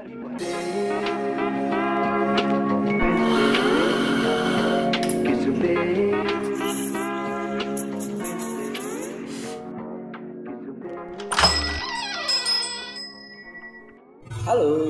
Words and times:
Halo, 0.00 0.08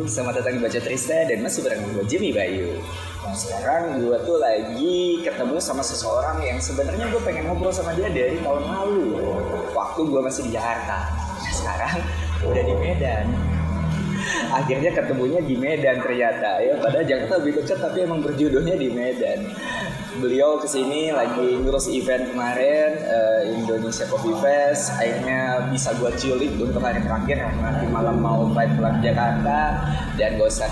selamat 0.07 0.39
datang 0.39 0.55
di 0.55 0.63
Baca 0.63 0.79
Trista 0.79 1.27
dan 1.27 1.43
masih 1.43 1.67
bareng 1.67 1.91
gue 1.91 2.07
Jimmy 2.07 2.31
Bayu. 2.31 2.79
Nah 3.27 3.35
sekarang 3.35 3.99
gue 3.99 4.15
tuh 4.23 4.39
lagi 4.39 5.27
ketemu 5.27 5.59
sama 5.59 5.83
seseorang 5.83 6.39
yang 6.47 6.63
sebenarnya 6.63 7.11
gue 7.11 7.23
pengen 7.27 7.51
ngobrol 7.51 7.75
sama 7.75 7.99
dia 7.99 8.07
dari 8.15 8.39
tahun 8.47 8.63
lalu. 8.63 9.27
Waktu 9.75 10.07
gue 10.07 10.21
masih 10.23 10.47
di 10.47 10.55
Jakarta. 10.55 11.11
Nah 11.43 11.51
sekarang 11.51 11.99
udah 12.47 12.63
di 12.63 12.75
Medan. 12.79 13.50
Akhirnya 14.51 14.91
ketemunya 14.91 15.41
di 15.41 15.55
Medan 15.55 16.03
ternyata 16.03 16.59
ya. 16.59 16.75
Padahal 16.83 17.07
Jakarta 17.07 17.35
lebih 17.39 17.63
dekat 17.63 17.79
tapi 17.79 17.99
emang 18.03 18.21
berjodohnya 18.21 18.75
di 18.75 18.89
Medan. 18.91 19.47
Beliau 20.19 20.59
ke 20.59 20.67
sini 20.67 21.15
lagi 21.15 21.63
ngurus 21.63 21.87
event 21.87 22.35
kemarin 22.35 22.99
eh, 22.99 23.55
Indonesia 23.55 24.05
Coffee 24.11 24.35
Fest. 24.43 24.99
Akhirnya 24.99 25.71
bisa 25.71 25.95
gue 25.95 26.11
cilik 26.19 26.59
untuk 26.59 26.83
hari 26.83 26.99
terakhir 26.99 27.47
nanti 27.63 27.87
malam 27.87 28.19
mau 28.19 28.51
flight 28.51 28.75
pulang 28.75 28.99
Jakarta 28.99 29.87
dan 30.19 30.35
gak 30.35 30.51
usah 30.51 30.69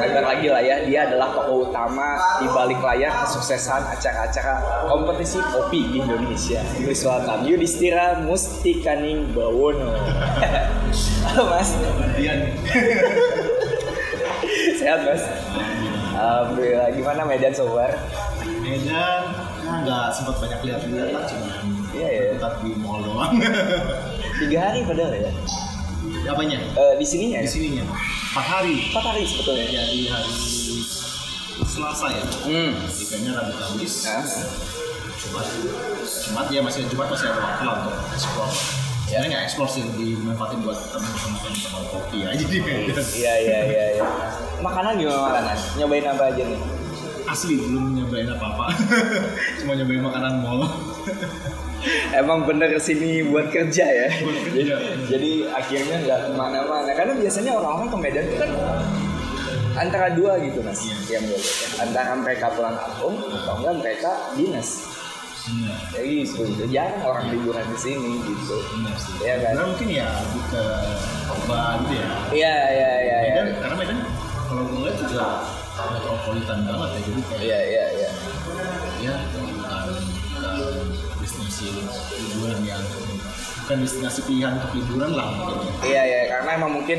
lebar 0.00 0.24
lagi 0.24 0.48
lah 0.48 0.62
ya. 0.64 0.76
Dia 0.88 1.00
adalah 1.12 1.36
tokoh 1.36 1.68
utama 1.68 2.16
di 2.40 2.48
balik 2.48 2.80
layar 2.80 3.12
kesuksesan 3.28 3.92
acara-acara 3.92 4.88
kompetisi 4.88 5.38
kopi 5.52 5.80
di 5.92 5.96
Indonesia. 6.00 6.64
Welcome 6.80 7.44
Yudhistira 7.44 8.24
Mustikaning 8.24 9.36
Bawono. 9.36 9.92
Halo 11.32 11.48
Mas. 11.48 11.68
Sehat 14.74 15.00
Mas. 15.02 15.22
Alhamdulillah. 16.12 16.92
Gimana 16.92 17.24
Medan 17.24 17.50
sobar? 17.50 17.88
Medan 18.60 19.22
ya 19.62 19.72
nggak 19.80 20.12
sempat 20.12 20.36
banyak 20.36 20.60
lihat-lihat 20.62 21.08
lah 21.10 21.24
cuma 21.24 21.48
Iya, 21.90 22.08
iya. 22.08 22.22
putar 22.34 22.52
di 22.60 22.70
mall 22.74 23.00
doang 23.00 23.32
Tiga 24.40 24.58
hari 24.62 24.80
padahal 24.82 25.12
ya. 25.14 25.32
apanya 26.24 26.58
Eh, 26.60 26.94
di 26.94 27.06
sininya 27.06 27.38
di 27.38 27.46
ya? 27.46 27.50
sininya 27.50 27.84
empat 27.86 28.44
hari 28.44 28.74
Empat 28.86 29.04
hari 29.06 29.22
sebetulnya. 29.24 29.66
jadi 29.66 29.98
hari 30.10 30.34
Selasa 31.62 32.06
ya 32.10 32.22
Hmm. 32.42 32.72
eventnya 32.84 33.32
Rabu 33.34 33.52
Kamis 33.54 33.94
Nah. 34.04 34.24
Jumat 35.16 35.46
Jumat 36.04 36.46
ya 36.48 36.60
masih 36.60 36.82
Jumat 36.86 37.08
masih 37.08 37.26
ada 37.28 37.40
waktu 37.40 37.62
lah 37.62 37.76
untuk 37.80 37.94
explore 38.10 38.52
Ya. 39.12 39.20
sebenarnya 39.20 39.28
nggak 39.28 39.44
explore 39.44 39.68
sih 39.68 39.84
dimanfaatin 39.92 40.58
buat 40.64 40.78
teman-teman 40.88 41.52
teman 41.52 41.82
kopi 41.92 42.18
aja 42.24 42.44
Medan 42.48 43.04
Iya 43.12 43.34
iya 43.44 43.58
iya. 43.68 43.84
iya. 44.00 44.04
Makanan 44.64 44.96
gimana 44.96 45.20
makanan? 45.28 45.56
Nyobain 45.76 46.06
apa 46.08 46.24
aja 46.32 46.42
nih? 46.48 46.60
asli 47.22 47.54
belum 47.54 47.96
nyobain 47.96 48.28
apa-apa 48.28 48.66
cuma 49.62 49.72
nyobain 49.72 50.02
makanan 50.02 50.32
mall 50.42 50.60
Emang 52.14 52.46
bener 52.46 52.70
sini 52.78 53.26
buat 53.26 53.50
kerja 53.50 53.82
ya. 53.82 54.06
Buat 54.22 54.38
kerja. 54.46 54.54
jadi, 54.54 54.72
jadi 55.10 55.30
akhirnya 55.50 55.96
nggak 56.06 56.18
ke 56.22 56.30
mana-mana. 56.38 56.90
Karena 56.94 57.18
biasanya 57.18 57.58
orang-orang 57.58 57.88
ke 57.90 57.98
Medan 57.98 58.24
itu 58.30 58.36
kan 58.38 58.50
antara 59.74 60.14
dua 60.14 60.38
gitu 60.46 60.62
mas. 60.62 60.78
Iya. 60.78 61.18
Yang 61.18 61.24
ya. 61.34 61.38
Antara 61.82 62.14
mereka 62.14 62.54
pulang 62.54 62.78
kampung 62.78 63.18
atau 63.26 63.54
enggak 63.58 63.74
mereka 63.82 64.10
dinas. 64.38 64.91
Benar. 65.42 65.80
Jadi 65.90 66.12
gitu. 66.22 66.64
Jarang 66.70 67.02
orang 67.02 67.24
liburan 67.34 67.66
di 67.66 67.78
sini 67.78 68.12
gitu. 68.22 68.56
Benar 68.78 68.94
sih. 68.94 69.14
Iya 69.26 69.34
kan? 69.42 69.52
Mungkin 69.74 69.88
ya 69.90 70.06
lebih 70.06 70.44
ke 70.54 70.64
Toba 71.26 71.60
gitu 71.82 71.94
ya. 71.98 72.08
Iya 72.30 72.54
iya 72.70 72.90
iya. 73.02 73.16
iya. 73.26 73.30
Medan, 73.34 73.46
karena 73.58 73.74
Medan 73.74 73.98
kalau 74.46 74.62
gue 74.68 74.78
lihat 74.86 74.96
juga 75.02 75.26
metropolitan 75.72 76.58
banget 76.68 76.88
ya 76.94 77.00
jadi 77.02 77.20
kayak 77.26 77.42
Iya 77.42 77.58
iya 77.66 77.84
iya. 77.96 78.10
ya 79.02 79.14
bukan 79.34 79.86
bukan 80.30 80.64
destinasi 81.18 81.66
liburan 81.74 82.60
yang 82.62 82.84
bukan 83.62 83.76
destinasi 83.86 84.20
pilihan 84.26 84.52
untuk 84.58 84.70
liburan 84.74 85.10
lah 85.14 85.26
mungkin 85.38 85.56
ya. 85.62 85.72
Iya 85.82 86.02
ya, 86.02 86.20
karena 86.34 86.50
emang 86.58 86.72
mungkin 86.82 86.98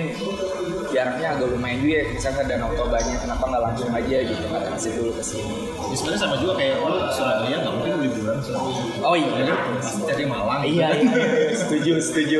jaraknya 0.96 1.28
agak 1.35 1.47
lumayan 1.51 1.78
juga 1.84 1.96
ya. 2.00 2.06
Misalnya 2.16 2.44
Danau 2.47 2.72
Tobanya, 2.74 3.16
kenapa 3.19 3.44
nggak 3.44 3.63
langsung 3.63 3.90
aja 3.91 4.18
gitu, 4.24 4.44
nggak 4.47 4.63
transit 4.69 4.94
dulu 4.96 5.12
ke 5.19 5.24
sini. 5.24 5.56
Ya, 5.91 5.96
sebenarnya 6.00 6.22
sama 6.24 6.35
juga 6.40 6.53
kayak 6.56 6.75
lu 6.79 7.00
ke 7.03 7.13
Surabaya 7.13 7.56
nggak 7.59 7.74
mungkin 7.75 7.91
liburan 8.07 8.38
Surabaya. 8.40 8.84
Oh 9.03 9.16
Ya 9.19 9.44
kan 9.44 9.57
pasti 9.81 10.01
cari 10.07 10.24
Malang. 10.25 10.62
Iya, 10.63 10.88
iya, 10.96 11.12
iya, 11.12 11.51
setuju, 11.57 11.94
setuju. 12.00 12.40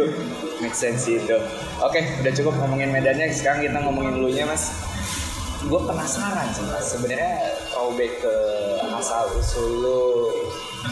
Make 0.64 0.78
sense 0.78 1.04
itu. 1.12 1.38
Oke, 1.84 2.00
udah 2.24 2.34
cukup 2.34 2.54
ngomongin 2.64 2.96
medannya. 2.96 3.28
Sekarang 3.36 3.60
kita 3.60 3.80
ngomongin 3.84 4.16
dulunya, 4.16 4.48
Mas. 4.48 4.93
Gue 5.64 5.80
penasaran 5.88 6.48
sih, 6.52 6.64
Mas. 6.68 6.86
Sebenarnya 6.92 7.56
throwback 7.72 8.20
ke 8.20 8.36
asal 9.00 9.32
usul 9.40 9.70
lu 9.80 10.04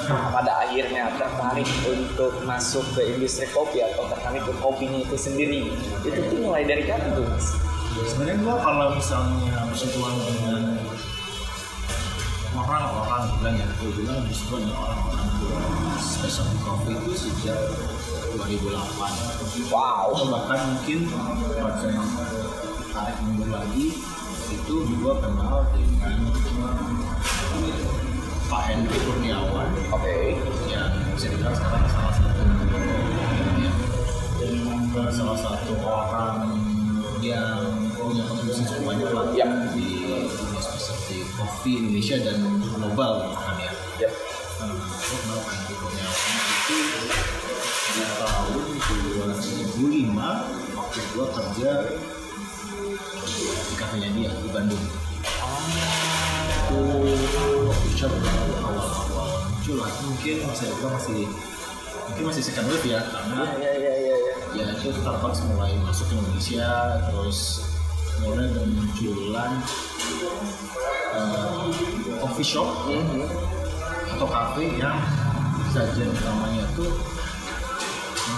pada 0.07 0.63
akhirnya 0.63 1.11
tertarik 1.19 1.67
untuk 1.83 2.31
masuk 2.47 2.83
ke 2.95 3.11
industri 3.11 3.43
kopi 3.51 3.83
atau 3.83 4.07
tertarik 4.07 4.43
ke 4.47 4.53
kopinya 4.63 5.03
itu 5.03 5.17
sendiri. 5.19 5.75
Itu 6.07 6.19
tuh 6.31 6.39
mulai 6.39 6.63
dari 6.63 6.87
kapan 6.87 7.11
tuh, 7.19 7.27
Mas? 7.27 7.45
Sebenarnya 8.07 8.39
gua 8.39 8.55
kalau 8.63 8.87
misalnya 8.95 9.67
bersentuhan 9.67 10.15
dengan 10.23 10.63
orang-orang 12.55 13.23
bilang 13.39 13.55
ya, 13.59 13.67
gue 13.79 13.91
bilang 13.99 14.19
bersentuhan 14.23 14.63
dengan 14.63 14.79
orang-orang 14.79 15.27
specialty 15.99 16.57
coffee 16.63 16.95
itu 16.95 17.11
sejak 17.15 17.59
2008 18.39 19.67
Wow. 19.71 20.15
bahkan 20.31 20.59
mungkin 20.71 20.99
pada 21.59 21.87
yang 21.91 22.09
tarik 22.91 23.17
mundur 23.23 23.49
lagi 23.51 23.99
itu 24.51 24.75
juga 24.83 25.11
kenal 25.23 25.63
dengan 25.71 26.27
Pak 28.51 28.61
Hendri 28.67 28.99
Kurniawan 29.07 29.71
Oke. 29.95 30.35
yang 30.67 30.91
bisa 31.15 31.31
dibilang 31.31 31.55
sekarang 31.55 31.87
salah 31.87 32.13
satu 32.19 32.43
ya, 33.63 33.71
salah 35.07 35.37
satu 35.39 35.73
orang 35.79 36.59
yang 37.23 37.63
punya 37.95 38.27
kontribusi 38.27 38.67
cukup 38.67 38.91
banyak 38.91 39.09
lah 39.15 39.25
Yap. 39.39 39.71
di 39.71 40.19
dunia 40.27 40.59
spesialty 40.59 41.23
kopi 41.39 41.71
Indonesia 41.79 42.17
dan 42.27 42.43
global 42.75 43.31
bahkan 43.31 43.55
ya. 43.55 43.71
Yap. 44.03 44.13
Nah, 44.59 44.75
aku 44.83 45.15
kenal 45.15 45.39
Pak 45.47 45.55
Kurniawan 45.79 46.31
itu 46.43 46.77
di 47.91 48.03
tahun 48.19 48.63
2005 49.79 50.75
waktu 50.75 50.99
gua 51.15 51.27
kerja 51.39 51.71
kafenya 53.91 54.07
dia 54.15 54.31
di 54.31 54.49
Bandung. 54.55 54.85
Itu 56.63 56.79
coffee 57.67 57.95
shop 57.99 58.13
awal-awal 58.63 59.51
muncul 59.51 59.83
lah 59.83 59.91
mungkin 60.07 60.47
bisa 60.47 60.63
dibilang 60.63 60.95
masih 60.95 61.27
mungkin 62.07 62.23
masih 62.31 62.39
second 62.47 62.71
wave 62.71 62.87
ya 62.87 63.03
karena 63.03 63.51
Ya, 63.59 63.67
ya, 63.75 63.91
ya, 63.99 64.15
ya. 64.15 64.15
ya 64.55 64.65
itu 64.79 64.95
Starbucks 64.95 65.43
mulai 65.51 65.75
masuk 65.83 66.07
ke 66.07 66.13
Indonesia 66.15 66.71
terus 67.11 67.39
mulai 68.23 68.47
bermunculan 68.55 69.51
eh, 71.11 71.67
coffee 72.23 72.47
shop 72.47 72.87
Mhm. 72.87 73.27
atau 74.15 74.27
cafe 74.31 74.71
yang 74.79 75.03
sajian 75.75 76.15
utamanya 76.15 76.63
tuh 76.79 76.95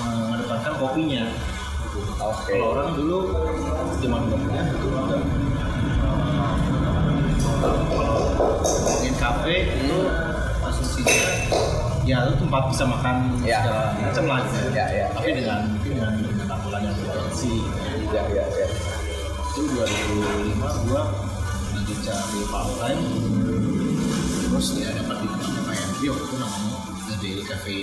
mengedepankan 0.01 0.73
kopinya 0.81 1.29
Oke. 1.93 2.51
Kalau 2.51 2.67
orang 2.73 2.89
dulu 2.97 3.19
zaman 4.01 4.21
dulunya 4.27 4.61
itu 4.67 4.87
ngomongin 7.63 9.13
kafe 9.15 9.55
itu 9.71 9.97
asumsinya 10.63 11.29
ya 12.03 12.17
itu 12.27 12.35
tempat 12.35 12.63
bisa 12.67 12.83
makan 12.83 13.15
Ya. 13.43 13.63
segala 13.63 13.83
macam 13.95 14.23
lah 14.27 14.37
gitu. 14.43 14.57
Ya, 14.75 14.85
ya. 14.91 15.05
Tapi 15.15 15.29
dengan 15.31 15.59
mungkin 15.71 15.91
dengan 15.95 16.13
dengan 16.19 16.45
tampilan 16.49 16.81
yang 16.83 16.95
bergensi. 16.99 17.53
Ya, 18.11 18.21
ya, 18.27 18.43
ya. 18.43 18.67
Itu 19.53 19.61
2005 19.71 20.87
gua 20.89 21.03
lagi 21.73 21.93
cari 22.01 22.41
part 22.51 22.69
time 22.79 23.01
terus 24.43 24.67
ya 24.77 24.89
dapat 24.93 25.17
di 25.23 25.27
Henry 25.73 26.07
waktu 26.11 26.25
itu 26.27 26.35
namanya 26.37 26.77
The 27.07 27.15
Daily 27.17 27.43
Cafe 27.43 27.75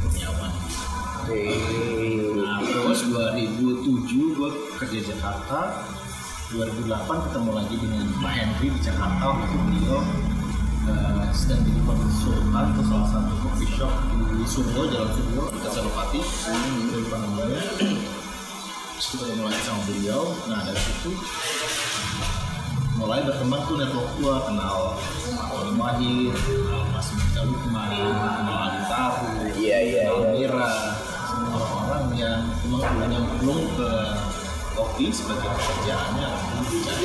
Kurniawan. 0.00 0.52
Oke. 0.52 0.91
Nah, 1.22 2.58
terus 2.66 3.06
2007 3.06 4.34
gue 4.34 4.50
kerja 4.74 4.98
di 4.98 5.06
Jakarta. 5.06 5.86
2008 6.50 7.26
ketemu 7.30 7.50
lagi 7.54 7.76
dengan 7.80 8.06
Pak 8.20 8.32
Henry 8.34 8.68
di 8.68 8.80
Jakarta 8.84 9.24
waktu 9.24 9.56
beliau 9.56 10.04
eh, 10.84 11.24
sedang 11.32 11.64
jadi 11.64 11.80
konsultan 11.80 12.66
ke 12.76 12.82
salah 12.84 13.08
satu 13.08 13.32
coffee 13.40 13.70
shop 13.72 13.92
di 14.36 14.44
Suryo, 14.44 14.82
Jalan 14.90 15.10
Suryo, 15.16 15.42
di 15.48 15.68
Salopati 15.70 16.20
lupa 16.92 17.16
namanya. 17.24 17.62
Terus 19.00 19.06
kita 19.16 19.24
ketemu 19.30 19.42
lagi 19.48 19.60
sama 19.64 19.80
beliau. 19.88 20.22
Nah 20.50 20.60
dari 20.66 20.80
situ 20.82 21.10
mulai 23.00 23.24
berkembang 23.24 23.62
tuh 23.64 23.76
network 23.80 24.10
gua 24.20 24.36
kenal 24.44 25.00
Pak 25.32 25.72
Mahir, 25.74 26.36
kenal 26.36 26.84
Mas 26.92 27.08
Mika 27.16 27.40
Lukman, 27.48 27.88
kenal 27.88 28.58
Adi 28.68 28.80
Tahu, 28.86 29.26
Iya, 29.56 29.78
iya, 29.80 30.02
kenal 30.06 30.20
iya. 30.20 30.30
Mira, 30.36 30.70
yang 32.22 32.46
memang 32.70 33.02
punya 33.02 33.18
belum 33.42 33.58
ke 33.74 33.90
kopi 34.72 35.12
sebagai 35.12 35.52
pekerjaannya 35.52 36.28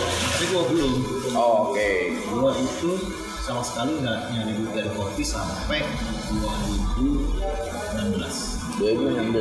tapi 0.07 0.43
gue 0.47 0.63
belum. 0.71 0.93
Oh, 1.35 1.73
oke. 1.73 1.89
gue 2.13 2.51
itu 2.63 2.91
sama 3.43 3.59
sekali 3.63 3.99
nggak 4.03 4.19
nyari 4.35 4.51
duit 4.59 4.71
dari 4.75 4.91
kopi 4.91 5.23
sampai 5.23 5.79
2016 6.35 8.75
2016 8.77 9.33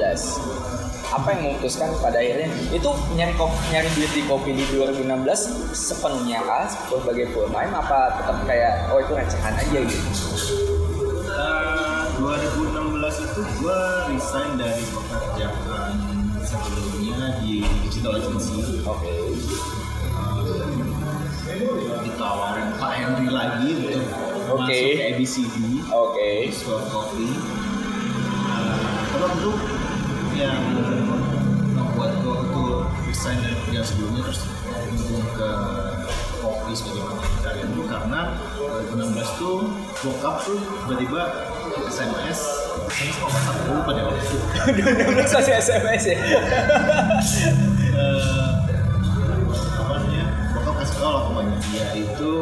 apa 1.06 1.38
yang 1.38 1.55
memutuskan 1.55 1.94
pada 2.02 2.19
akhirnya? 2.19 2.50
Itu 2.75 2.90
nyari 3.14 3.31
kopi, 3.38 3.55
nyari 3.70 3.87
duit 3.94 4.11
di 4.11 4.26
kopi 4.26 4.58
di 4.58 4.67
2016 4.75 5.06
sepenuhnya 5.70 6.43
kah? 6.43 6.67
Sebagai 6.67 7.31
full 7.31 7.46
time 7.55 7.70
apa 7.70 8.19
tetap 8.19 8.43
kayak 8.43 8.90
oh 8.90 8.99
itu 8.99 9.14
recehan 9.14 9.55
aja 9.55 9.78
gitu? 9.87 10.02
2016 10.02 10.75
itu 13.36 13.44
gue 13.60 13.80
resign 14.16 14.56
dari 14.56 14.80
pekerjaan 14.88 15.92
sebelumnya 16.40 17.36
di 17.44 17.60
digital 17.84 18.16
agency. 18.16 18.80
Oke. 18.88 19.12
Ditawarin 22.00 22.80
Pak 22.80 22.92
Henry 22.96 23.28
lagi 23.28 23.76
untuk 23.76 24.56
Oke. 24.56 24.72
masuk 24.72 24.88
ke 24.88 25.04
ABCD 25.12 25.56
oke. 25.92 26.28
Swell 26.48 26.80
Coffee. 26.88 27.36
Terus 29.12 29.32
itu 29.36 29.52
yang 30.40 30.60
membuat 31.76 32.16
gue 32.24 32.36
untuk 32.40 32.88
resign 33.04 33.36
dari 33.44 33.56
kerjaan 33.68 33.84
sebelumnya 33.84 34.32
terus 34.32 34.40
ke 35.36 35.50
kopi 36.40 36.72
sebagai 36.72 37.04
mata 37.04 37.20
pencarian 37.28 37.68
itu 37.68 37.82
karena 37.84 38.20
2016 38.96 39.40
tuh 39.44 39.58
bokap 40.00 40.36
tuh 40.40 40.56
tiba-tiba 40.88 41.22
SMS 41.74 42.38
SMS 42.86 43.14
kok 43.20 43.28
WhatsApp 43.28 43.58
dulu 43.66 43.80
pada 43.84 44.00
waktu 44.08 44.22
itu 44.24 44.36
2016 44.72 45.36
masih 45.36 45.54
SMS 45.60 46.02
ya? 46.06 46.18
Eh, 47.96 48.50
apa 49.80 49.92
namanya? 50.00 50.24
Bokap 50.52 50.74
kasih 50.84 50.96
tau 51.00 51.10
lah 51.12 51.22
pokoknya. 51.28 51.56
Dia 51.72 51.86
itu 51.96 52.32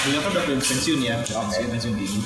beliau 0.00 0.20
kan 0.24 0.30
udah 0.32 0.44
pensiun 0.48 1.00
ya 1.04 1.14
pensiun 1.22 1.68
pensiun 1.70 1.94
dini. 1.98 2.20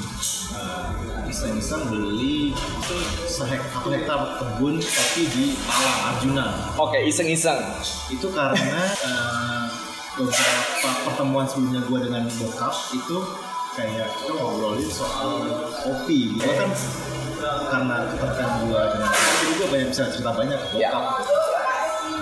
Eh, 0.55 1.31
iseng-iseng 1.33 1.83
beli 1.91 2.55
itu 2.55 2.97
sehek, 3.27 3.59
satu 3.75 3.89
hektar 3.91 4.39
kebun 4.39 4.79
kopi 4.79 5.23
di 5.35 5.47
Malang 5.67 6.01
Arjuna. 6.15 6.47
Oke 6.79 7.03
iseng-iseng. 7.03 7.61
Itu 8.09 8.31
karena 8.31 8.81
eh, 9.05 9.67
beberapa 10.15 10.91
pertemuan 11.11 11.45
sebelumnya 11.49 11.83
gue 11.83 11.99
dengan 12.07 12.23
bokap 12.39 12.75
itu 12.95 13.19
kayak 13.75 14.07
kita 14.15 14.33
ngobrolin 14.39 14.87
soal 14.87 15.31
kopi. 15.83 16.31
Gue 16.39 16.53
kan 16.55 16.71
karena 17.45 17.97
keterkaitan 18.09 18.51
gue 18.65 18.81
dengan 18.95 19.11
kopi 19.11 19.47
gue 19.53 19.67
banyak 19.69 19.89
bisa 19.91 20.03
cerita 20.15 20.31
banyak. 20.33 20.59
Ke 20.71 20.77
Ya. 20.79 20.91
bokap 20.95 21.27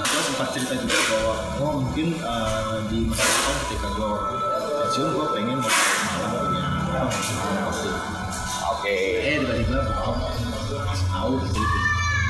gue 0.02 0.22
sempat 0.24 0.48
cerita 0.52 0.74
juga 0.76 0.98
bahwa 1.08 1.34
oh 1.60 1.72
mungkin 1.80 2.08
eh, 2.16 2.76
di 2.88 2.98
masa 3.04 3.24
depan 3.24 3.54
ketika 3.64 3.88
gue 3.92 4.10
pensiun 4.82 5.08
gue 5.12 5.26
pengen 5.36 5.58
mau 5.60 5.72
ke 5.72 6.48
Malang 6.92 7.08
punya 7.12 7.62
kopi. 7.68 7.88
Oke. 8.72 8.96
Eh 9.20 9.34
tiba-tiba 9.40 9.78
bokap 9.92 10.16
tahu 11.12 11.32
gitu 11.44 11.60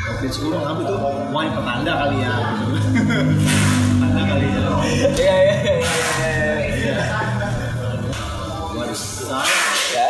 kopi 0.02 0.26
sepuluh 0.28 0.58
apa 0.58 0.80
itu? 0.82 0.94
Wah 1.30 1.46
petanda 1.46 1.92
kali 1.94 2.16
ya. 2.26 2.34
Petanda 4.02 4.22
kali 4.26 4.46
ya. 4.50 4.62
Iya 5.14 5.36
iya. 5.38 5.56
Iya 6.82 7.41
resign 8.92 9.48
ya. 9.96 10.08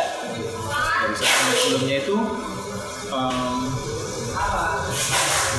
Dari 1.03 1.15
sebelum 1.15 1.55
sebelumnya 1.55 1.97
itu 2.03 2.17
um, 3.11 3.57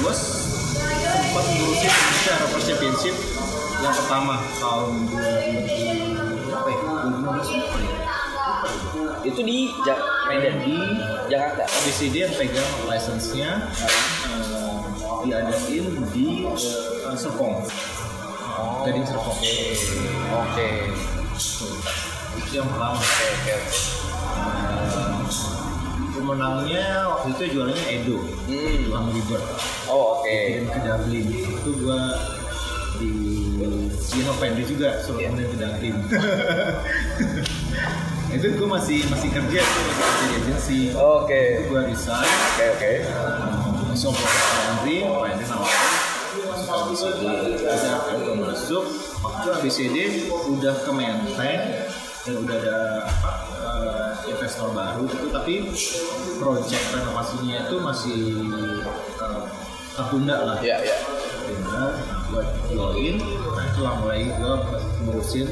gua 0.04 0.12
sempat 0.12 1.44
ngurusin 1.48 1.92
secara 2.20 2.44
championship 2.60 3.16
yang 3.80 3.94
pertama 3.96 4.34
tahun 4.60 4.92
2000 5.08 6.52
apa 6.52 6.68
ya 6.68 6.78
2016 6.84 7.64
apa 7.64 8.68
itu 9.24 9.40
di 9.40 9.58
Ja- 9.84 10.04
Medan. 10.24 10.56
Di 10.64 10.76
Jakarta? 11.28 11.64
BCD 11.84 12.24
yang 12.24 12.32
pegang 12.32 12.72
license-nya 12.88 13.68
uh, 13.84 14.80
diadain 15.20 15.84
di 16.12 16.44
uh, 16.48 17.16
Serpong. 17.16 17.60
Gading 18.84 19.04
Serpong. 19.04 19.36
Oke 20.32 20.68
itu 22.38 22.52
yang 22.58 22.68
pertama. 22.70 22.98
Oke 22.98 23.26
oke. 23.30 23.54
Uh, 24.34 25.22
pemenangnya 26.14 26.84
waktu 27.10 27.26
itu 27.34 27.42
juaranya 27.58 27.84
Edo. 27.90 28.18
Hmm. 28.46 28.80
Lang 28.90 29.06
River 29.12 29.42
oh 29.90 30.20
oke. 30.20 30.26
Kirim 30.30 30.66
ke 30.70 30.78
Dublin 30.82 31.26
itu 31.30 31.70
gua 31.82 32.00
di 32.94 33.10
Gino 34.06 34.32
Pendri 34.38 34.62
juga 34.62 35.02
suruh 35.02 35.18
Iya. 35.18 35.34
kemudian 35.34 35.50
ke 35.50 35.58
Dublin 35.58 35.94
itu 38.34 38.50
gue 38.50 38.66
masih 38.66 38.98
masih 39.14 39.30
kerja 39.30 39.60
tuh 39.62 39.82
masih 39.86 39.94
kerja 39.94 40.24
di 40.26 40.34
agensi. 40.42 40.80
Oke. 40.90 41.42
Itu 41.54 41.70
gue 41.70 41.80
resign. 41.86 42.26
Oke 42.26 42.64
oke. 42.74 42.92
Masuk 43.94 44.10
ke 44.10 44.26
Pak 44.26 44.58
Henry 44.58 44.96
Pak 45.06 45.26
Henry 45.30 45.46
nawarin. 45.46 45.90
Masuk 46.90 47.12
ke 47.14 47.30
kan 47.78 48.16
gue 48.18 48.34
masuk. 48.34 48.84
Waktu 49.22 49.48
ABCD 49.54 49.96
udah 50.50 50.74
ke 50.82 50.90
Menteng 50.90 51.62
dan 52.24 52.40
udah 52.40 52.56
ada 52.56 52.78
apa 53.04 53.32
eh, 53.52 54.32
investor 54.32 54.72
baru 54.72 55.04
gitu 55.12 55.28
tapi 55.28 55.54
project 56.40 56.84
renovasinya 56.96 57.68
itu 57.68 57.76
masih 57.84 58.20
eh, 59.20 59.42
tertunda 59.92 60.36
lah. 60.40 60.56
Ya 60.64 60.80
ya. 60.80 60.96
Tertunda 61.04 61.92
gue 62.32 62.44
join 62.72 63.16
nah 63.52 63.64
itulah 63.68 63.94
mulai 64.00 64.32
gue 64.32 64.54
ngurusin 65.04 65.48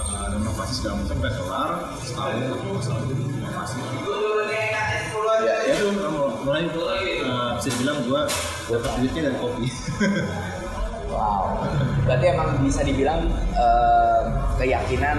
eh, 0.00 0.26
renovasi 0.32 0.72
segala 0.80 1.04
macam 1.04 1.08
sampai 1.12 1.30
kelar 1.36 1.70
setahun 2.00 2.80
setahun 2.80 3.04
renovasi. 3.12 3.76
Ya 5.44 5.56
ya. 5.68 5.74
Itu 5.76 5.86
mulai 6.42 6.64
uh, 7.22 7.54
bisa 7.58 7.68
dibilang 7.74 7.98
gua 8.06 8.26
dapat 8.70 8.90
duitnya 8.98 9.22
dari 9.30 9.36
kopi. 9.38 9.66
Wow. 11.12 11.60
Berarti 12.08 12.24
emang 12.32 12.48
bisa 12.64 12.80
dibilang 12.86 13.28
keyakinan 14.56 15.18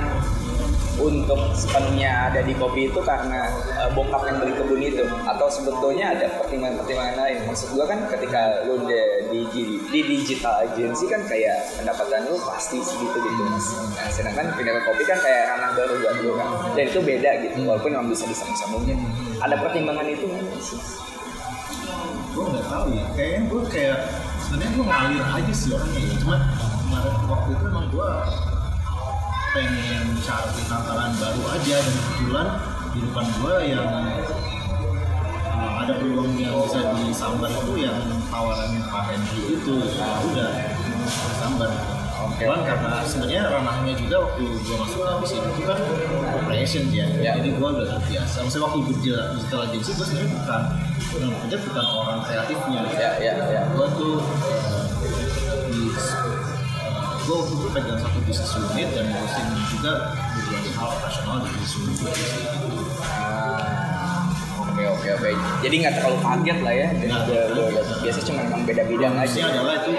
untuk 1.02 1.40
sepenuhnya 1.58 2.30
ada 2.30 2.46
di 2.46 2.54
kopi 2.54 2.90
itu 2.90 3.00
karena 3.02 3.50
eh, 3.82 3.90
bokap 3.98 4.30
yang 4.30 4.38
beli 4.38 4.54
kebun 4.54 4.82
itu 4.82 5.04
atau 5.26 5.48
sebetulnya 5.50 6.14
ada 6.14 6.26
pertimbangan-pertimbangan 6.38 7.16
lain. 7.18 7.38
Maksud 7.50 7.68
gua 7.74 7.86
kan 7.90 8.00
ketika 8.10 8.66
lu 8.70 8.78
udah 8.86 9.04
di, 9.34 9.42
di 9.90 10.00
digital 10.06 10.70
agency 10.70 11.10
kan 11.10 11.22
kayak 11.26 11.66
pendapatan 11.80 12.30
lu 12.30 12.38
pasti 12.46 12.78
segitu 12.82 13.18
gitu 13.18 13.42
mas. 13.50 13.68
Nah, 13.98 14.08
sedangkan 14.14 14.54
pindah 14.54 14.74
ke 14.78 14.82
kopi 14.86 15.04
kan 15.10 15.18
kayak 15.22 15.42
ranah 15.50 15.72
baru 15.74 15.94
buat 15.98 16.16
lu 16.22 16.32
kan. 16.38 16.50
Dan 16.78 16.84
itu 16.90 17.00
beda 17.02 17.32
gitu. 17.42 17.58
Walaupun 17.66 17.90
emang 17.94 18.10
bisa 18.14 18.30
disambung-sambungin. 18.30 18.98
Ada 19.42 19.56
pertimbangan 19.60 20.08
itu 20.08 20.30
gua 22.34 22.46
nggak 22.50 22.66
tahu 22.66 22.86
ya 22.98 23.06
kayaknya 23.14 23.42
gua 23.46 23.62
kayak 23.70 23.98
sebenarnya 24.42 24.72
gua 24.74 24.86
ngalir 24.90 25.24
aja 25.38 25.54
sih 25.54 25.70
orangnya 25.70 26.02
ya 26.02 26.16
cuma 26.18 26.38
kemarin 26.82 27.16
waktu 27.30 27.50
itu 27.54 27.64
emang 27.70 27.88
gua 27.94 28.10
pengen 29.54 30.18
cari 30.26 30.62
tantangan 30.66 31.14
baru 31.22 31.44
aja 31.54 31.78
dan 31.78 31.96
kebetulan 32.02 32.48
di 32.90 33.00
depan 33.06 33.26
gua 33.38 33.56
yang 33.62 33.90
uh, 35.54 35.72
ada 35.86 35.94
peluang 36.02 36.34
yang 36.42 36.58
bisa 36.66 36.82
disambar 37.06 37.54
itu 37.54 37.86
yang 37.86 37.98
tawarannya 38.34 38.82
Pak 38.90 39.04
Henry 39.14 39.54
itu 39.54 39.78
nah, 40.02 40.18
udah 40.26 40.52
sambar 41.38 41.70
Oke. 42.24 42.48
Cuman 42.48 42.64
karena 42.64 43.04
sebenarnya 43.04 43.42
ranahnya 43.52 43.94
juga 44.00 44.16
waktu 44.24 44.48
gua 44.64 44.76
masuk 44.88 45.02
ke 45.04 45.26
sini 45.28 45.48
itu 45.52 45.62
kan 45.68 45.80
operation 46.40 46.84
ya. 46.88 47.06
Ya. 47.20 47.36
Jadi 47.36 47.52
gua 47.60 47.76
udah 47.76 48.00
terbiasa. 48.00 48.48
Maksudnya 48.48 48.64
waktu 48.64 48.80
kerja 48.96 49.16
digital 49.36 49.60
agency 49.68 49.92
gua 49.92 50.06
sebenarnya 50.08 50.32
bukan 50.32 50.62
bukan 51.12 51.60
bukan 51.68 51.86
orang 51.86 52.20
kreatifnya. 52.24 52.82
Ya 52.96 53.12
ya 53.20 53.34
ya. 53.44 53.62
Gua 53.76 53.92
tuh 54.00 54.24
eh, 54.24 55.68
di 55.68 55.82
gua 57.24 57.36
waktu 57.40 57.54
itu 57.56 57.68
pegang 57.70 57.98
satu 57.98 58.20
bisnis 58.22 58.52
unit 58.54 58.90
dan 58.92 59.06
ngurusin 59.08 59.46
juga 59.70 59.92
beberapa 60.34 60.70
hal 60.74 60.88
operasional 60.94 61.36
di 61.40 61.50
bisnis 61.54 61.74
unit 61.78 61.96
sih, 61.96 62.44
gitu. 62.44 62.68
Ah, 63.02 64.28
Oke 64.64 64.84
oke 64.90 65.10
oke. 65.14 65.30
Jadi 65.62 65.76
nggak 65.78 65.94
terlalu 65.96 66.18
kaget 66.20 66.58
lah 66.60 66.74
ya. 66.74 66.88
Udah- 66.90 67.24
udah- 67.24 67.68
udah- 67.70 68.00
Biasa 68.02 68.20
cuma 68.24 68.40
emang 68.42 68.64
beda 68.64 68.84
bidang 68.84 69.14
aja. 69.16 69.40
adalah 69.46 69.76
itu 69.80 69.92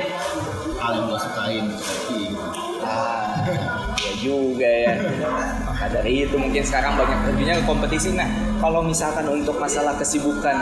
hal 0.75 0.91
yang 0.93 1.07
gua 1.07 1.19
sukain 1.19 1.65
gitu. 2.11 2.37
Ah, 2.83 3.84
juga 4.25 4.65
ya. 4.65 4.97
Maka 5.69 5.93
dari 5.93 6.25
itu 6.25 6.37
mungkin 6.41 6.65
sekarang 6.65 6.97
banyak 6.97 7.19
terjunnya 7.29 7.55
ke 7.61 7.65
kompetisi. 7.69 8.17
Nah, 8.17 8.25
kalau 8.57 8.81
misalkan 8.81 9.29
untuk 9.29 9.61
masalah 9.61 9.93
kesibukan 10.01 10.57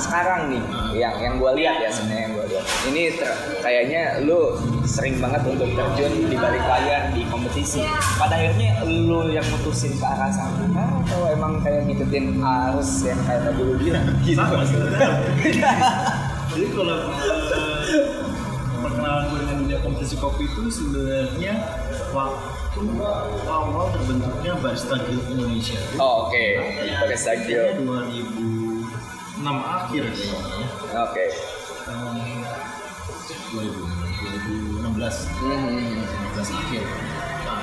sekarang 0.00 0.56
nih, 0.56 0.62
yang 0.96 1.14
yang 1.20 1.34
gue 1.36 1.50
lihat 1.60 1.76
ya 1.84 1.90
sebenarnya 1.92 2.22
yang 2.24 2.32
gue 2.32 2.46
lihat, 2.56 2.64
ini 2.88 3.02
ter- 3.12 3.38
kayaknya 3.60 4.02
lu 4.24 4.56
sering 4.88 5.20
banget 5.20 5.44
untuk 5.44 5.68
terjun 5.68 6.12
di 6.24 6.36
balik 6.40 6.64
layar 6.64 7.12
di 7.12 7.22
kompetisi. 7.28 7.84
Pada 8.16 8.40
akhirnya 8.40 8.80
lu 8.88 9.28
yang 9.28 9.44
mutusin 9.52 9.92
ke 9.94 10.06
arah 10.06 10.32
sana 10.32 11.04
atau 11.04 11.28
emang 11.28 11.60
kayak 11.60 11.84
ngikutin 11.84 12.40
arus 12.40 13.04
yang 13.04 13.20
kayak 13.28 13.44
tadi 13.44 13.60
lu 13.60 13.74
bilang 13.76 14.06
gitu? 14.24 14.40
Sama. 14.40 14.64
Jadi 16.56 16.66
kalau 16.72 16.98
eh, 17.12 18.08
perkenalan 18.80 19.24
gue 19.28 19.40
kompetisi 19.86 20.18
kopi 20.18 20.44
itu 20.44 20.66
sebenarnya 20.66 21.54
waktu 22.10 22.82
awal 23.46 23.86
terbentuknya 23.94 24.58
Barista 24.58 24.98
Guild 24.98 25.22
Indonesia. 25.30 25.78
Oh, 25.96 26.26
oke. 26.26 26.44
Barista 27.06 27.38
Guild. 27.38 27.78
Kayaknya 27.78 28.26
2006 29.38 29.46
akhir 29.62 30.02
kayaknya. 30.10 30.66
Oke. 31.06 31.24
Um, 31.86 32.18
2000, 33.54 33.78
2016 34.82 35.30
Hmm. 35.38 36.02
2016 36.34 36.50
akhir. 36.50 36.82
Nah, 37.46 37.62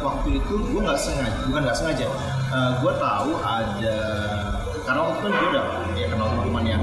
waktu 0.00 0.28
itu 0.34 0.54
gue 0.56 0.80
nggak 0.80 0.96
sengaja, 0.96 1.36
bukan 1.44 1.60
nggak 1.60 1.76
sengaja, 1.76 2.06
Eh, 2.46 2.70
gue 2.78 2.92
tahu 2.94 3.30
ada 3.42 3.98
karena 4.80 5.02
waktu 5.02 5.18
itu 5.18 5.34
gue 5.34 5.48
udah 5.50 5.64
ya 5.92 6.06
kenal 6.06 6.30
teman 6.38 6.62
yang 6.62 6.78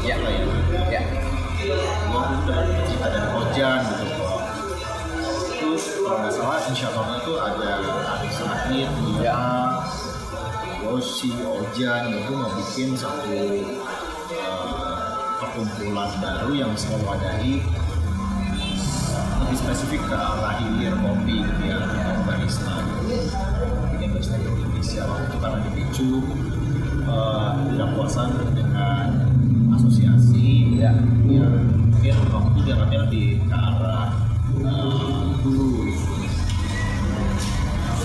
Ya. 0.00 0.14
lah 0.14 0.30
ya. 0.30 0.42
Ya. 0.88 1.02
Gue 1.58 1.74
udah 1.74 2.60
dari 3.02 3.26
Ojan 3.34 3.80
gitu 3.90 4.06
terus 5.58 5.84
kalau 6.06 6.18
nggak 6.22 6.34
salah 6.38 6.58
insyaallah 6.70 7.18
itu 7.18 7.32
ada 7.34 7.70
Adik 8.14 8.32
Sahid, 8.32 8.90
Mia. 9.02 9.42
Yoshi, 10.78 11.34
Ojan 11.42 12.14
itu 12.14 12.32
mau 12.32 12.54
bikin 12.54 12.94
satu 12.94 13.26
eh, 13.34 13.66
perkumpulan 15.42 16.10
baru 16.22 16.50
yang 16.54 16.72
selalu 16.78 17.04
wadahi 17.10 17.54
lebih 19.42 19.58
spesifik 19.58 20.02
ke 20.06 20.14
arah 20.14 20.62
hilir 20.62 20.94
kopi 21.02 21.42
gitu 21.42 21.62
ya 21.66 21.76
atau 21.82 22.22
barista 22.22 22.74
bikin 23.98 24.08
barista 24.14 24.34
di 24.38 24.46
Indonesia 24.46 25.02
waktu 25.10 25.24
itu 25.26 25.36
karena 25.42 25.58
dipicu 25.66 26.10
eh, 27.02 27.50
tidak 27.74 27.88
puasan 27.98 28.30
dengan 28.54 29.06
asosiasi 29.74 30.37
Ya. 30.78 30.94
ya 31.26 31.42
mungkin 31.90 32.14
waktu 32.30 32.48
itu 32.54 32.60
diarahnya 32.70 32.98
lebih 33.10 33.26
ke 33.42 33.50
eh, 33.50 34.06
gitu. 35.42 35.58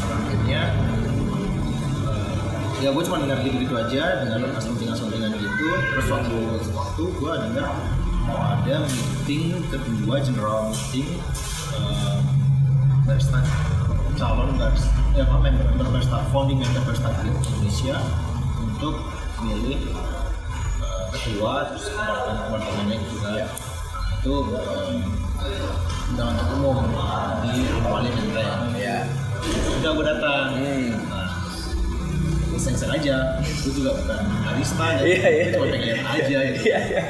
Nah, 0.01 0.18
akhirnya 0.18 0.62
eh, 2.10 2.82
ya 2.82 2.89
gue 2.89 3.03
cuma 3.06 3.22
dengar 3.22 3.46
gitu-gitu 3.46 3.77
aja 3.77 4.25
dengan 4.25 4.58
asumsi-asumsi 4.58 5.22
gitu 5.22 5.68
terus 5.94 6.08
waktu 6.10 6.38
waktu 6.74 7.03
gue 7.13 7.34
dengar 7.46 7.77
mau 8.25 8.42
ada 8.42 8.89
meeting 8.89 9.62
kedua 9.70 10.18
general 10.25 10.74
meeting 10.74 11.22
barista 13.06 13.38
calon 14.18 14.58
barista 14.58 14.98
ya 15.13 15.30
apa 15.30 15.38
member 15.46 15.65
member 15.77 15.88
barista 15.94 16.25
founding 16.34 16.58
member 16.58 16.82
barista 16.89 17.13
Indonesia 17.22 18.01
untuk 18.58 18.98
milih 19.46 19.94
ketua 21.24 21.53
terus 21.72 21.86
teman-temannya 21.89 22.98
juga 23.08 23.30
Ya. 23.34 23.48
itu 24.20 24.34
undangan 26.12 26.36
untuk 26.38 26.48
umum 26.58 26.88
di 27.44 27.53
Wali 27.82 28.10
Menteng 28.10 28.72
Ya. 28.75 28.98
udah 29.80 29.92
gue 29.92 30.06
datang 30.06 30.46
Hmm. 30.56 30.92
nah 31.08 31.32
iseng-iseng 32.53 32.92
aja 32.92 33.18
gue 33.42 33.72
juga 33.74 33.92
bukan 33.98 34.22
barista 34.44 34.86
ya 34.94 35.01
Iya, 35.03 35.27
iya, 35.27 35.44
gue 35.44 35.53
cuma 35.53 35.65
iya. 35.65 35.74
pengen 35.74 35.88
lihat 35.89 36.08
aja 36.10 36.38
gitu 36.46 36.60
Iya, 36.63 36.80
iya. 36.82 37.03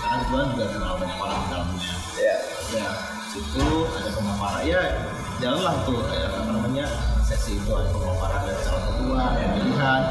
karena 0.00 0.22
gue 0.22 0.40
juga 0.50 0.64
kenal 0.70 0.92
banyak 0.96 1.18
orang 1.18 1.38
di 1.38 1.48
dalamnya 1.50 1.92
Ya. 2.16 2.36
ya 2.70 2.88
situ 3.28 3.64
ada 3.86 4.10
pemaparan 4.10 4.62
ya 4.64 4.80
jalanlah 5.40 5.74
tuh 5.88 6.04
ya, 6.12 6.28
apa 6.36 6.50
namanya 6.52 6.86
sesi 7.24 7.56
itu 7.56 7.70
ada 7.72 7.88
pemaparan 7.96 8.40
dari 8.44 8.60
calon 8.60 8.82
ketua 8.92 9.20
ada 9.32 9.46
pilihan 9.56 10.02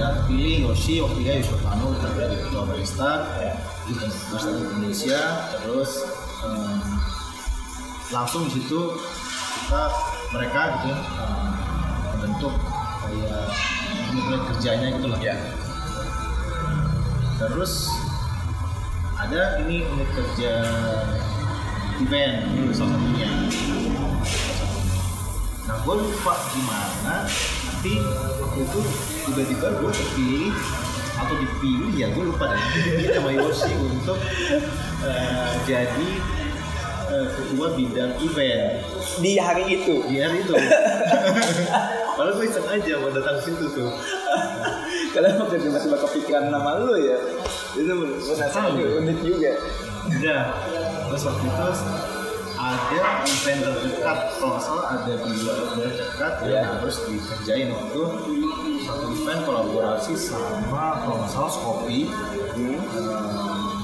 dan 0.00 0.14
pilih 0.26 0.54
Yoshi 0.66 0.94
waktu 0.98 1.18
itu 1.22 1.30
Yusuf 1.46 1.60
Manu 1.62 1.94
dari 1.94 2.36
ketua 2.42 2.62
barista 2.66 3.10
Ya. 3.38 3.54
di 3.86 3.92
barista 3.94 4.38
Indonesia 4.50 5.20
terus 5.62 5.90
em, 6.42 6.80
langsung 8.10 8.50
di 8.50 8.58
situ 8.58 8.80
kita 9.62 9.82
mereka 10.34 10.60
gitu 10.82 10.86
ya, 10.90 10.98
em, 10.98 11.46
membentuk 12.10 12.54
kayak 13.06 13.46
unit 14.12 14.42
kerjanya 14.50 14.86
gitu 14.98 15.06
lah 15.06 15.20
Ya. 15.22 15.36
terus 17.38 17.86
ada 19.14 19.62
ini 19.62 19.86
unit 19.86 20.10
kerja 20.10 20.52
event 22.02 22.34
salah 22.74 22.98
satunya 22.98 23.30
nah 25.62 25.76
gue 25.78 25.94
lupa 25.94 26.34
gimana 26.50 27.14
tapi 27.70 27.92
waktu 28.42 28.60
itu 28.66 28.80
tiba-tiba 29.30 29.66
gue 29.78 29.90
terpilih 29.94 30.54
atau 31.12 31.34
dipilih 31.38 31.90
ya 31.94 32.06
gue 32.10 32.24
lupa 32.26 32.50
deh 32.50 32.60
dipilih 32.74 33.08
sama 33.14 33.30
Yoshi 33.30 33.72
untuk 33.78 34.18
eh, 35.06 35.50
jadi 35.62 36.10
eh, 37.14 37.26
ketua 37.30 37.66
bidang 37.78 38.12
event 38.18 38.64
Di 39.22 39.38
hari 39.38 39.64
itu. 39.70 40.02
di 40.10 40.18
hari 40.18 40.42
itu 40.42 40.54
padahal 42.18 42.34
gue 42.36 42.46
iseng 42.50 42.66
aja 42.66 42.92
mau 42.98 43.10
datang 43.14 43.38
situ 43.40 43.66
tuh 43.70 43.90
Kalian 45.12 45.36
waktu 45.44 45.60
tiba-tiba 45.60 45.96
kepikiran 46.08 46.48
nama 46.48 46.80
lu 46.80 46.96
ya. 46.96 47.20
Itu 47.76 47.92
penasaran 48.32 48.80
unik 48.80 49.18
juga. 49.20 49.52
udah 50.02 50.40
terus 51.06 51.22
waktu 51.28 51.44
itu 51.46 51.66
ada 52.62 52.98
event 53.26 53.60
terdekat 53.60 54.18
kalau 54.38 54.58
salah 54.62 54.86
ada 54.94 55.12
dua 55.18 55.52
event 55.74 55.92
terdekat 55.98 56.32
Iya. 56.42 56.50
yang 56.54 56.66
harus 56.78 56.96
dikerjain 57.04 57.68
waktu 57.74 58.02
satu 58.82 59.04
event 59.12 59.40
kolaborasi 59.42 60.14
sama 60.14 61.02
kalau 61.02 61.26
salah 61.26 61.50
Skopi 61.50 62.06
Hmm. 62.52 62.76
Ehm, 62.78 63.80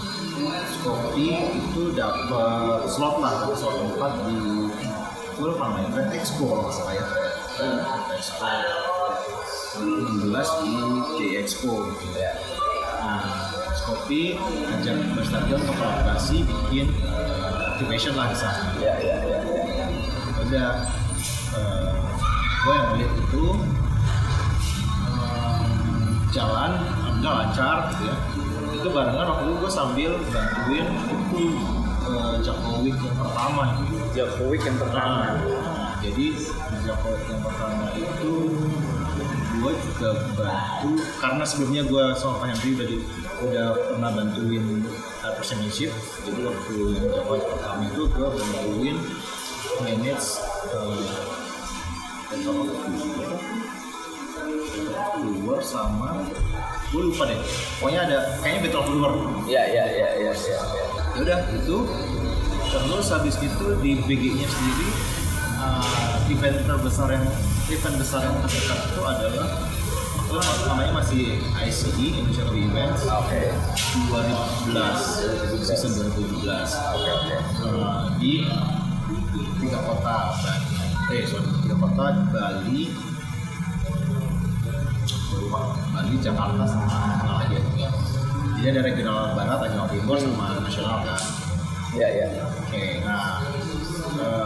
Skopi 0.70 1.28
itu 1.56 1.82
dapat 1.96 2.86
slot 2.86 3.18
lah 3.18 3.48
slot 3.56 3.74
tempat 3.80 4.12
di 4.28 4.36
lupa 5.38 5.64
namanya 5.70 5.88
Event 5.90 6.10
Expo 6.14 6.44
kalau 6.52 6.70
salah 6.70 6.94
ya 6.94 7.04
Event 7.58 7.82
Expo 8.14 8.46
16 9.78 10.62
di 10.62 10.74
J 11.16 11.20
Expo 11.42 11.72
gitu 11.88 12.06
Ya. 12.14 12.32
Nah, 12.98 13.24
Skopi 13.72 14.36
ajak 14.38 14.96
Berstadion 15.14 15.58
untuk 15.62 15.76
kolaborasi 15.78 16.36
bikin 16.44 16.86
uh, 17.06 17.57
activation 17.78 18.18
lah 18.18 18.26
di 18.26 18.36
sana. 18.42 18.74
Ya, 18.82 18.98
ya, 18.98 19.16
ya, 19.22 19.38
ya. 19.38 19.86
Udah, 20.42 20.70
uh, 21.54 21.94
gue 22.42 22.74
yang 22.74 22.88
melihat 22.90 23.12
itu 23.22 23.44
um, 25.06 25.62
jalan, 26.34 26.74
alhamdulillah 26.74 27.34
lancar 27.46 27.76
gitu 27.94 28.02
ya. 28.10 28.16
Itu 28.74 28.88
barengan 28.90 29.26
waktu 29.30 29.42
itu 29.46 29.54
gue 29.62 29.70
sambil 29.70 30.10
bantuin 30.34 30.86
itu 30.90 31.42
uh, 32.02 32.34
Jakowi 32.42 32.90
yang 32.98 33.14
pertama 33.14 33.62
gitu. 33.86 33.94
Jokowi 34.10 34.56
yang 34.58 34.78
pertama. 34.82 35.38
Nah, 35.38 35.94
jadi 36.02 36.26
di 36.34 36.78
Jakowi 36.82 37.22
yang 37.30 37.42
pertama 37.46 37.86
itu 37.94 38.34
gue 39.58 39.72
juga 39.74 40.10
bantu 40.34 41.02
karena 41.18 41.42
sebelumnya 41.46 41.82
gue 41.86 42.04
sama 42.14 42.42
Pak 42.42 42.58
Henry 42.58 43.02
udah 43.38 43.74
pernah 43.90 44.10
bantuin 44.14 44.82
personship 45.36 45.92
jadi 46.24 46.40
waktu 46.46 46.74
yang 46.96 47.10
Jakowi 47.12 47.40
pertama 47.44 47.82
itu 47.84 48.02
gue 48.08 48.28
bantuin 48.32 48.96
manage 49.84 50.28
of 52.32 52.60
Tour 55.18 55.58
sama 55.64 56.22
gue 56.88 57.02
lupa 57.02 57.22
deh 57.28 57.40
pokoknya 57.82 58.00
ada 58.08 58.18
kayaknya 58.40 58.60
Battle 58.68 59.04
of 59.04 59.14
Ya, 59.48 59.64
ya, 59.64 59.84
ya, 59.88 60.08
ya, 60.16 60.30
ya. 60.30 60.32
ya. 60.32 60.58
ya 61.16 61.18
udah 61.18 61.38
itu 61.50 61.76
terus 62.68 63.08
habis 63.10 63.34
itu 63.40 63.66
di 63.80 63.90
BG-nya 64.04 64.46
sendiri 64.46 64.88
uh, 65.58 66.30
event 66.30 66.58
terbesar 66.68 67.08
yang 67.10 67.26
event 67.72 67.96
besar 67.96 68.20
yang 68.22 68.36
terdekat 68.44 68.78
itu 68.92 69.02
adalah 69.02 69.48
itu 70.28 70.36
namanya 70.68 70.92
masih 70.92 71.40
ICE 71.40 71.88
Indonesia 72.20 72.44
Coffee 72.44 72.68
Events. 72.68 73.00
Oke. 73.08 73.48
2017 74.12 75.64
season 75.64 76.12
2017 76.12 76.44
Oke, 76.44 77.10
oke. 77.16 77.36
Uh, 77.64 78.12
di 78.20 78.44
tiga 79.56 79.80
kota 79.88 80.16
Bali. 80.44 80.76
Eh 81.16 81.24
sorry 81.24 81.48
tiga 81.64 81.76
kota 81.80 82.28
Bali. 82.28 82.92
Lupa. 85.32 85.60
Bali 85.96 86.14
Jakarta 86.20 86.64
sama 86.68 86.84
mana 86.92 87.32
lagi 87.40 87.56
ya. 87.80 87.88
Jadi 88.60 88.66
ada 88.68 88.80
regional 88.84 89.32
barat 89.32 89.64
ada 89.64 89.88
Timur 89.88 90.20
sama 90.20 90.60
nasional 90.60 91.08
kan? 91.08 91.22
Ya, 91.96 92.08
ya. 92.12 92.26
Oke, 92.68 93.00
nah 93.00 93.40
eh, 94.12 94.44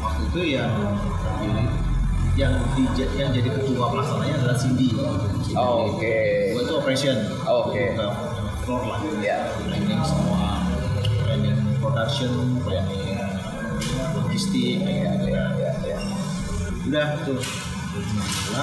waktu 0.00 0.22
itu 0.32 0.40
yang 0.56 0.72
terpilih 1.20 1.87
yang 2.38 2.54
di, 2.78 2.86
yang 3.18 3.34
jadi 3.34 3.50
ketua 3.50 3.90
pelaksananya 3.90 4.34
adalah 4.38 4.54
Cindy. 4.54 4.94
Oh, 5.58 5.90
oke. 5.90 6.18
Gue 6.54 6.62
itu 6.62 6.74
operation. 6.78 7.18
Oh, 7.42 7.66
oke. 7.66 7.74
Ke 7.98 8.06
floor 8.62 8.82
lah. 8.86 9.02
Ya. 9.18 9.50
Planning 9.66 10.02
semua, 10.06 10.62
planning 11.26 11.58
production, 11.82 12.62
planning 12.62 13.18
logistik, 14.14 14.86
gitu 14.86 15.26
Ya, 15.34 15.50
ya, 15.58 15.72
ya. 15.82 15.98
Udah 16.86 17.06
tuh 17.26 17.42
2016 17.98 18.54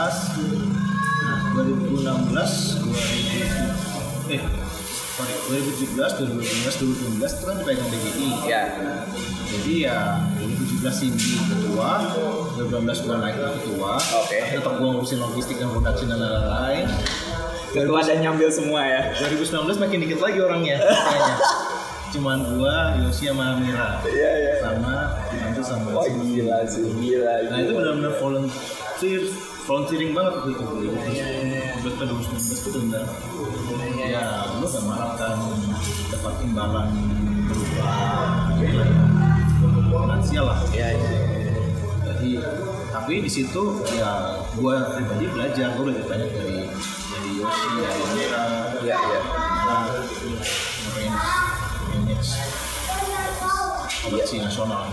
Nah 1.25 1.39
2016 1.58 2.79
2000 2.79 4.32
Eh 4.32 4.41
sorry 5.15 5.32
2017 5.48 5.96
2018 5.96 7.24
2019 7.24 7.24
itu 7.24 7.44
kan 7.48 7.55
dipegang 7.63 7.88
BGI 7.88 8.29
Ya. 8.51 8.62
jadi 9.48 9.74
ya 9.88 9.98
2017 10.44 10.45
Cindy 10.89 11.38
ketua 11.39 11.89
2018 12.58 13.06
gue 13.06 13.15
naik 13.15 13.36
ke 13.36 13.48
ketua 13.60 13.94
Oke. 13.98 14.38
Tapi 14.38 14.56
tetap 14.58 14.74
gue 14.75 14.89
ngurusin 14.89 15.20
logistik 15.20 15.56
dan 15.58 15.70
production 15.70 16.08
dan 16.10 16.20
lain-lain 16.20 16.86
Ketua 17.70 18.00
dan 18.00 18.24
nyambil 18.24 18.48
semua 18.48 18.88
ya. 18.88 19.01
2019 19.20 19.51
makin 19.75 19.98
dikit 20.00 20.20
lagi 20.20 20.39
orangnya 20.39 20.77
kayaknya 20.80 21.36
cuman 22.15 22.39
gua 22.56 22.96
Yosi 22.96 23.27
sama 23.27 23.60
Mira 23.60 24.00
Iya 24.08 24.30
iya. 24.39 24.54
sama 24.63 25.20
dibantu 25.27 25.62
sama 25.68 25.88
Wah 25.92 26.08
gila 26.08 26.63
sih, 26.63 26.88
gila. 26.96 27.34
nah 27.51 27.60
itu 27.60 27.75
gila. 27.75 27.80
benar-benar 27.84 28.13
volunteer 28.15 29.22
volunteering 29.68 30.15
banget 30.15 30.32
waktu 30.39 30.50
itu 30.56 30.63
buat 31.84 31.94
ke 32.00 32.04
2019 32.08 32.39
itu 32.39 32.80
benar 32.88 33.06
ya 34.00 34.24
lu 34.56 34.65
gak 34.65 34.84
mengharapkan 34.88 35.36
dapat 36.08 36.34
imbalan 36.39 36.88
berupa 37.51 37.92
finansial 40.04 40.46
lah 40.52 40.60
Iya 40.74 40.88
iya. 40.98 41.10
jadi 42.12 42.32
tapi 42.92 43.14
di 43.22 43.32
situ 43.32 43.64
ya 43.96 44.40
gua 44.56 44.96
pribadi 44.96 45.25
belajar 45.30 45.68
gua 45.75 45.84
belajar 45.92 46.06
banyak 46.08 46.30
dari 46.32 46.58
dari 47.12 47.30
Yosi 47.40 47.70
dari 47.80 48.04
Mira 48.16 48.46
Iya 48.84 48.98
iya. 48.98 49.20
nah 49.66 49.84
manage 51.92 52.32
manage 52.88 53.40
koleksi 54.06 54.36
nasional 54.44 54.84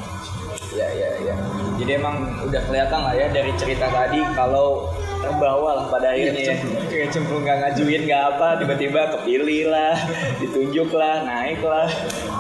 Iya 0.73 0.88
iya 0.97 1.09
iya. 1.21 1.35
Jadi 1.76 1.90
emang 2.00 2.16
udah 2.49 2.62
kelihatan 2.64 3.00
lah 3.04 3.12
ya 3.12 3.28
dari 3.28 3.52
cerita 3.61 3.92
tadi 3.92 4.25
kalau 4.32 4.88
terbawa 5.21 5.71
lah 5.76 5.87
pada 5.92 6.16
akhirnya 6.16 6.49
ya. 6.49 6.56
Kayak 6.88 7.09
cemplung 7.12 7.44
nggak 7.44 7.59
ngajuin 7.61 8.02
nggak 8.09 8.23
apa, 8.37 8.49
tiba-tiba 8.56 9.00
kepilih 9.12 9.68
lah, 9.68 9.94
ditunjuk 10.40 10.88
lah, 10.97 11.28
naik 11.28 11.61
lah, 11.61 11.88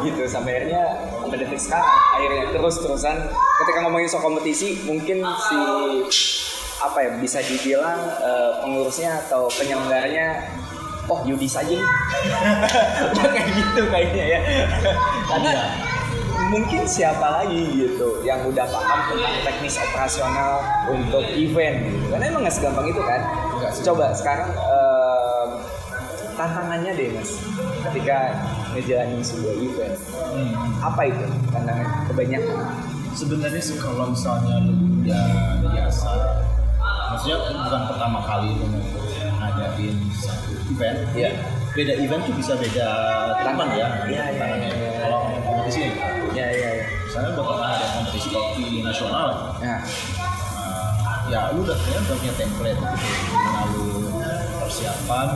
gitu 0.00 0.24
sampai 0.24 0.64
akhirnya 0.64 0.84
sampai 1.32 1.48
detik 1.48 1.64
sekarang. 1.64 1.96
Akhirnya 2.12 2.44
terus 2.52 2.74
terusan 2.84 3.16
ketika 3.64 3.78
ngomongin 3.88 4.04
soal 4.04 4.20
kompetisi 4.28 4.84
mungkin 4.84 5.24
si 5.24 5.56
apa 6.76 6.98
ya 7.00 7.10
bisa 7.16 7.40
dibilang 7.40 7.96
eh, 8.20 8.50
pengurusnya 8.60 9.24
atau 9.24 9.48
penyelenggaranya 9.48 10.44
oh 11.08 11.24
Yudi 11.24 11.48
saja 11.48 11.72
nih 11.80 11.88
Udah 13.16 13.26
kayak 13.32 13.48
gitu 13.48 13.82
kayaknya 13.88 14.24
ya. 14.28 14.40
Karena 15.24 15.52
mungkin 16.52 16.84
siapa 16.84 17.40
lagi 17.40 17.64
gitu 17.80 18.20
yang 18.28 18.44
udah 18.44 18.68
paham 18.68 19.00
tentang 19.08 19.34
teknis 19.40 19.80
operasional 19.80 20.60
untuk 20.92 21.24
event 21.32 21.80
gitu. 21.88 22.06
karena 22.12 22.28
emang 22.28 22.44
nggak 22.44 22.52
segampang 22.60 22.92
itu 22.92 23.00
kan? 23.00 23.24
Coba 23.80 24.12
sekarang 24.12 24.52
tantangannya 26.34 26.92
deh 26.92 27.08
mas 27.12 27.30
ketika 27.82 28.16
ngejalanin 28.72 29.20
sebuah 29.20 29.54
event 29.58 29.96
Hmm. 30.32 30.52
apa 30.80 31.02
itu 31.04 31.24
tantangan 31.48 32.08
kebanyakan 32.08 32.58
sebenarnya 33.12 33.60
sih 33.60 33.76
kalau 33.76 34.08
misalnya 34.08 34.64
lu 34.64 34.72
udah 34.98 35.26
biasa 35.68 36.10
maksudnya 37.12 37.36
bukan 37.60 37.82
pertama 37.86 38.18
kali 38.22 38.48
lu 38.50 38.64
ngadain 39.36 39.92
satu 40.14 40.56
event 40.70 40.98
Iya. 41.12 41.30
beda 41.72 41.92
event 41.98 42.22
tuh 42.24 42.34
bisa 42.34 42.52
beda 42.56 42.72
ya 42.80 42.88
Iya, 42.88 42.88
iya, 43.28 43.36
tantangannya. 43.44 43.88
iya, 44.08 44.24
iya. 44.72 44.90
kalau 45.04 45.20
kompetisi 45.44 45.82
ya 46.32 46.46
ya 46.48 46.70
ya 46.72 46.84
misalnya 47.04 47.28
gua 47.32 47.44
pernah 47.50 47.68
ada 47.76 47.86
kompetisi 47.92 48.28
kopi 48.28 48.64
nasional 48.80 49.28
nah 49.60 49.80
Nah, 51.22 51.28
ya 51.28 51.40
lu 51.52 51.60
udah 51.62 51.76
kayaknya 51.76 52.00
udah 52.02 52.16
punya 52.18 52.34
template 52.34 52.76
gitu 52.76 52.96
Gimana 53.22 53.60
lu 53.68 54.01
persiapan 54.82 55.28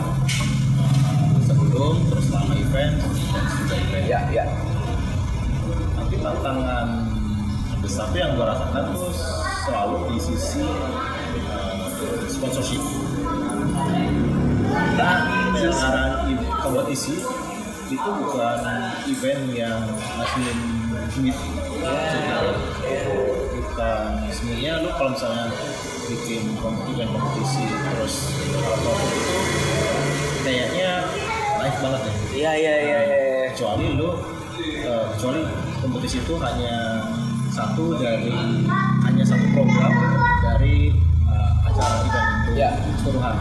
uh, 0.75 1.39
sebelum 1.47 2.03
terus 2.11 2.27
selama 2.27 2.59
event 2.59 2.99
dan 2.99 3.45
sudah 3.47 3.79
event 3.79 4.05
ya 4.11 4.21
ya. 4.35 4.45
Tapi 5.95 6.19
tantangan 6.19 6.87
besar 7.79 8.11
yang 8.11 8.35
gue 8.35 8.43
rasakan 8.43 8.85
tuh 8.91 9.15
selalu 9.63 9.99
di 10.11 10.19
sisi 10.19 10.67
uh, 11.47 11.87
sponsorship. 12.27 12.83
Penyelenggaraan 15.55 16.27
i- 16.27 16.51
kompetisi 16.67 17.23
itu 17.87 18.09
bukan 18.19 18.59
event 19.07 19.43
yang 19.55 19.79
ngasih 19.95 20.43
duit 21.15 21.39
bukan 23.63 24.07
sebenarnya 24.35 24.73
lu 24.83 24.91
kalau 24.91 25.11
misalnya 25.15 25.47
bikin 26.07 26.43
event 26.57 27.11
kompetisi 27.13 27.65
terus. 27.67 28.15
Kalau 28.55 28.95
itu 29.03 29.37
kayaknya 30.47 30.91
naik 31.59 31.77
banget 31.83 32.01
ya 32.07 32.13
iya 32.37 32.53
iya 32.55 32.75
iya 32.79 33.01
iya. 33.03 33.45
kecuali 33.51 33.99
lu 33.99 34.11
eh, 34.87 35.05
kecuali 35.17 35.43
kompetisi 35.83 36.23
itu 36.23 36.35
hanya 36.39 37.03
satu 37.51 37.99
dari 37.99 38.63
hanya 39.03 39.25
satu 39.27 39.47
program 39.51 39.93
dari 40.47 40.95
eh, 41.27 41.51
acara 41.67 41.95
event 42.07 42.29
itu 42.47 42.53
Ya. 42.57 42.71
keseluruhan. 42.73 43.35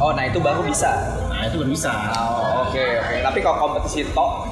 Oh 0.00 0.10
nah 0.16 0.24
itu 0.24 0.40
baru 0.40 0.64
bisa? 0.64 0.88
Nah 1.28 1.44
itu 1.50 1.60
baru 1.60 1.68
bisa. 1.68 1.92
Oh 2.16 2.64
oke 2.70 2.80
oke. 2.80 3.16
Tapi 3.20 3.38
kalau 3.44 3.56
kompetisi 3.68 4.06
wah 4.16 4.46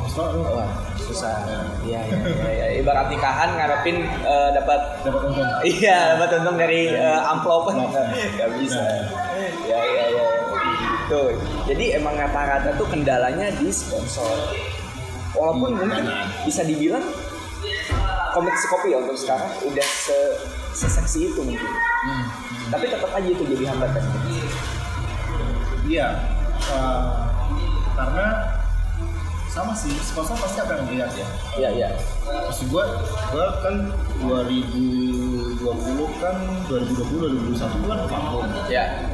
susah 1.11 1.35
iya 1.83 2.01
iya 2.07 2.19
iya 2.47 2.67
ya. 2.71 2.79
ibarat 2.81 3.11
nikahan 3.11 3.51
ngarepin 3.59 4.07
eh, 4.07 4.49
dapat 4.55 4.81
dapat 5.03 5.21
untung 5.27 5.49
Iya, 5.61 6.17
dapat 6.17 6.29
untung 6.41 6.57
dari 6.57 6.95
eh, 6.95 7.21
amplop 7.31 7.69
nggak 7.75 8.51
bisa. 8.63 8.81
Ya, 9.67 9.81
ya, 9.81 10.05
ya, 10.15 10.27
gitu. 11.11 11.23
Jadi 11.67 11.85
emang 11.99 12.15
rata-rata 12.15 12.71
tuh 12.79 12.87
kendalanya 12.87 13.51
di 13.59 13.69
sponsor. 13.75 14.31
Walaupun 15.35 15.75
Hmm, 15.75 15.87
mungkin 15.87 16.07
bisa 16.47 16.63
dibilang 16.67 17.03
kompetisi 18.31 18.67
kopi 18.71 18.95
ya 18.95 18.99
untuk 19.03 19.19
sekarang 19.19 19.51
udah 19.67 19.87
se 19.87 20.19
seseksi 20.75 21.35
itu 21.35 21.41
mungkin. 21.43 21.67
Hmm. 22.07 22.25
Tapi 22.71 22.87
tetap 22.87 23.11
aja 23.11 23.27
itu 23.27 23.43
jadi 23.43 23.65
hambatan. 23.75 24.03
Iya, 25.91 26.09
eh, 26.71 27.03
karena 27.99 28.27
sama 29.51 29.75
sih 29.75 29.91
sponsor 29.99 30.39
pasti 30.39 30.63
akan 30.63 30.87
melihat 30.87 31.11
ya. 31.19 31.27
Iya, 31.59 31.69
iya. 31.75 31.89
Maksud 32.31 32.71
gue, 32.71 32.85
gue 33.35 33.47
kan 33.67 33.77
2020 34.23 35.59
kan 36.23 36.37
2020 36.71 37.59
2021 37.59 37.59
itu 37.59 37.87
kan 37.91 38.01
vakum. 38.07 38.47
Ya, 38.71 39.11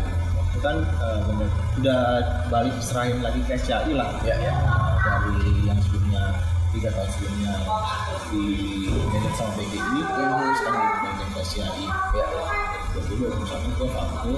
Itu 0.53 0.61
kan 0.61 0.77
eh, 0.85 1.18
bener, 1.25 1.49
udah 1.81 2.03
balik 2.53 2.77
serahin 2.85 3.25
lagi 3.25 3.40
ke 3.49 3.57
SCI 3.57 3.96
lah. 3.96 4.12
ya, 4.29 4.37
ya. 4.37 4.53
Dari 5.01 5.64
yang 5.64 5.81
sebelumnya 5.81 6.37
tiga 6.77 6.92
tahun 6.92 7.09
sebelumnya 7.16 7.55
di 8.29 8.44
manage 8.92 9.37
sama 9.40 9.53
PGI, 9.57 10.01
terus 10.05 10.61
kan 10.61 10.75
di 10.77 10.99
manage 11.01 11.33
ke 11.33 11.40
SCI. 11.49 11.85
Ya, 12.12 12.27
2021 12.92 13.79
gue 13.81 13.88
vakum. 13.88 14.37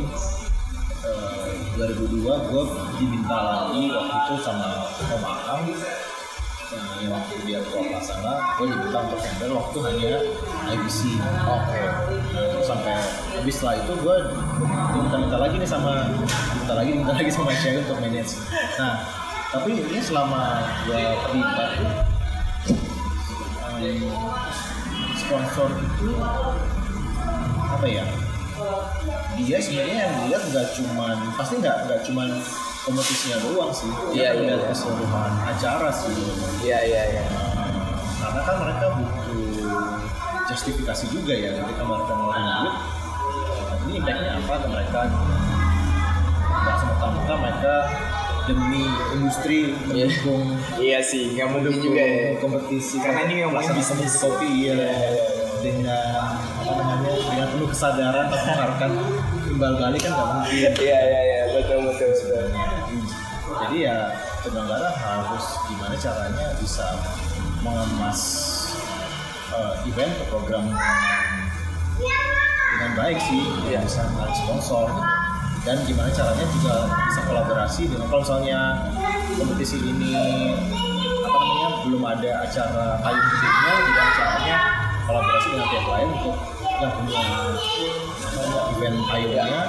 Eh, 1.08 1.48
2002 1.78 2.20
gue 2.26 2.62
diminta 2.98 3.38
lagi 3.38 3.82
waktu 3.94 4.16
itu 4.18 4.34
sama 4.44 4.68
Om 4.98 5.22
Aham 5.24 5.60
eh, 5.72 6.96
yang 7.00 7.12
waktu 7.16 7.34
dia 7.48 7.58
ketua 7.64 7.80
pelaksana 7.86 8.32
gue 8.58 8.66
diminta 8.68 8.98
untuk 9.08 9.20
handle 9.24 9.52
waktu 9.62 9.78
hanya 9.88 10.12
IBC 10.74 10.98
Oke. 11.48 11.80
Nah, 12.34 12.44
terus 12.52 12.66
sampai 12.66 12.98
habis 13.32 13.54
setelah 13.56 13.74
itu 13.80 13.92
gue 14.04 14.16
diminta-minta 14.92 15.36
lagi 15.38 15.56
nih 15.56 15.70
sama 15.70 15.92
minta 16.58 16.74
lagi 16.76 16.90
minta 16.92 17.12
lagi 17.16 17.30
sama 17.32 17.50
SCI 17.56 17.78
untuk 17.88 17.98
manage. 18.04 18.32
Nah 18.76 18.94
tapi 19.48 19.80
ini 19.80 20.00
selama 20.04 20.60
gue 20.84 21.02
terlibat 21.24 21.70
em, 23.80 24.12
sponsor 25.16 25.72
itu 25.72 26.08
apa 27.68 27.86
ya 27.88 28.04
dia 29.38 29.58
sebenarnya 29.58 29.96
yang 30.02 30.12
dilihat 30.20 30.42
nggak 30.46 30.66
cuman 30.74 31.16
pasti 31.34 31.54
nggak 31.56 31.76
nggak 31.86 32.00
cuman 32.04 32.28
kompetisinya 32.82 33.38
doang 33.42 33.70
sih 33.70 33.86
Iya, 33.86 34.00
dia 34.10 34.22
iya, 34.24 34.30
melihat 34.34 34.60
iya. 34.60 34.68
keseluruhan 34.72 35.32
acara 35.44 35.88
sih 35.90 36.14
Iya, 36.60 36.78
iya, 36.84 37.02
iya. 37.12 37.24
karena 38.18 38.40
kan 38.42 38.56
mereka 38.58 38.86
butuh 38.94 39.44
justifikasi 40.46 41.04
juga 41.08 41.32
ya 41.32 41.50
ketika 41.54 41.82
mereka 41.82 42.12
ngeluarin 42.12 42.44
duit 42.58 42.74
eh, 42.74 43.76
ini 43.78 43.92
impactnya 43.96 44.32
apa 44.36 44.54
ke 44.54 44.66
mereka 44.66 44.98
nggak 46.48 46.76
semata-mata 46.76 47.32
mereka 47.38 47.74
demi 48.44 48.84
industri 49.12 49.58
mendukung 49.84 50.56
Iya 50.80 51.04
sih, 51.04 51.36
nggak 51.36 51.48
mungkin 51.52 51.74
juga 51.76 52.00
ya. 52.00 52.40
kompetisi 52.40 52.96
Karena 52.96 53.20
ini 53.22 53.44
ngomongin 53.44 53.76
pelaksanaan 53.76 54.00
bisnis. 54.00 54.14
kopi 54.18 54.48
ya 54.64 54.74
dengan 55.58 56.32
apa 56.58 56.72
namanya 56.78 57.12
dengan 57.18 57.48
penuh 57.50 57.68
kesadaran 57.68 58.24
tapi 58.28 58.44
mengharapkan 58.46 58.90
timbal 59.44 59.72
balik 59.76 60.00
kan 60.00 60.12
nggak 60.12 60.28
mungkin 60.30 60.70
Iya, 60.78 60.98
iya, 61.00 61.20
iya. 61.24 61.42
Betul, 61.50 61.78
betul, 61.84 62.10
betul. 62.12 62.46
jadi 63.58 63.76
ya 63.80 63.96
penyelenggara 64.40 64.90
harus 64.94 65.44
gimana 65.66 65.94
caranya 65.96 66.46
bisa 66.56 66.86
mengemas 67.58 68.20
eh, 69.50 69.88
event 69.88 70.12
atau 70.14 70.26
program 70.30 70.64
dengan 72.68 72.92
baik 72.94 73.18
sih 73.18 73.42
Iya. 73.66 73.80
bisa 73.82 74.06
menarik 74.08 74.36
sponsor 74.36 74.86
dan 75.66 75.76
gimana 75.84 76.08
caranya 76.08 76.46
juga 76.54 76.76
bisa 77.10 77.20
kolaborasi 77.26 77.82
dengan 77.90 78.06
kalau 78.06 78.22
misalnya 78.22 78.60
kompetisi 79.34 79.76
ini 79.76 80.12
apa 81.18 81.34
namanya 81.34 81.68
belum 81.82 82.02
ada 82.04 82.30
acara 82.46 82.86
payung 83.02 83.26
acaranya 83.26 83.97
kolaborasi 85.08 85.46
dengan 85.56 85.66
pihak 85.72 85.86
lain 85.88 86.08
untuk 86.20 86.36
yang 86.78 86.92
punya 86.92 87.22
event 88.76 88.96
payungnya 89.08 89.60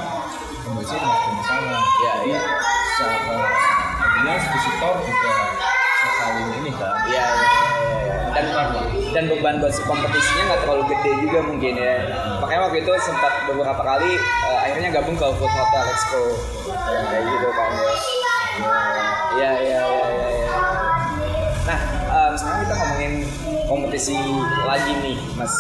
masuk 0.69 0.99
ke 0.99 1.43
sana 1.47 1.77
Iya, 1.79 2.13
jadi 2.21 2.29
iya. 2.29 2.39
secara 2.93 3.17
dia 4.19 4.35
visitor 4.51 4.95
juga 5.07 5.33
saling 6.19 6.49
ini 6.59 6.71
kan 6.75 6.95
Iya, 7.07 7.25
iya, 7.25 7.49
iya, 7.79 7.95
iya. 8.03 8.15
Dan 8.29 8.45
dan 9.15 9.23
beban 9.25 9.55
buat 9.63 9.73
si 9.73 9.81
kompetisinya 9.87 10.43
nggak 10.53 10.61
terlalu 10.67 10.83
gede 10.93 11.11
juga 11.25 11.39
mungkin 11.41 11.73
ya. 11.81 11.95
Makanya 12.37 12.61
waktu 12.69 12.77
itu 12.85 12.91
sempat 13.01 13.33
beberapa 13.49 13.81
kali 13.81 14.11
eh, 14.21 14.57
akhirnya 14.69 14.89
gabung 14.93 15.17
ke 15.17 15.27
Food 15.39 15.49
Hotel 15.49 15.83
Expo 15.89 16.21
kayak 16.85 17.23
gitu 17.25 17.49
kan 17.55 17.71
ya. 17.73 17.91
Iya, 19.39 19.51
iya, 19.63 19.81
iya, 19.81 19.81
iya. 19.87 20.27
iya. 20.35 20.57
Nah, 21.65 21.79
em, 22.11 22.33
sekarang 22.37 22.59
kita 22.65 22.73
ngomongin 22.75 22.98
kompetisi 23.69 24.17
lagi 24.65 24.91
nih, 25.05 25.17
Mas. 25.37 25.53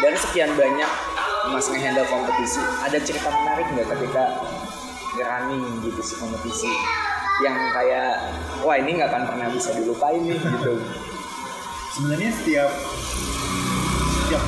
Dari 0.00 0.16
sekian 0.16 0.56
banyak 0.56 0.90
Mas 1.52 1.68
ngehandle 1.68 2.08
kompetisi, 2.08 2.58
ada 2.80 2.98
cerita 3.04 3.28
menarik 3.28 3.68
nggak 3.70 3.86
ketika 3.92 4.24
running 5.20 5.84
gitu 5.84 6.00
si 6.00 6.16
kompetisi? 6.16 6.72
Yang 7.44 7.56
kayak 7.76 8.10
wah 8.64 8.80
ini 8.80 8.96
nggak 8.96 9.12
akan 9.12 9.24
pernah 9.28 9.46
bisa 9.52 9.76
dilupain 9.76 10.24
nih 10.24 10.40
gitu. 10.40 10.80
Sebenarnya 11.92 12.30
setiap 12.32 12.70
setiap 14.26 14.42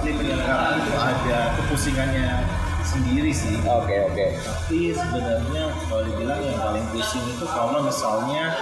penyelenggaraan 0.00 0.80
itu 0.80 0.94
ada 0.96 1.38
kepusingannya 1.58 2.46
sendiri 2.86 3.30
sih. 3.34 3.58
Oke 3.66 4.06
oke. 4.06 4.26
Tapi 4.40 4.94
sebenarnya 4.94 5.64
kalau 5.90 6.02
dibilang 6.06 6.40
yang 6.46 6.56
paling 6.62 6.86
pusing 6.94 7.26
itu 7.26 7.44
kalau 7.44 7.82
misalnya 7.84 8.54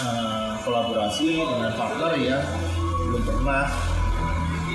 eh, 0.00 0.50
kolaborasi 0.62 1.28
dengan 1.38 1.70
partner 1.76 2.12
yang 2.16 2.42
belum 3.06 3.22
pernah 3.22 3.70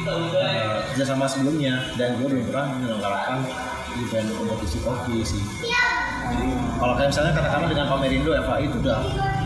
eh, 0.06 0.76
kerjasama 0.94 1.26
sebelumnya. 1.28 1.84
Dan 2.00 2.20
gue 2.22 2.28
belum 2.30 2.46
pernah 2.48 2.66
menyelenggarakan 2.78 3.40
event 4.00 4.30
kompetisi 4.38 4.78
kopi 4.86 5.16
sih. 5.26 5.44
Jadi 6.30 6.48
kalau 6.78 6.94
kayak 6.94 7.10
misalnya 7.10 7.34
katakanlah 7.34 7.70
dengan 7.74 7.86
Pamerindo 7.90 8.32
FAI 8.46 8.70
itu 8.70 8.78
udah 8.80 9.00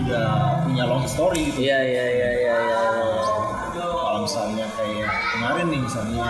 udah 0.03 0.27
punya 0.67 0.83
long 0.83 1.01
history 1.01 1.47
gitu. 1.47 1.59
Iya 1.63 1.79
iya 1.79 2.05
iya 2.12 2.29
iya 2.38 2.55
iya 2.59 2.83
kalau 3.73 4.29
misalnya 4.29 4.67
kayak 4.77 5.09
kemarin 5.33 5.65
nih 5.73 5.81
misalnya 5.81 6.29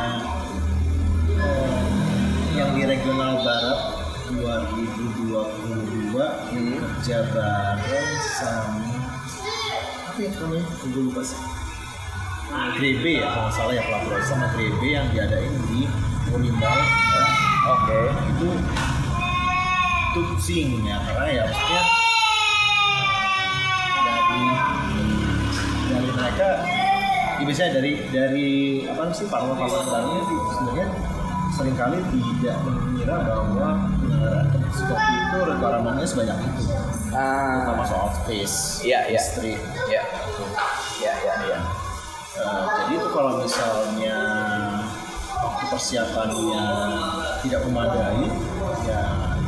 eh, 1.36 1.82
yang 2.53 2.69
di 2.77 2.84
regional 2.86 3.41
barat 3.41 3.79
2022 4.32 6.13
Hmm. 6.13 6.77
kerja 6.77 7.25
bareng 7.34 8.13
sama 8.38 8.92
apa 10.13 10.21
ya 10.21 10.32
namanya 10.45 10.65
gue 10.93 11.02
lupa 11.10 11.21
sih. 11.26 11.41
Grebe 12.78 13.17
ya 13.17 13.34
kalau 13.34 13.49
salah 13.49 13.73
ya 13.73 13.82
kolaborasi 13.82 14.30
sama 14.30 14.45
Grebe 14.54 14.88
yang 14.93 15.10
diadain 15.10 15.49
di 15.73 15.89
Urimbal 16.30 16.78
ya. 16.86 17.26
oke 17.65 17.99
itu 18.30 18.47
itu 20.13 20.19
pusing 20.30 20.86
ya 20.86 21.02
karena 21.02 21.26
ya 21.34 21.43
maksudnya 21.49 21.82
dari 24.06 24.41
dari 25.89 26.10
mereka 26.13 26.49
ya 27.41 27.43
biasanya 27.49 27.71
dari 27.82 27.91
dari 28.13 28.49
apa 28.86 29.02
sih 29.17 29.26
partner 29.26 29.58
barunya 29.58 30.21
itu 30.21 30.36
sebenarnya 30.54 30.88
sering 31.58 31.73
kali 31.73 31.97
tidak 32.13 32.56
mengira 32.62 33.17
bahwa 33.34 33.89
penyelenggaraan 33.97 34.45
kompetisi 34.54 34.84
kopi 34.86 35.13
itu 35.17 35.38
requirement-nya 35.41 36.06
sebanyak 36.06 36.38
itu 36.38 36.63
terutama 37.13 37.84
ah 37.84 37.88
soal 37.88 38.10
space, 38.17 38.82
Iya, 38.82 38.99
iya. 39.06 39.21
listrik 39.21 39.60
ya 39.88 40.02
ya 40.99 41.13
ya 41.21 41.36
ya 41.47 41.60
Eh, 42.34 42.65
jadi 42.65 42.97
itu 42.97 43.08
kalau 43.13 43.38
misalnya 43.45 44.17
waktu 45.38 45.63
persiapannya 45.69 46.65
tidak 47.45 47.62
memadai 47.69 48.26
ya 48.89 49.02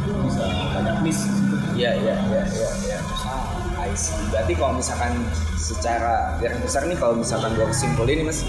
itu 0.05 0.13
bisa 0.29 0.45
banyak 0.69 0.97
miss. 1.01 1.25
Gitu. 1.25 1.55
ya 1.81 1.91
ya 1.97 2.13
ya 2.29 2.43
ya 2.45 2.69
ya 2.85 2.99
ah 3.25 3.41
I 3.81 3.91
see. 3.97 4.13
Berarti 4.29 4.53
kalau 4.53 4.77
misalkan 4.77 5.17
secara 5.57 6.37
garis 6.37 6.61
besar 6.61 6.85
nih 6.85 6.93
kalau 6.93 7.17
misalkan 7.17 7.57
gua 7.57 7.67
kesimpulin 7.73 8.21
nih 8.21 8.25
mas 8.29 8.45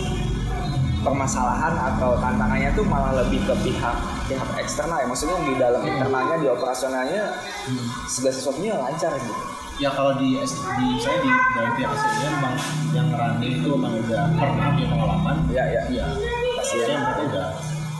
permasalahan 1.06 1.74
atau 1.78 2.18
tantangannya 2.18 2.74
tuh 2.74 2.82
malah 2.82 3.14
lebih 3.22 3.38
ke 3.46 3.54
pihak 3.62 3.96
pihak 4.26 4.48
eksternal 4.58 4.98
ya 4.98 5.06
maksudnya 5.06 5.38
di 5.46 5.54
dalam 5.54 5.82
internalnya 5.86 6.36
di 6.42 6.48
operasionalnya 6.50 7.22
segala 8.10 8.32
sesuatunya 8.34 8.74
lancar 8.74 9.14
gitu 9.22 9.34
ya 9.78 9.92
kalau 9.94 10.18
di, 10.18 10.34
di 10.42 10.88
saya 10.98 11.16
di 11.22 11.30
dalam 11.54 11.72
pihak 11.78 11.92
SDM 11.94 12.32
memang 12.42 12.54
yang 12.90 13.08
running 13.14 13.52
itu 13.62 13.68
memang 13.70 13.92
udah 14.02 14.24
pernah 14.34 14.66
punya 14.74 14.88
pengalaman 14.90 15.36
ya 15.54 15.64
ya 15.70 15.82
ya 15.94 16.06
Pasti 16.58 16.76
ya. 16.82 16.96
mereka 16.98 17.22
udah 17.30 17.48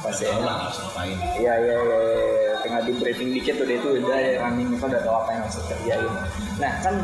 Pasti 0.03 0.25
ya. 0.27 0.35
lah 0.43 0.57
harus 0.67 0.77
ngapain 0.83 1.17
Iya 1.37 1.55
iya 1.63 1.77
iya 1.79 1.99
iya. 2.03 2.55
tinggal 2.65 2.83
di 2.83 2.93
briefing 2.99 3.31
dikit 3.31 3.61
udah 3.63 3.77
itu 3.77 3.89
udah 4.03 4.17
ya 4.19 4.31
running 4.43 4.67
mereka 4.73 4.87
udah 4.91 5.01
tahu 5.05 5.15
apa 5.21 5.31
yang 5.37 5.43
harus 5.47 5.57
kerjain. 5.69 6.11
Nah 6.59 6.73
kan 6.83 6.95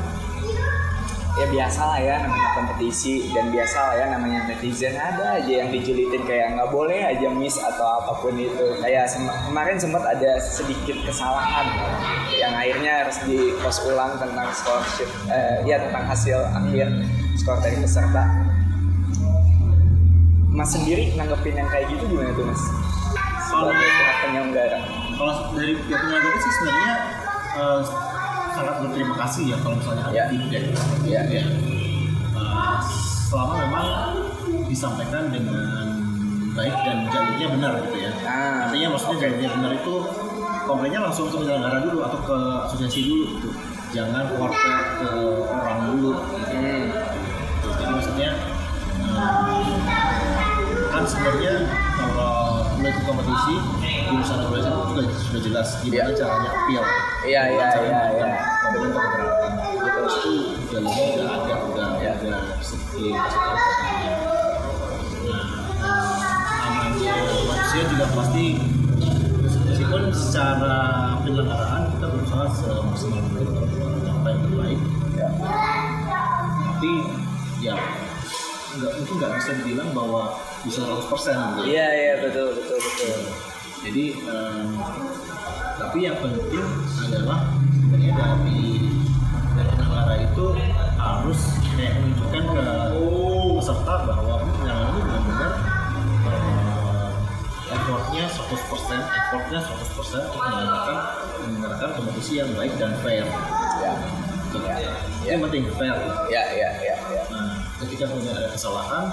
ya 1.32 1.46
biasa 1.48 1.80
lah 1.80 1.96
ya 1.96 2.14
namanya 2.28 2.48
kompetisi 2.52 3.32
dan 3.32 3.48
biasa 3.48 3.78
lah 3.80 3.94
ya 3.96 4.06
namanya 4.12 4.44
netizen 4.52 4.92
ada 5.00 5.40
aja 5.40 5.52
yang 5.64 5.72
dijulitin 5.72 6.20
kayak 6.28 6.52
nggak 6.52 6.68
boleh 6.68 7.00
aja 7.00 7.32
miss 7.32 7.56
atau 7.56 8.04
apa 8.04 8.20
pun 8.20 8.36
itu 8.36 8.76
kayak 8.84 9.08
sem- 9.08 9.32
kemarin 9.48 9.80
sempat 9.80 10.04
ada 10.04 10.36
sedikit 10.36 11.00
kesalahan 11.08 11.72
yang 12.36 12.52
akhirnya 12.52 12.92
harus 13.08 13.16
di 13.24 13.56
post 13.64 13.80
ulang 13.88 14.20
tentang 14.20 14.52
scholarship 14.52 15.08
eh, 15.32 15.64
ya 15.64 15.80
tentang 15.88 16.04
hasil 16.04 16.36
akhir 16.52 16.88
skor 17.40 17.56
dari 17.64 17.80
peserta 17.80 18.22
Mas 20.52 20.68
sendiri 20.68 21.16
nanggepin 21.16 21.56
yang 21.56 21.68
kayak 21.72 21.88
gitu 21.96 22.12
gimana 22.12 22.28
tuh 22.36 22.44
mas? 22.44 22.60
Sebagai 23.48 23.88
pihak 23.88 24.16
penyelenggara. 24.20 24.78
kalau 25.16 25.34
dari 25.56 25.80
pihak 25.80 25.96
penyelenggara 25.96 26.38
sih 26.44 26.52
sebenarnya 26.60 26.94
eh, 27.56 27.80
sangat 28.62 28.76
berterima 28.80 29.14
kasih 29.18 29.42
ya 29.44 29.56
kalau 29.58 29.74
misalnya 29.76 30.04
ada 30.06 30.14
Ya. 30.14 30.24
feedback 30.30 30.64
Ya. 31.02 31.22
ya 31.26 31.44
Eh, 32.32 32.78
selama 33.26 33.54
memang 33.60 33.86
disampaikan 34.66 35.28
dengan 35.28 35.86
baik 36.52 36.74
dan 36.78 37.08
jalurnya 37.08 37.48
benar 37.50 37.72
gitu 37.82 37.98
ya 37.98 38.12
Ah, 38.22 38.68
artinya 38.68 38.88
maksudnya 38.92 39.16
oke. 39.16 39.24
jalurnya 39.24 39.50
benar 39.52 39.72
itu 39.74 39.94
komplainnya 40.62 41.00
langsung 41.02 41.26
ke 41.26 41.36
penyelenggara 41.36 41.78
dulu 41.82 41.98
atau 42.02 42.18
ke 42.20 42.36
asosiasi 42.64 43.00
dulu 43.04 43.24
gitu 43.32 43.48
jangan 43.90 44.24
keluar 44.30 44.50
ke, 44.50 44.70
ke 44.96 45.08
orang 45.50 45.78
dulu 45.90 46.10
gitu. 46.38 46.54
Hmm. 46.54 46.84
jadi 47.74 47.90
maksudnya 47.90 48.30
eh, 49.12 49.64
kan 50.88 51.04
sebenarnya 51.04 51.54
kalau 51.96 52.34
mulai 52.74 52.90
ikut 52.90 53.04
kompetisi 53.04 53.54
jurusan 54.12 54.38
regulasi 54.38 54.68
itu 54.68 54.92
juga 54.92 55.02
sudah 55.16 55.40
jelas 55.40 55.68
gimana 55.80 55.96
Iya. 56.02 56.04
caranya 56.14 56.50
appeal 56.52 56.82
Iya, 57.22 57.42
iya, 57.48 57.66
iya, 57.72 58.00
iya. 58.12 58.28
keberatan 58.62 59.22
terus 59.82 60.14
itu 60.20 60.32
jalurnya 60.68 61.04
udah 61.08 61.28
ada 61.32 61.54
udah 61.64 61.88
Iya. 61.96 62.12
udah 62.12 62.40
nah 65.22 65.44
namanya 66.62 67.14
manusia 67.46 67.82
juga 67.88 68.06
pasti 68.12 68.46
meskipun 69.42 70.02
secara 70.12 70.76
penyelenggaraan 71.20 71.82
kita 71.90 72.06
berusaha 72.08 72.44
semaksimal 72.52 73.20
mungkin 73.24 73.46
untuk 73.48 73.68
mencapai 73.72 74.30
yang 74.30 74.42
terbaik 74.44 74.80
Ya. 75.12 75.28
tapi 76.62 76.92
ya 77.60 77.76
nggak 78.72 78.92
mungkin 78.96 79.14
nggak 79.14 79.32
bisa 79.36 79.50
dibilang 79.54 79.90
bahwa 79.92 80.22
bisa 80.62 80.80
100% 80.80 81.60
gitu. 81.60 81.68
Iya 81.68 81.86
iya 81.92 82.14
betul 82.18 82.56
betul 82.56 82.78
betul. 82.80 83.51
Jadi 83.82 84.04
em, 84.14 84.66
tapi 85.78 85.98
yang 86.06 86.18
penting 86.22 86.66
adalah 87.02 87.50
sebenarnya 87.74 88.12
dari 88.14 88.62
dari 89.52 89.68
penyelenggara 89.74 90.14
itu 90.22 90.44
harus 90.96 91.40
kayak 91.74 91.92
menunjukkan 91.98 92.42
ke 92.46 92.64
peserta 93.58 93.94
bahwa 94.06 94.34
ini 94.38 94.52
penyelenggara 94.54 94.88
ini 94.94 95.00
benar-benar 95.02 95.52
eh, 96.30 97.10
effortnya 97.74 98.24
100% 98.30 99.18
effortnya 99.18 99.58
100% 99.58 100.30
untuk 100.30 100.40
menyelenggarakan 100.40 100.98
menyelenggarakan 101.42 101.90
kompetisi 101.98 102.32
yang 102.38 102.50
baik 102.54 102.72
dan 102.78 102.92
fair. 103.02 103.26
Ya 103.82 103.94
Gitu. 104.52 104.68
Ya. 104.68 104.92
Yang 105.24 105.40
penting 105.48 105.62
fair. 105.80 105.96
ya 106.28 106.42
ya 106.52 106.70
ya. 106.84 106.96
ya. 107.08 107.22
Nah, 107.32 107.64
ketika 107.80 108.04
punya 108.12 108.36
ada 108.36 108.52
kesalahan, 108.52 109.08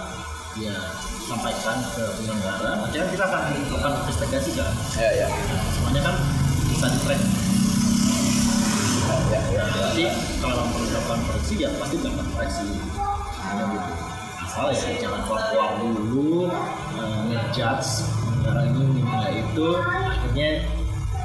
ya 0.58 0.74
sampaikan 1.30 1.78
ke 1.94 2.04
penyelenggara. 2.18 2.82
Nanti 2.82 2.96
kan 2.98 3.08
kita 3.14 3.24
akan 3.30 3.42
melakukan 3.54 3.92
investigasi 4.02 4.52
kan. 4.58 4.74
Ya 4.98 5.10
ya. 5.14 5.28
Nah, 5.30 5.62
semuanya 5.78 6.02
kan 6.10 6.16
bisa 6.74 6.88
di 6.90 7.00
track. 7.06 7.22
Ya 9.30 9.42
ya 9.54 9.64
ya. 9.64 9.64
Jadi 9.94 10.06
kalau 10.42 10.66
melakukan 10.74 11.20
koreksi 11.30 11.54
ya 11.62 11.70
pasti 11.78 11.96
dapat 12.02 12.26
koreksi. 12.34 12.66
Hanya 13.46 13.64
gitu. 13.74 13.92
Asal 14.50 14.74
ya 14.74 14.98
jangan 14.98 15.22
keluar-keluar 15.30 15.72
dulu, 15.78 16.50
eh, 16.98 17.20
ngejudge 17.30 17.92
penyelenggara 18.18 18.62
ini 18.66 19.02
nggak 19.06 19.32
itu, 19.38 19.68
akhirnya 19.78 20.50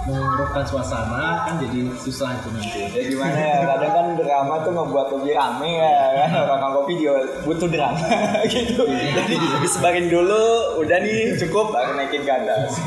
mengurungkan 0.04 0.62
suasana 0.62 1.42
kan 1.42 1.52
jadi 1.56 1.78
susah 1.96 2.28
itu 2.34 2.46
nanti. 2.50 2.78
Ya 2.92 3.02
gimana 3.08 3.34
ya 3.34 3.54
kadang 3.64 3.90
kan 3.90 4.06
drama 4.14 4.54
tuh 4.60 4.70
ngebuat 4.70 5.06
lebih 5.14 5.32
rame 5.32 5.70
ya 5.80 5.92
kan? 6.20 6.28
Orang 6.46 6.70
kopi 6.76 6.92
juga 6.96 7.12
butuh 7.42 7.66
drama 7.66 8.06
gitu. 8.52 8.80
Jadi 8.84 9.34
disebarin 9.60 10.06
dulu 10.06 10.42
udah 10.78 10.96
nih 11.00 11.34
cukup 11.38 11.72
baru 11.72 11.90
naikin 11.94 12.20
ke 12.20 12.30
atas 12.30 12.70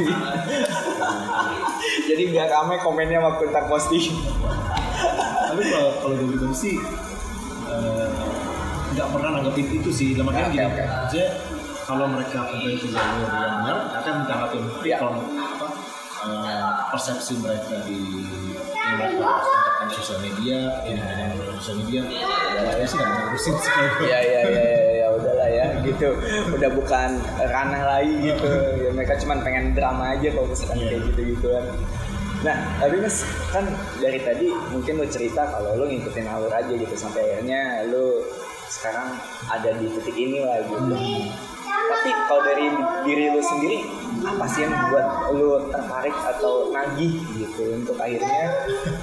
jadi 2.07 2.23
biar 2.29 2.47
rame 2.47 2.75
komennya 2.79 3.19
waktu 3.19 3.49
ntar 3.49 3.65
posting. 3.65 4.13
Tapi 5.47 5.61
kalau 5.63 5.89
kalau 5.97 6.13
gue 6.15 6.27
gitu 6.33 6.45
sih 6.53 6.75
eh, 7.67 8.07
nggak 8.93 9.07
pernah 9.09 9.29
nanggepin 9.35 9.65
itu 9.73 9.89
sih. 9.89 10.07
Oke, 10.13 10.41
gini 10.49 10.61
aja 10.61 11.23
kalau 11.87 12.03
mereka 12.05 12.43
kembali 12.45 12.75
ke 12.75 12.87
jalur 12.91 13.23
yang 13.23 13.63
benar 13.63 13.77
akan 13.95 14.13
menanggapi 14.21 14.57
Iya. 14.83 14.95
kalau 14.99 15.11
eh, 16.27 16.63
persepsi 16.89 17.33
mereka 17.37 17.75
di 17.83 17.99
yang 18.77 18.95
mereka 18.97 19.27
kontakkan 19.43 19.87
sosial 19.91 20.19
media 20.21 20.57
ini 20.83 20.95
yang 20.95 21.31
sosial 21.57 21.75
media 21.77 22.01
saya 22.57 22.85
sih 22.85 22.95
nggak 22.95 23.09
ngurusin 23.11 23.53
sih. 23.53 23.67
Kalau 23.67 23.91
gue. 23.99 24.07
ya 24.07 24.19
ya 24.19 24.41
ya 24.45 24.63
ya, 24.63 24.89
ya 24.95 25.07
udahlah 25.11 25.49
ya 25.49 25.65
gitu. 25.81 26.09
Udah 26.49 26.69
bukan 26.71 27.09
ranah 27.41 27.83
lagi 27.85 28.13
gitu. 28.23 28.47
Ya, 28.79 28.89
mereka 28.89 29.13
cuma 29.17 29.39
pengen 29.39 29.71
drama 29.71 30.13
aja 30.13 30.27
kalau 30.29 30.47
misalkan 30.47 30.77
Iya. 30.77 30.87
kayak 30.89 31.01
gitu 31.07 31.21
gituan 31.33 31.65
nah 32.37 32.53
tapi 32.77 33.01
mas 33.01 33.25
kan 33.49 33.65
dari 33.97 34.21
tadi 34.21 34.53
mungkin 34.69 35.01
lo 35.01 35.09
cerita 35.09 35.49
kalau 35.49 35.73
lo 35.73 35.89
ngikutin 35.89 36.29
alur 36.29 36.53
aja 36.53 36.69
gitu 36.69 36.93
sampai 36.93 37.25
akhirnya 37.33 37.81
lo 37.89 38.21
sekarang 38.69 39.09
ada 39.49 39.73
di 39.73 39.89
titik 39.89 40.13
ini 40.13 40.45
lah 40.45 40.61
gitu 40.61 40.93
tapi 41.65 42.09
kalau 42.29 42.45
dari 42.45 42.69
diri 43.03 43.33
lo 43.33 43.41
sendiri 43.41 43.81
apa 44.23 44.45
sih 44.49 44.65
yang 44.65 44.73
buat 44.89 45.05
lo 45.33 45.69
tertarik 45.69 46.15
atau 46.15 46.71
nagih 46.71 47.21
gitu 47.35 47.63
untuk 47.75 47.95
akhirnya 47.97 48.49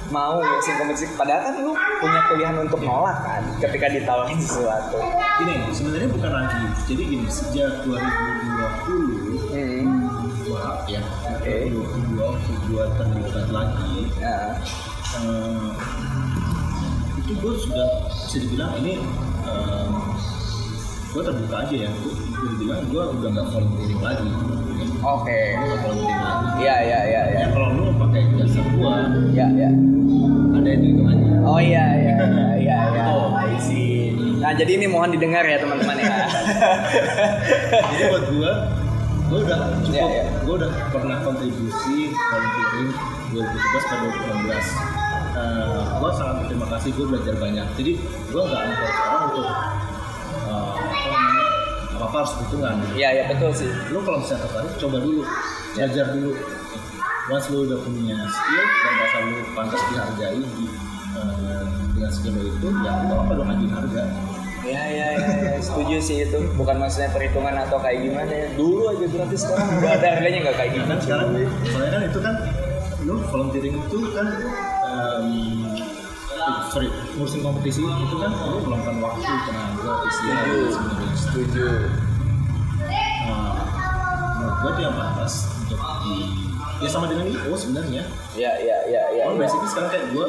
mau 0.09 0.39
ngurusin 0.39 0.75
kompetisi? 0.75 1.05
Padahal 1.15 1.41
kan 1.45 1.53
lo 1.61 1.73
punya 1.99 2.21
pilihan 2.27 2.55
untuk 2.59 2.79
nolak 2.81 3.17
kan 3.23 3.41
ketika 3.61 3.87
ditawarin 3.87 4.39
sesuatu. 4.41 4.99
Gini 5.39 5.55
sebenarnya 5.71 6.09
bukan 6.11 6.31
lagi 6.31 6.63
jadi 6.85 7.01
gini 7.05 7.27
sejak 7.27 7.71
2020 7.83 9.47
Hmm. 9.55 10.11
dua 10.43 10.83
ya 10.85 10.99
Oke. 11.31 11.71
2022 11.71 12.19
waktu 12.19 12.51
gua 12.67 12.83
terlibat 12.99 13.47
lagi 13.47 14.11
Nah, 14.19 14.51
eh, 15.15 15.69
itu 17.23 17.31
gue 17.39 17.53
sudah 17.55 17.87
bisa 18.11 18.37
dibilang 18.43 18.73
ini 18.83 18.99
gue 21.09 21.21
terbuka 21.23 21.55
aja 21.63 21.75
ya. 21.87 21.91
Gue 21.95 22.51
bilang 22.59 22.83
gue 22.91 22.99
udah 22.99 23.29
nggak 23.31 23.47
volunteering 23.47 24.01
lagi 24.03 24.27
Oke. 24.97 25.39
lagi 25.53 26.01
Iya 26.57 26.75
iya 26.81 26.99
iya 27.03 27.21
iya. 27.25 27.39
ya 27.39 27.47
kalau 27.49 27.67
lu 27.71 27.83
pakai 27.97 28.21
jasa 28.33 28.61
gue 28.63 28.95
Ya 29.31 29.47
ya. 29.49 29.69
ada 30.51 30.67
yang 30.67 30.81
hitungannya 30.81 31.33
Oh 31.41 31.59
iya 31.59 31.85
iya 31.93 32.15
iya 32.21 32.47
iya. 32.63 32.77
iya. 32.89 33.03
I 33.45 33.57
see. 33.57 34.11
Nah 34.37 34.51
jadi 34.51 34.71
ini 34.75 34.85
mohon 34.85 35.09
didengar 35.09 35.41
ya 35.41 35.57
teman-teman 35.57 35.95
ya. 35.95 36.09
jadi 37.89 38.03
buat 38.07 38.25
gue 38.27 38.51
gue 39.25 39.39
udah 39.41 39.57
cukup 39.81 39.89
Iya, 39.91 40.05
iya. 40.07 40.23
gue 40.39 40.53
udah 40.55 40.71
pernah 40.89 41.17
kontribusi 41.19 41.97
volunteering 42.13 42.89
2017 43.31 43.43
ke 43.81 43.95
2016 44.45 45.03
Uh, 45.35 45.99
gue 45.99 46.11
sangat 46.15 46.35
berterima 46.39 46.67
kasih 46.69 46.95
gue 46.95 47.05
belajar 47.05 47.35
banyak 47.35 47.67
jadi 47.75 47.91
gue 47.99 48.39
nggak 48.41 48.61
encourage 48.63 48.99
orang 49.03 49.23
untuk 49.27 49.47
uh, 50.47 50.73
apa 51.97 52.15
harus 52.21 52.33
hitungan 52.43 52.73
gitu. 52.83 52.93
Iya 52.99 53.09
iya 53.15 53.23
betul 53.31 53.51
sih. 53.55 53.69
lu 53.91 53.99
kalau 54.03 54.17
misalnya 54.21 54.41
tertarik 54.47 54.73
coba 54.77 54.97
dulu 54.99 55.21
belajar 55.75 56.05
dulu 56.11 56.31
once 57.25 57.47
lu 57.49 57.57
udah 57.65 57.79
punya 57.81 58.17
skill 58.29 58.65
dan 58.65 58.93
rasa 59.01 59.17
lu 59.25 59.37
pantas 59.57 59.81
dihargai 59.89 60.39
di, 60.41 60.65
eh, 61.17 61.65
dengan 61.95 62.11
skill 62.13 62.35
itu 62.37 62.67
ya 62.85 62.91
nggak 63.01 63.17
apa 63.17 63.31
dong 63.33 63.49
ajuin 63.49 63.71
harga 63.73 64.03
iya 64.65 64.83
iya 64.89 65.07
ya. 65.13 65.61
setuju 65.61 65.95
sih 66.01 66.17
itu. 66.25 66.41
Bukan 66.57 66.81
maksudnya 66.81 67.13
perhitungan 67.13 67.53
atau 67.53 67.77
kayak 67.77 68.01
gimana 68.01 68.33
ya. 68.33 68.47
Dulu 68.57 68.81
aja 68.89 69.05
gratis 69.05 69.39
sekarang 69.45 69.67
udah 69.77 69.91
ada 69.93 70.07
harganya 70.17 70.39
nggak 70.41 70.57
kayak 70.57 70.71
Nah, 70.73 70.85
kan 70.89 70.99
sekarang 71.05 71.27
soalnya 71.69 71.91
kan 71.93 72.01
itu 72.09 72.19
kan 72.21 72.35
lu 73.05 73.15
volunteering 73.29 73.75
itu 73.77 73.97
kan 74.17 74.27
em, 74.89 75.64
sorry 76.75 76.91
ngurusin 77.15 77.39
kompetisi 77.39 77.79
itu 77.87 78.15
kan 78.19 78.35
lu 78.51 78.59
meluangkan 78.67 78.99
waktu 78.99 79.23
tenaga 79.23 79.93
istirahat 80.11 80.43
Setuju. 80.43 80.67
sebenarnya 80.75 81.11
Setuju. 81.15 81.67
Nah, 83.25 83.63
menurut 84.35 84.71
itu 84.75 84.81
yang 84.83 84.95
pantas 84.99 85.33
untuk 85.63 85.79
di 86.03 86.15
ya 86.83 86.89
sama 86.91 87.07
dengan 87.07 87.31
itu 87.31 87.47
sebenarnya 87.55 88.03
Iya 88.35 88.51
iya 88.59 88.77
iya 88.91 89.03
iya. 89.15 89.23
Oh, 89.31 89.39
basically 89.39 89.71
sekarang 89.71 89.87
kayak 89.95 90.05
gue 90.11 90.27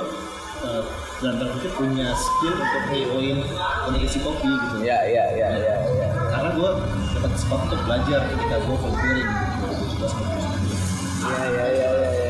uh, 0.62 0.82
dalam 1.18 1.34
tanda 1.42 1.50
kutip 1.58 1.72
punya 1.74 2.14
skill 2.14 2.54
untuk 2.54 2.82
ngeoin 2.94 3.38
kompetisi 3.82 4.18
kopi 4.22 4.46
gitu. 4.46 4.76
Iya 4.86 4.98
iya 5.02 5.24
iya 5.34 5.48
iya 5.50 5.74
iya. 5.82 6.06
Karena 6.30 6.54
gue 6.54 6.70
dapat 7.18 7.32
spot 7.34 7.60
untuk 7.66 7.80
belajar 7.90 8.20
ketika 8.30 8.56
gue 8.62 8.76
volunteering 8.78 9.26
gitu. 9.34 9.66
2017 9.98 10.14
sampai 10.14 10.30
2019. 10.38 11.26
Iya 11.26 11.42
iya 11.42 11.66
iya 11.74 11.88
iya. 11.90 11.90
iya. 11.90 12.25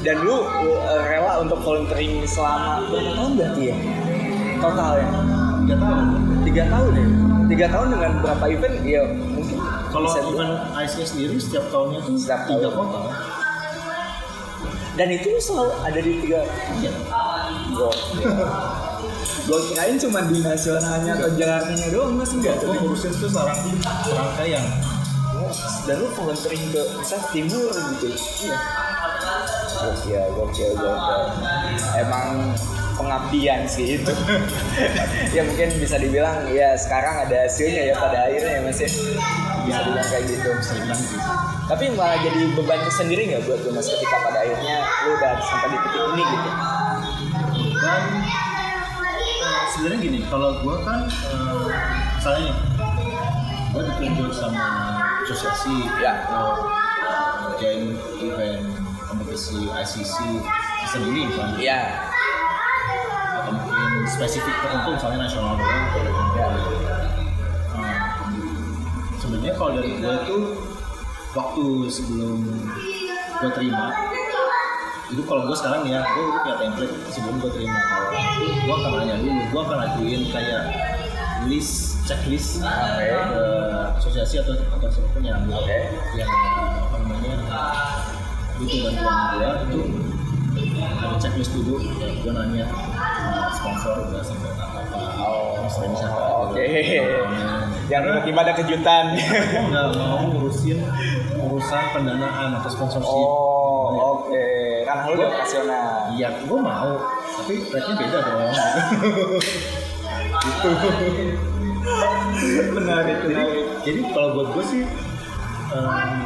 Dan 0.00 0.16
lu 0.20 0.32
uh, 0.32 0.44
rela 1.02 1.40
untuk 1.40 1.60
volunteering 1.60 2.24
selama 2.24 2.88
berapa 2.88 3.10
tahun 3.14 3.32
berarti 3.36 3.62
ya? 3.64 3.76
Totalnya? 4.56 5.08
Tiga 5.60 5.76
tahun. 5.76 6.04
tiga 6.40 6.64
tahun 6.66 6.92
ya 6.92 7.06
tiga 7.46 7.66
tahun 7.68 7.88
dengan 7.90 8.10
berapa 8.20 8.44
event 8.48 8.76
ya 8.80 9.02
mungkin 9.06 9.58
Kalau 9.90 10.06
event 10.06 10.54
ICS 10.72 11.08
sendiri 11.10 11.34
setiap 11.36 11.66
tahunnya 11.68 11.98
tuh 12.00 12.14
Setiap 12.14 12.42
tiga 12.46 12.62
tahun. 12.64 12.78
kota. 12.80 13.00
dan 14.92 15.08
itu 15.08 15.26
lu 15.28 15.40
selalu 15.40 15.72
ada 15.80 15.98
di 15.98 16.12
tiga 16.18 16.40
Iya. 16.78 16.92
gol 17.70 17.90
gue 19.46 19.58
kirain 19.66 19.96
cuma 19.96 20.20
di 20.24 20.38
nasionalnya 20.40 21.12
atau 21.12 21.28
jakartanya 21.32 21.86
doang 21.88 22.14
mas 22.14 22.30
enggak 22.30 22.54
Gue 22.56 22.74
ngurusin 22.76 23.12
tuh 23.12 23.28
sarang 23.28 23.58
rangkaian. 24.08 24.64
dan 25.84 25.94
lu 25.96 26.06
volunteering 26.12 26.64
ke 26.68 26.82
misal 26.96 27.20
timur 27.30 27.70
gitu 27.94 28.08
Iya. 28.42 28.58
Gokil 29.80 30.24
gokil 30.36 30.70
gokil 30.74 31.22
emang 31.96 32.52
pengabdian 32.94 33.64
sih 33.64 33.96
itu 33.96 34.12
ya 35.36 35.42
mungkin 35.42 35.68
bisa 35.76 35.96
dibilang 35.96 36.44
ya 36.52 36.76
sekarang 36.76 37.24
ada 37.24 37.48
hasilnya 37.48 37.82
ya 37.88 37.94
pada 37.96 38.28
akhirnya 38.28 38.52
ya 38.56 38.62
mas 38.62 38.76
ya 38.76 38.88
bisa 39.64 39.80
dibilang 39.82 40.06
kayak 40.06 40.24
gitu 40.26 40.48
Bisa 40.54 40.72
dibilang 40.76 41.00
gitu. 41.00 41.16
Tapi 41.64 41.84
malah 41.94 42.18
jadi 42.18 42.40
beban 42.52 42.82
sendiri 42.90 43.22
nggak 43.30 43.46
buat 43.46 43.62
lu 43.62 43.70
mas 43.72 43.86
ketika 43.86 44.16
pada 44.20 44.38
akhirnya 44.42 44.76
lu 45.06 45.10
udah 45.16 45.32
sampai 45.40 45.68
di 45.70 45.78
titik 45.80 46.02
ini 46.12 46.24
gitu? 46.26 46.50
Dan 47.80 48.02
sebenarnya 49.70 49.98
gini, 50.02 50.18
kalau 50.26 50.60
gue 50.60 50.76
kan 50.82 51.00
eh, 51.06 51.66
misalnya 52.18 52.40
nih, 52.42 52.56
gue 53.70 53.82
ditunjuk 53.86 54.30
sama 54.34 54.66
asosiasi 55.22 55.76
Ya. 56.02 56.12
eh, 56.26 56.56
join 57.56 57.82
event 58.18 58.66
kompetisi 59.30 59.62
ICC 59.62 60.14
ini 61.06 61.22
misalnya 61.30 61.54
Iya. 61.62 61.80
atau 63.38 63.52
mungkin 63.54 64.02
spesifik 64.10 64.54
tertentu 64.58 64.90
misalnya 64.98 65.18
nasional 65.22 65.54
doang 65.54 65.84
Ya. 66.34 66.48
Nah, 67.78 67.98
sebenarnya 69.22 69.54
kalau 69.54 69.70
dari 69.78 70.02
gue 70.02 70.14
itu 70.26 70.36
waktu 71.30 71.64
sebelum 71.86 72.42
gue 73.38 73.50
terima 73.54 73.86
itu 75.14 75.22
kalau 75.22 75.46
gue 75.46 75.54
sekarang 75.54 75.86
ya 75.86 76.02
gue 76.02 76.24
punya 76.34 76.54
template 76.58 76.94
sebelum 77.14 77.38
gue 77.38 77.50
terima 77.54 77.78
kalau 77.86 78.10
gue 78.42 78.74
akan 78.82 78.90
nanya 78.98 79.14
dulu 79.22 79.42
gue 79.46 79.60
akan 79.62 79.78
ajuin 79.86 80.22
kayak 80.34 80.62
list 81.46 82.02
checklist 82.02 82.58
Oke. 82.66 83.06
ke 83.06 83.44
asosiasi 83.94 84.42
atau 84.42 84.58
atau 84.58 84.90
siapa 84.90 85.06
pun 85.14 85.22
yang 85.22 85.38
Oke. 85.46 85.78
yang 86.18 86.26
apa 86.82 86.96
namanya 86.98 87.38
butuh 88.60 88.78
bantuan 88.84 89.32
gue 89.66 89.84
itu 90.52 90.78
ada 90.78 91.16
checklist 91.16 91.52
dulu 91.52 91.80
ya, 91.96 92.08
gue 92.14 92.32
nanya 92.32 92.64
sponsor 93.52 93.94
udah 94.04 94.20
sampai 94.20 94.50
tahap 94.52 94.84
apa 94.84 94.98
Oh, 95.20 95.68
sering 95.68 95.92
siapa 95.92 96.16
oke. 96.42 96.64
Yang 97.86 98.02
tiba-tiba 98.02 98.40
ada 98.40 98.54
kejutan. 98.54 99.04
nggak 99.12 99.86
mau 99.94 100.16
ngurusin 100.26 100.80
urusan 101.38 101.84
pendanaan 101.92 102.56
atau 102.56 102.68
sponsorship 102.68 103.04
Oh, 103.06 104.16
oke. 104.18 104.46
Karena 104.82 105.02
lu 105.04 105.14
udah 105.14 105.28
operasional. 105.30 105.88
iya 106.10 106.28
gue 106.40 106.58
mau 106.58 106.92
tapi 107.30 107.54
rate-nya 107.64 107.94
beda 107.96 108.18
dong 108.20 108.50
gitu 110.40 110.70
Menarik, 112.70 113.18
menarik. 113.24 113.66
jadi 113.82 114.00
kalau 114.10 114.28
buat 114.34 114.48
gue 114.52 114.64
sih 114.66 114.82
em, 115.70 116.20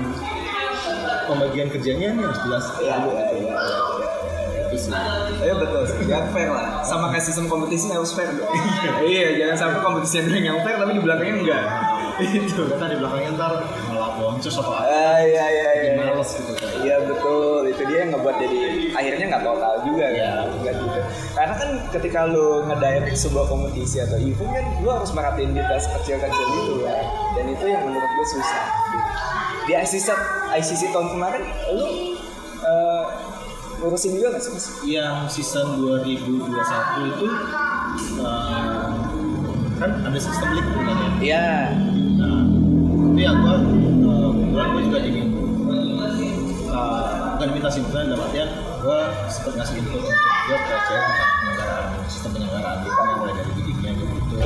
pembagian 1.27 1.69
kerjanya 1.69 2.07
ini 2.13 2.21
harus 2.23 2.41
jelas 2.43 2.65
Iya, 2.79 2.95
dulu 3.01 3.13
iya, 3.13 3.25
gitu. 3.25 3.37
iya, 3.45 4.11
Itu 4.65 4.77
sih. 4.79 4.91
Iya 5.41 5.55
betul, 5.55 5.83
biar 6.05 6.25
fair 6.31 6.51
lah. 6.51 6.67
Sama 6.83 7.07
kayak 7.09 7.25
sistem 7.25 7.47
kompetisi 7.47 7.89
harus 7.89 8.11
fair 8.13 8.33
dong. 8.33 8.49
iya, 9.07 9.29
jangan 9.37 9.57
sampai 9.57 9.79
kompetisi 9.81 10.15
yang 10.21 10.57
yang 10.57 10.59
fair 10.63 10.77
tapi 10.77 10.93
di 10.93 11.03
belakangnya 11.03 11.35
enggak. 11.41 11.65
Itu 12.21 12.63
di 12.63 12.97
belakangnya 12.97 13.31
ntar 13.35 13.53
malah 13.89 14.11
boncos 14.15 14.55
apa 14.55 14.73
Ah, 14.85 15.19
iya 15.21 15.45
iya 15.47 15.71
iya. 15.75 15.93
males 15.99 16.31
gitu 16.31 16.53
kan 16.55 16.69
Iya 16.81 16.97
betul, 17.03 17.63
itu 17.67 17.83
dia 17.85 17.99
yang 18.03 18.11
ngebuat 18.13 18.37
jadi 18.37 18.59
akhirnya 18.93 19.25
nggak 19.31 19.43
total 19.43 19.75
juga 19.83 20.05
Iya. 20.07 20.29
kan, 20.31 20.47
nggak 20.61 20.75
gitu. 20.77 20.99
Karena 21.33 21.55
kan 21.57 21.71
ketika 21.91 22.21
lu 22.25 22.47
ngedirect 22.65 23.17
sebuah 23.17 23.47
kompetisi 23.47 23.97
atau 23.99 24.17
event 24.17 24.51
kan 24.53 24.65
lu 24.79 24.89
harus 24.89 25.11
merhatiin 25.11 25.51
detail 25.53 25.81
kecil-kecil 25.81 26.47
itu 26.53 26.75
kan, 26.83 27.05
dan 27.35 27.45
itu 27.49 27.65
yang 27.67 27.83
menurut 27.83 28.11
gue 28.11 28.27
susah. 28.31 28.65
Di 29.65 29.73
ICC 29.75 30.09
ICC 30.55 30.83
tahun 30.93 31.09
kemarin 31.11 31.43
lu 31.73 31.87
eh, 32.61 33.05
ngurusin 33.77 34.15
juga 34.15 34.33
nggak 34.33 34.43
sih 34.43 34.53
mas? 34.53 34.67
yang 34.87 35.17
season 35.27 35.81
2021 35.83 37.11
itu 37.11 37.27
eh, 38.17 38.87
kan 39.75 39.91
ada 40.01 40.19
sistem 40.19 40.49
league 40.53 40.69
sebenarnya 40.69 41.09
Iya. 41.19 41.45
Nah, 41.45 41.67
itu 41.75 41.94
ya 43.25 43.33
gua 43.41 43.55
uh, 43.57 44.31
kebetulan 44.37 44.69
gua 44.69 44.83
juga 44.85 44.99
jadi 45.01 45.21
uh, 46.69 47.05
bukan 47.35 47.49
minta 47.57 47.69
simpulan 47.73 48.05
dalam 48.13 48.23
artian 48.29 48.49
gua 48.85 48.99
sempat 49.33 49.53
ngasih 49.57 49.75
input 49.81 50.01
untuk 50.05 50.13
dia 50.45 50.79
cewek 50.85 51.05
tentang 51.09 51.31
penyelenggaraan 51.41 51.87
sistem 52.05 52.31
penyelenggaraan 52.37 52.77
gitu 52.85 52.93
kan 53.01 53.17
mulai 53.17 53.35
dari 53.41 53.53
bikinnya 53.57 53.93
gitu 53.97 54.37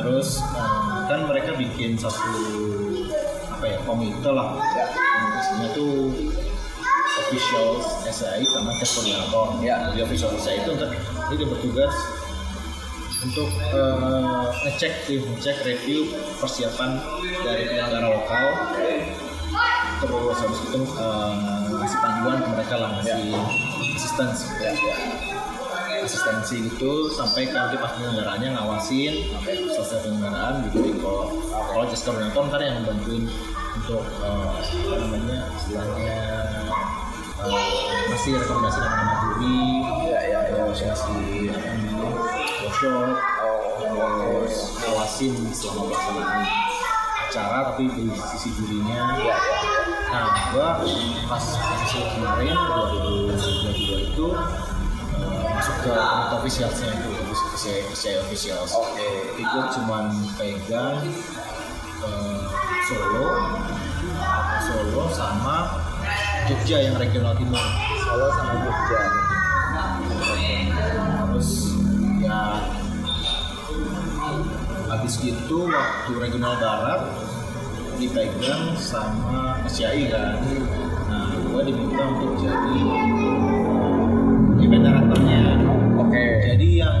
terus 0.00 0.28
uh, 0.56 1.04
kan 1.04 1.20
mereka 1.28 1.50
bikin 1.60 1.90
satu 2.00 2.32
apa 3.52 3.64
ya 3.68 3.78
komite 3.84 4.30
lah 4.32 4.48
Ya. 4.76 4.84
komitenya 4.92 5.68
tuh 5.72 5.92
official 7.16 7.66
SAI 8.04 8.44
sama 8.48 8.72
koordinator 8.80 9.46
Ya. 9.60 9.76
di 9.92 10.00
official 10.00 10.32
SAI 10.36 10.64
itu 10.64 10.72
untuk 10.72 10.88
dia 11.36 11.46
bertugas 11.48 11.92
untuk 13.26 13.50
eh, 13.74 14.44
ngecek 14.64 14.92
tim, 15.04 15.22
ngecek 15.34 15.56
review 15.66 16.06
persiapan 16.38 17.02
dari 17.42 17.66
penyelenggara 17.66 18.08
lokal 18.14 18.46
terus 19.96 20.36
habis 20.38 20.60
itu 20.62 20.80
eh, 20.94 21.32
ngasih 21.74 21.98
panduan 21.98 22.38
ke 22.38 22.48
mereka 22.54 22.74
lah 22.78 22.88
ngasih 23.00 23.34
asistensi 23.96 24.46
Ya, 24.62 24.70
ya. 24.70 24.94
asistensi 26.06 26.70
itu 26.70 26.92
sampai 27.10 27.50
ke 27.50 27.56
nanti 27.56 27.74
pas 27.76 27.90
penyelenggaraannya 27.98 28.48
ngawasin 28.54 29.14
sampai 29.34 29.52
selesai 29.74 30.06
penyelenggaraan 30.06 30.54
gitu 30.70 30.94
kalau 31.02 31.34
kalau 31.50 31.84
just 31.90 32.06
koordinator 32.06 32.46
ntar 32.46 32.60
yang 32.62 32.78
bantuin 32.86 33.26
untuk 33.74 34.04
eh, 34.22 34.54
apa 34.62 34.94
namanya 35.02 35.50
istilahnya 35.56 36.18
eh, 37.42 37.64
ngasih 38.06 38.32
rekomendasi 38.38 38.78
nama-nama 38.78 39.14
juri 39.24 39.58
Ya, 40.06 40.20
ya, 40.22 40.38
ya. 40.46 40.54
terus 40.54 40.78
ngasih 40.86 41.16
workshop 42.76 43.16
terus 43.80 44.56
ngawasin 44.84 45.34
selama 45.52 45.82
pelaksanaan 45.88 46.44
acara 47.26 47.58
tapi 47.72 47.84
dari 47.88 48.12
sisi 48.36 48.48
jurinya 48.52 49.16
Ya, 49.16 49.32
ya, 49.32 49.36
ya. 49.36 49.80
nah 50.12 50.26
gua 50.52 50.68
pas 51.26 51.44
sesi 51.44 52.00
kemarin 52.16 52.52
2022 52.52 54.12
itu 54.12 54.26
masuk 55.56 55.76
ke 55.80 55.90
komite 55.90 56.34
officialsnya 56.36 56.88
itu 56.92 57.10
PCI 57.56 57.80
PCI 57.88 58.16
officials 58.28 58.70
Oke. 58.76 59.08
jadi 59.32 59.42
gua 59.48 59.64
cuman 59.72 60.04
pegang 60.36 61.00
eh, 62.04 62.40
Solo 62.86 63.26
Solo 64.62 65.04
sama 65.10 65.56
Jogja 66.46 66.78
yang 66.84 66.94
regional 67.00 67.34
timur 67.34 67.64
Solo 68.04 68.28
sama 68.36 68.52
Jogja. 68.62 69.00
Gitu 75.26 75.66
waktu 75.66 76.12
regional 76.16 76.54
barat 76.56 77.02
dipegang 77.96 78.76
sama 78.76 79.58
SCI 79.66 80.06
kan 80.06 80.38
nah 81.06 81.26
gua 81.44 81.62
diminta 81.62 82.02
untuk 82.06 82.38
jadi 82.38 82.76
eh, 82.78 84.62
event 84.62 84.82
directornya 84.84 85.42
Oke. 85.96 86.24
jadi 86.44 86.68
yang 86.78 86.98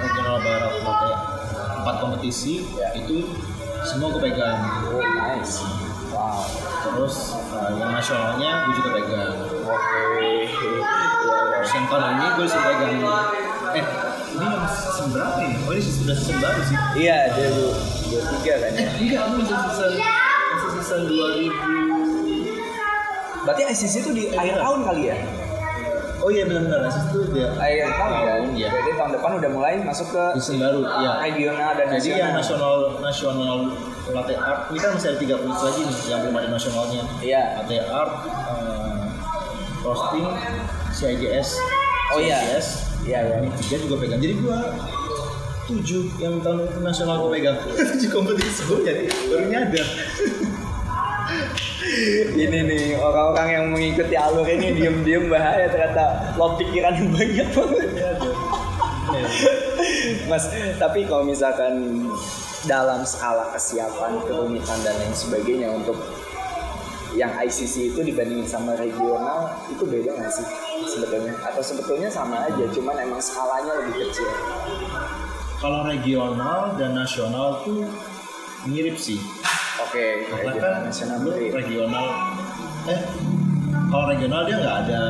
regional 0.00 0.38
barat 0.40 0.72
pakai 0.80 1.12
empat 1.76 1.96
kompetisi 2.00 2.66
Ya. 2.74 2.90
itu 2.96 3.30
semua 3.82 4.10
gue 4.10 4.22
pegang 4.24 4.58
Oh, 4.88 4.98
nice. 4.98 5.62
Wow. 6.10 6.42
terus 6.82 7.16
eh, 7.52 7.72
yang 7.76 7.90
nasionalnya 7.90 8.50
gue 8.64 8.74
juga 8.74 8.90
pegang 8.92 9.34
Oke. 9.62 10.02
Terus 11.56 11.70
yang 11.72 11.86
tahun 11.86 12.04
ini 12.12 12.26
gue 12.32 12.46
sudah 12.46 12.64
pegang 12.64 12.94
eh 13.72 13.84
ini 14.28 14.42
yang 14.42 14.66
season 14.68 15.06
berapa 15.10 15.38
ini? 15.40 15.56
Oh 15.62 15.72
ini 15.72 15.82
sudah 15.82 16.16
season 16.16 16.36
baru 16.38 16.60
sih 16.62 16.76
Iya, 16.96 17.18
dia 17.32 17.48
dua 17.52 17.72
dua 18.06 18.20
tiga 18.34 18.54
kan 18.58 18.70
ya. 18.72 18.88
Enggak, 18.90 19.22
ini 19.26 19.34
masih 19.38 19.56
season 19.62 19.90
masih 20.46 20.68
season 20.80 21.00
2000 21.06 21.50
Berarti 23.46 23.62
ICC 23.64 23.94
itu 24.02 24.10
di 24.10 24.24
akhir 24.32 24.54
tahun 24.58 24.80
kali 24.82 25.02
ya? 25.06 25.16
Oh 26.16 26.32
iya 26.32 26.42
benar-benar, 26.42 26.90
season 26.90 27.06
itu 27.06 27.20
dia 27.30 27.46
Akhir 27.54 27.86
tahun 27.92 28.10
kan? 28.18 28.40
Iya. 28.52 28.68
Berarti 28.72 28.90
tahun 28.96 29.10
depan 29.14 29.30
udah 29.38 29.50
mulai 29.52 29.74
masuk 29.80 30.06
ke 30.10 30.24
Season 30.36 30.56
baru, 30.58 30.80
iya 30.98 31.12
regional 31.22 31.70
dan 31.74 31.86
Jadi 31.86 31.94
nasional. 31.94 32.18
yang 32.18 32.32
nasional 32.34 32.74
nasional 32.98 33.56
latte 34.06 34.34
art 34.34 34.70
ini 34.70 34.78
kan 34.78 34.90
masih 34.94 35.08
ada 35.10 35.18
tiga 35.18 35.34
puluh 35.36 35.50
lagi 35.52 35.82
nih 35.82 35.96
yang 36.06 36.18
belum 36.22 36.34
ada 36.34 36.48
nasionalnya. 36.48 37.02
Iya. 37.18 37.42
Latte 37.58 37.76
art, 37.86 38.12
eh, 38.26 39.02
roasting, 39.82 40.26
CIGS. 40.90 41.48
Oh 42.10 42.18
iya. 42.18 42.38
CIGS. 42.40 42.66
Iya, 43.06 43.18
iya. 43.22 43.34
Ini 43.38 43.50
tiga 43.62 43.76
juga 43.86 43.94
pegang. 44.02 44.20
Jadi 44.20 44.34
gua 44.42 44.58
tujuh 45.66 46.02
yang 46.18 46.42
tahun 46.42 46.58
nasional 46.82 47.22
gua 47.22 47.30
pegang. 47.30 47.56
tujuh 47.94 48.10
kompetisi 48.10 48.60
gua 48.66 48.78
jadi 48.82 49.06
baru 49.30 49.44
nyadar. 49.46 49.86
Ini 52.36 52.58
nih 52.66 52.98
orang-orang 52.98 53.48
yang 53.50 53.64
mengikuti 53.70 54.18
alur 54.18 54.46
ini 54.46 54.74
diem-diem 54.74 55.30
bahaya 55.30 55.70
ternyata 55.70 56.34
lo 56.34 56.58
pikiran 56.58 56.92
banyak 57.14 57.48
banget. 57.54 57.90
Mas, 60.26 60.50
tapi 60.82 61.06
kalau 61.06 61.22
misalkan 61.22 62.04
dalam 62.66 63.06
skala 63.06 63.54
kesiapan, 63.54 64.18
kerumitan 64.26 64.78
dan 64.82 64.98
lain 64.98 65.14
sebagainya 65.14 65.70
untuk 65.70 65.94
yang 67.14 67.32
ICC 67.32 67.96
itu 67.96 68.00
dibandingin 68.02 68.44
sama 68.44 68.76
regional 68.76 69.56
itu 69.72 69.88
beda 69.88 70.10
nggak 70.20 70.32
sih 70.36 70.65
sebetulnya? 70.84 71.34
Atau 71.40 71.62
sebetulnya 71.64 72.12
sama 72.12 72.44
aja, 72.44 72.64
cuman 72.76 72.96
emang 73.00 73.22
skalanya 73.22 73.72
lebih 73.80 74.04
kecil. 74.04 74.28
Kalau 75.56 75.88
regional 75.88 76.76
dan 76.76 76.92
nasional 76.92 77.64
tuh 77.64 77.88
mirip 78.68 79.00
sih. 79.00 79.16
Oke, 79.80 80.28
Karena 80.28 80.52
regional 80.52 80.60
kan 80.60 80.74
nasional 80.88 81.16
lu 81.24 81.30
regional 81.52 82.06
eh 82.86 83.00
kalau 83.90 84.04
regional 84.10 84.42
dia 84.46 84.56
nggak 84.62 84.76
ada 84.88 85.02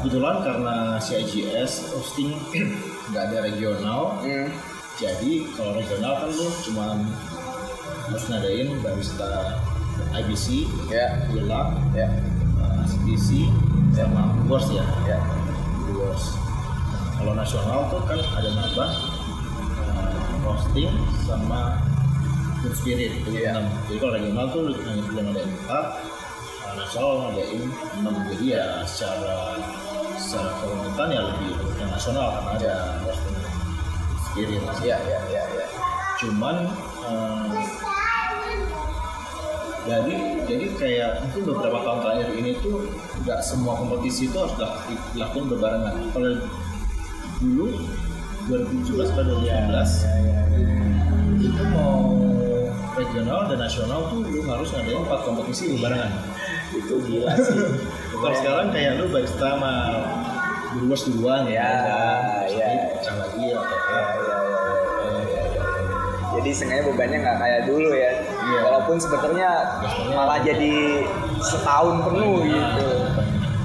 kebetulan 0.00 0.36
karena 0.42 0.76
CIGS 0.98 1.94
hosting 1.94 2.30
nggak 3.10 3.22
ada 3.30 3.38
regional 3.46 4.18
Hmm, 4.22 4.50
jadi 5.00 5.32
kalau 5.56 5.72
regional 5.78 6.12
kan 6.20 6.30
lu 6.30 6.46
cuma 6.66 6.86
harus 8.10 8.24
ngadain 8.26 8.68
barista 8.82 9.62
IBC, 10.10 10.66
ya, 10.90 11.22
Willa, 11.30 11.70
ya, 11.94 12.08
uh, 12.58 12.82
sama 13.94 14.22
Wars 14.46 14.66
ya, 14.70 14.84
ya. 15.06 15.18
Wars. 15.94 16.24
Kalau 17.20 17.32
nasional 17.36 17.90
tuh 17.92 18.00
kan 18.08 18.16
ada 18.16 18.48
nambah 18.56 18.90
uh, 19.84 20.12
roasting 20.46 20.88
sama 21.28 21.76
food 22.64 22.74
spirit 22.76 23.20
itu 23.20 23.30
Iya. 23.44 23.60
Jadi 23.88 23.98
kalau 24.00 24.12
regional 24.16 24.46
tuh 24.48 24.62
hanya 24.72 25.02
belum 25.04 25.26
ada 25.34 25.42
empat, 25.44 25.84
uh, 26.64 26.72
nasional 26.78 27.12
ngadain 27.28 27.62
enam. 28.00 28.14
Jadi 28.32 28.46
ya 28.56 28.64
secara 28.88 29.58
secara 30.16 30.50
kerumitan 30.64 31.08
ya 31.12 31.20
lebih 31.28 31.50
yang 31.76 31.90
nasional 31.92 32.26
karena 32.40 32.50
ada 32.56 32.74
roasting 33.04 33.38
spirit. 34.30 34.62
Ya, 34.80 34.96
ya, 35.04 35.18
ya, 35.28 35.42
ya. 35.44 35.66
Cuman 36.24 36.56
uh, 37.04 37.89
jadi 39.90 40.16
jadi 40.46 40.66
kayak 40.74 41.10
mungkin 41.22 41.42
beberapa 41.48 41.78
tahun 41.80 41.98
terakhir 42.00 42.28
ini 42.32 42.50
tuh 42.58 42.76
nggak 43.20 43.40
semua 43.40 43.74
kompetisi 43.74 44.26
itu 44.26 44.36
harus 44.36 44.54
dilak- 44.54 44.80
dilakukan 45.12 45.46
berbarengan. 45.48 45.94
Kalau 46.10 46.30
dulu 47.40 47.66
2017 48.46 49.08
atau 49.10 49.24
2015 49.36 49.90
Ya, 50.04 50.14
ya, 50.16 50.20
ya. 50.22 50.40
itu 51.40 51.62
mau 51.70 52.12
regional 52.92 53.48
dan 53.48 53.58
nasional 53.60 54.00
tuh 54.06 54.20
lu 54.22 54.40
harus 54.44 54.68
ngadain 54.70 55.00
empat 55.00 55.20
kompetisi 55.22 55.62
berbarengan. 55.74 56.12
Itu 56.70 56.94
gila 57.02 57.32
sih. 57.36 57.58
Kalau 58.20 58.34
sekarang 58.36 58.68
kayak 58.70 59.00
lu 59.00 59.08
barista 59.08 59.56
sama 59.56 59.72
brewers 60.70 61.02
duluan 61.04 61.48
Ya, 61.48 61.70
ya. 62.46 62.68
Pecah 62.92 63.14
lagi 63.16 63.46
atau 63.50 63.78
Ya, 63.90 63.96
ya, 63.96 64.04
ya, 64.20 64.38
ya, 65.00 65.20
ya, 65.24 65.42
ya. 65.50 65.64
Jadi 66.36 66.50
sengaja 66.52 66.82
bebannya 66.86 67.18
nggak 67.18 67.38
kayak 67.38 67.60
dulu 67.66 67.90
ya. 67.90 68.12
Iya. 68.50 68.60
Walaupun 68.66 68.96
sebetulnya 68.98 69.50
Sebetulnya- 69.78 70.16
malah 70.18 70.38
jadi 70.42 70.74
setahun 71.38 71.96
penuh 72.02 72.42
gitu. 72.42 72.88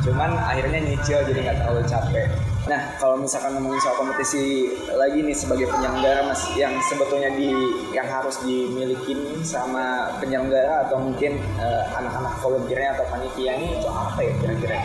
Cuman 0.05 0.38
akhirnya 0.38 0.79
nyicil 0.86 1.25
jadi 1.25 1.39
nggak 1.41 1.57
terlalu 1.59 1.81
capek. 1.89 2.27
Nah, 2.65 2.81
kalau 2.97 3.13
misalkan 3.17 3.53
ngomongin 3.53 3.77
soal 3.77 3.93
kompetisi 3.95 4.73
lagi 4.89 5.21
nih 5.21 5.38
sebagai 5.38 5.69
penyelenggara 5.69 6.25
mas, 6.25 6.49
yang 6.57 6.73
sebetulnya 6.81 7.29
di 7.33 7.53
yang 7.93 8.09
harus 8.09 8.41
dimiliki 8.41 9.13
sama 9.45 10.17
penyelenggara 10.17 10.89
atau 10.89 10.97
mungkin 10.97 11.38
eh, 11.57 11.83
anak-anak 11.93 12.41
volunteernya 12.41 12.97
atau 12.97 13.05
panitia 13.05 13.53
ini 13.57 13.77
itu 13.77 13.86
apa 13.86 14.17
ya 14.17 14.33
kira-kira? 14.41 14.77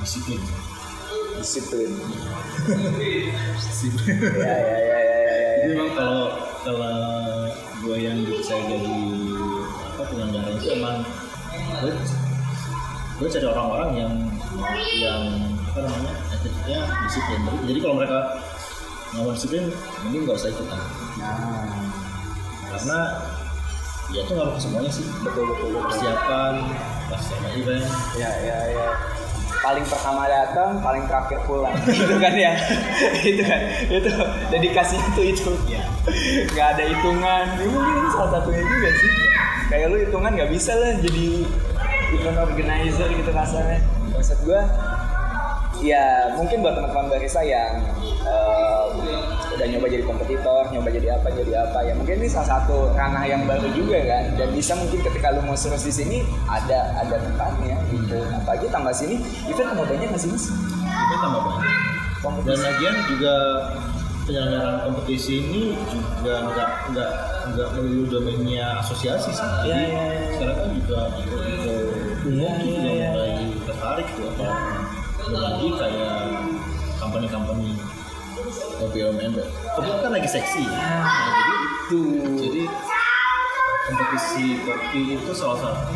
disiplin 0.00 0.40
Disiplin. 1.40 1.90
disiplin 3.66 4.16
ya, 4.38 4.54
ya, 4.54 4.78
ya, 4.78 4.98
ya, 4.98 5.16
ya, 5.18 5.34
ya. 5.34 5.50
jadi 5.60 5.72
memang 5.72 5.90
kalau 5.94 6.20
kalau 6.62 6.94
gue 13.20 13.28
cari 13.28 13.46
orang-orang 13.52 13.90
yang 14.00 14.12
yang 14.96 15.22
apa 15.68 15.78
namanya 15.84 16.12
attitude-nya 16.32 16.80
disiplin 17.04 17.40
jadi, 17.44 17.58
jadi 17.68 17.78
kalau 17.84 17.94
mereka 18.00 18.18
nggak 19.12 19.22
mau 19.28 19.32
disiplin 19.36 19.64
mending 20.08 20.22
nggak 20.24 20.38
usah 20.40 20.50
ikutan 20.50 20.80
Nah, 21.20 21.68
karena 22.72 22.98
ya 24.08 24.20
itu 24.24 24.32
ngaruh 24.32 24.56
semuanya 24.56 24.88
sih 24.88 25.04
betul, 25.20 25.52
betul, 25.52 25.68
betul. 25.68 25.84
persiapan 25.84 26.54
pas 27.12 27.20
sama 27.20 27.48
event 27.52 27.84
Ya, 28.16 28.30
ya, 28.40 28.58
ya. 28.72 28.88
Paling 29.60 29.84
pertama 29.84 30.24
datang, 30.24 30.80
paling 30.80 31.04
terakhir 31.04 31.44
pulang. 31.44 31.76
gitu 31.92 32.16
kan 32.16 32.32
ya. 32.32 32.56
itu 33.28 33.42
kan. 33.44 33.60
Itu 33.92 34.08
dedikasinya 34.48 35.12
tuh 35.12 35.24
itu. 35.28 35.52
ya 35.68 35.84
Gak 36.56 36.80
ada 36.80 36.84
hitungan. 36.88 37.44
Ya, 37.60 37.66
mungkin 37.68 38.08
salah 38.08 38.40
satunya 38.40 38.64
juga 38.64 38.88
sih. 38.96 39.10
Kayak 39.68 39.86
lu 39.92 39.96
hitungan 40.00 40.32
gak 40.32 40.48
bisa 40.48 40.72
lah 40.80 40.96
jadi 41.04 41.44
event 42.12 42.38
organizer 42.38 43.08
gitu 43.10 43.30
kasarnya. 43.30 43.80
Maksud 44.10 44.38
gua 44.44 44.62
ya 45.80 46.36
mungkin 46.36 46.60
buat 46.60 46.76
teman-teman 46.76 47.08
barista 47.08 47.40
yang 47.40 47.80
eh, 48.04 48.84
udah 49.56 49.66
nyoba 49.66 49.86
jadi 49.88 50.04
kompetitor, 50.04 50.62
nyoba 50.72 50.88
jadi 50.92 51.08
apa, 51.20 51.28
jadi 51.32 51.52
apa 51.56 51.78
ya 51.84 51.92
mungkin 51.96 52.20
ini 52.20 52.28
salah 52.28 52.60
satu 52.60 52.92
ranah 52.92 53.24
yang 53.24 53.44
baru 53.48 53.68
juga 53.72 54.00
kan 54.04 54.24
dan 54.36 54.48
bisa 54.52 54.72
mungkin 54.76 55.00
ketika 55.04 55.32
lu 55.32 55.40
mau 55.44 55.56
terus 55.56 55.84
di 55.84 55.92
sini 55.92 56.18
ada 56.48 56.96
ada 56.96 57.16
tempatnya 57.20 57.76
gitu. 57.92 58.20
Apalagi 58.40 58.66
tambah 58.68 58.92
sini 58.92 59.20
event 59.48 59.72
tambah 59.72 59.86
banyak 59.88 60.08
nggak 60.12 60.20
sih 60.20 60.30
Mas? 60.32 60.44
event 60.88 61.20
tambah 61.20 61.40
banyak 61.44 62.44
dan 62.44 62.58
lagian 62.60 62.96
juga 63.08 63.34
penyelenggaraan 64.28 64.78
kompetisi 64.84 65.40
ini 65.40 65.62
juga 66.20 66.34
nggak 66.44 66.70
nggak 66.92 67.10
nggak 67.50 67.68
melulu 67.74 68.04
domainnya 68.06 68.78
asosiasi 68.84 69.32
sih. 69.32 69.48
Jadi 69.64 69.68
Iya, 69.68 69.80
iya, 69.88 70.04
iya. 70.06 70.28
sekarang 70.36 70.56
kan 70.60 70.68
juga 70.76 70.98
itu 72.30 72.38
itu 72.38 72.46
Iya, 72.46 72.50
itu 72.54 72.64
iya, 72.64 72.78
juga 72.78 72.90
iya. 72.94 73.08
mulai 73.10 73.34
tertarik 73.66 74.06
tuh 74.14 74.24
apa 74.30 74.46
lagi 75.30 75.68
kayak 75.78 76.18
company-company 76.98 77.70
BUMN 78.80 79.32
kopi 79.76 79.88
kan 80.00 80.10
lagi 80.10 80.28
seksi 80.30 80.62
ya. 80.64 80.78
Nah, 80.78 81.28
jadi 81.28 81.54
Tuh. 81.90 82.06
jadi 82.38 82.62
kompetisi 83.90 84.46
kopi 84.62 85.00
itu 85.18 85.32
salah 85.34 85.58
satu 85.58 85.92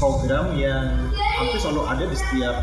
program 0.00 0.56
yang 0.58 1.12
hampir 1.14 1.58
selalu 1.62 1.82
ada 1.86 2.04
di 2.08 2.16
setiap 2.16 2.56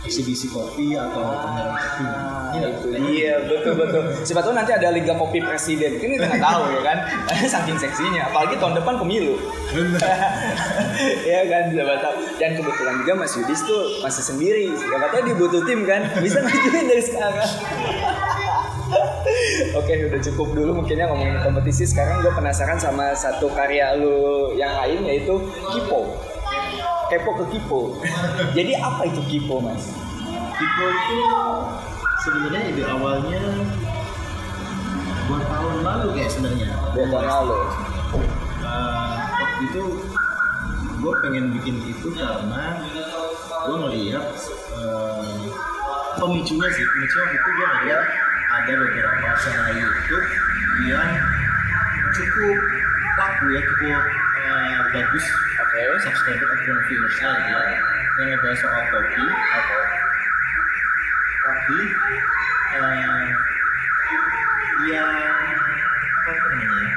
eksibisi 0.00 0.48
kopi 0.48 0.96
atau 0.96 1.20
pameran 1.20 1.76
kopi. 1.76 2.04
Ah, 2.08 2.38
Iya, 2.50 2.66
dia 3.06 3.34
betul 3.46 3.78
betul. 3.78 4.02
Siapa 4.26 4.42
tahu 4.42 4.52
nanti 4.58 4.74
ada 4.74 4.90
Liga 4.90 5.14
Kopi 5.14 5.38
Presiden, 5.38 6.02
kan 6.02 6.08
kita 6.10 6.26
nggak 6.26 6.42
tahu 6.42 6.62
ya 6.74 6.80
kan. 6.82 6.98
Saking 7.54 7.78
seksinya, 7.78 8.26
apalagi 8.26 8.58
tahun 8.58 8.74
depan 8.80 8.94
pemilu. 8.98 9.38
Iya 11.00 11.40
kan, 11.46 11.62
siapa 11.72 11.94
tahu. 12.02 12.14
Dan 12.36 12.50
kebetulan 12.58 12.94
juga 13.00 13.12
Mas 13.16 13.32
Yudis 13.38 13.60
tuh 13.62 13.82
masih 14.02 14.24
sendiri. 14.24 14.66
Siapa 14.74 15.06
tahu 15.08 15.20
dia 15.30 15.36
butuh 15.38 15.62
tim 15.64 15.80
kan, 15.86 16.02
bisa 16.18 16.38
ngajuin 16.44 16.84
dari 16.90 17.02
sekarang. 17.02 17.50
Oke, 19.70 19.92
udah 20.10 20.20
cukup 20.20 20.48
dulu 20.52 20.70
mungkinnya 20.82 21.06
ngomongin 21.06 21.38
kompetisi. 21.40 21.86
Sekarang 21.86 22.20
gue 22.20 22.32
penasaran 22.34 22.76
sama 22.76 23.14
satu 23.14 23.46
karya 23.54 23.94
lu 23.94 24.50
yang 24.58 24.74
lain 24.82 25.06
yaitu 25.06 25.38
Kipo. 25.70 26.18
Kepo 27.10 27.30
ke 27.42 27.44
Kipo. 27.50 27.98
Jadi 28.56 28.72
apa 28.78 29.02
itu 29.10 29.20
Kipo, 29.26 29.58
Mas? 29.58 29.90
Tipo 30.54 30.84
itu 30.86 31.18
sebenarnya 32.22 32.62
ide 32.70 32.84
awalnya 32.86 33.42
dua 35.26 35.40
tahun 35.42 35.74
lalu 35.82 36.06
kayak 36.14 36.30
sebenarnya. 36.30 36.70
Dua 36.94 37.06
tahun 37.10 37.26
lalu. 37.26 37.58
Eh, 38.60 39.16
waktu 39.26 39.62
itu 39.66 39.82
gue 41.00 41.12
pengen 41.24 41.44
bikin 41.58 41.76
itu 41.88 42.08
karena 42.12 42.78
gue 43.66 43.76
ngeliat 43.88 44.26
eh, 44.78 45.42
pemicunya 46.20 46.68
sih 46.70 46.84
pemicunya 46.84 47.26
itu 47.34 47.48
gue 47.56 47.66
ngeliat 47.66 48.04
ada 48.50 48.72
beberapa 48.76 49.28
channel 49.40 49.70
YouTube 49.80 50.26
yang 50.86 51.10
cukup 52.12 52.58
laku 53.16 53.44
ya 53.56 53.60
cukup 53.64 54.02
bagus 54.90 55.24
Oke. 55.60 55.80
subscriber 56.00 56.46
ataupun 56.48 56.76
viewersnya 56.84 57.28
gitu 57.30 57.52
ya 57.52 57.62
yang 58.18 58.28
ngebahas 58.30 58.58
soal 58.58 58.82
kopi 58.86 59.24
tapi 61.40 61.78
eh, 62.70 63.24
yang 64.86 65.08
apa 66.20 66.32
namanya 66.52 66.78
ya, 66.84 66.94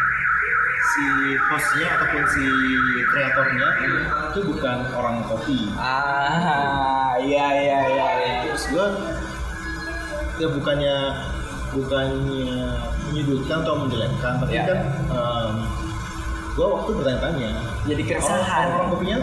si 0.84 1.04
hostnya 1.48 1.88
ataupun 1.92 2.24
si 2.28 2.46
kreatornya 3.08 3.68
itu 4.30 4.40
bukan 4.44 4.78
orang 4.94 5.18
kopi 5.24 5.58
Ah, 5.76 7.16
iya 7.18 7.48
iya 7.56 7.80
iya. 7.88 8.08
iya. 8.20 8.34
terus 8.44 8.68
gue 8.70 8.88
ya 10.38 10.48
bukannya 10.50 10.96
bukannya 11.72 12.52
menyudutkan 13.08 13.58
atau 13.62 13.76
menjelekkan 13.80 14.34
tapi 14.40 14.54
Ya. 14.54 14.66
kan 14.66 14.80
gue 16.54 16.68
waktu 16.68 16.90
bertanya-tanya 16.94 17.52
Jadi 17.84 18.02
orang, 18.04 18.10
keresahan. 18.12 18.66
orang 18.72 18.90
kopinya 18.90 19.18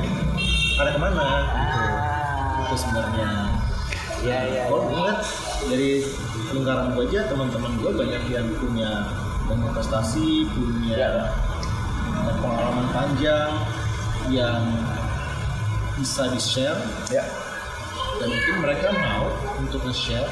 pada 0.75 0.91
ke 0.91 1.01
mana 1.01 1.27
gitu 1.53 1.81
Ah, 1.81 2.61
itu 2.61 2.77
sebenarnya 2.77 3.31
iya 4.21 4.39
iya. 4.45 4.63
kalau 4.67 4.83
gue 4.83 4.93
ngeliat 4.93 5.21
dari 5.65 5.91
lingkaran 6.51 6.87
gue 6.93 7.05
aja 7.07 7.21
teman-teman 7.27 7.73
gue 7.77 7.91
banyak 7.93 8.23
yang 8.29 8.47
punya 8.57 8.91
banyak 9.45 9.71
prestasi 9.71 10.45
punya 10.51 10.97
Ya. 10.97 11.11
punya 12.11 12.35
pengalaman 12.37 12.87
panjang 12.91 13.51
yang 14.29 14.61
bisa 15.95 16.29
di 16.29 16.39
share 16.39 16.79
Ya. 17.09 17.25
dan 18.17 18.29
mungkin 18.29 18.55
mereka 18.61 18.89
mau 18.93 19.27
untuk 19.57 19.81
nge-share 19.83 20.27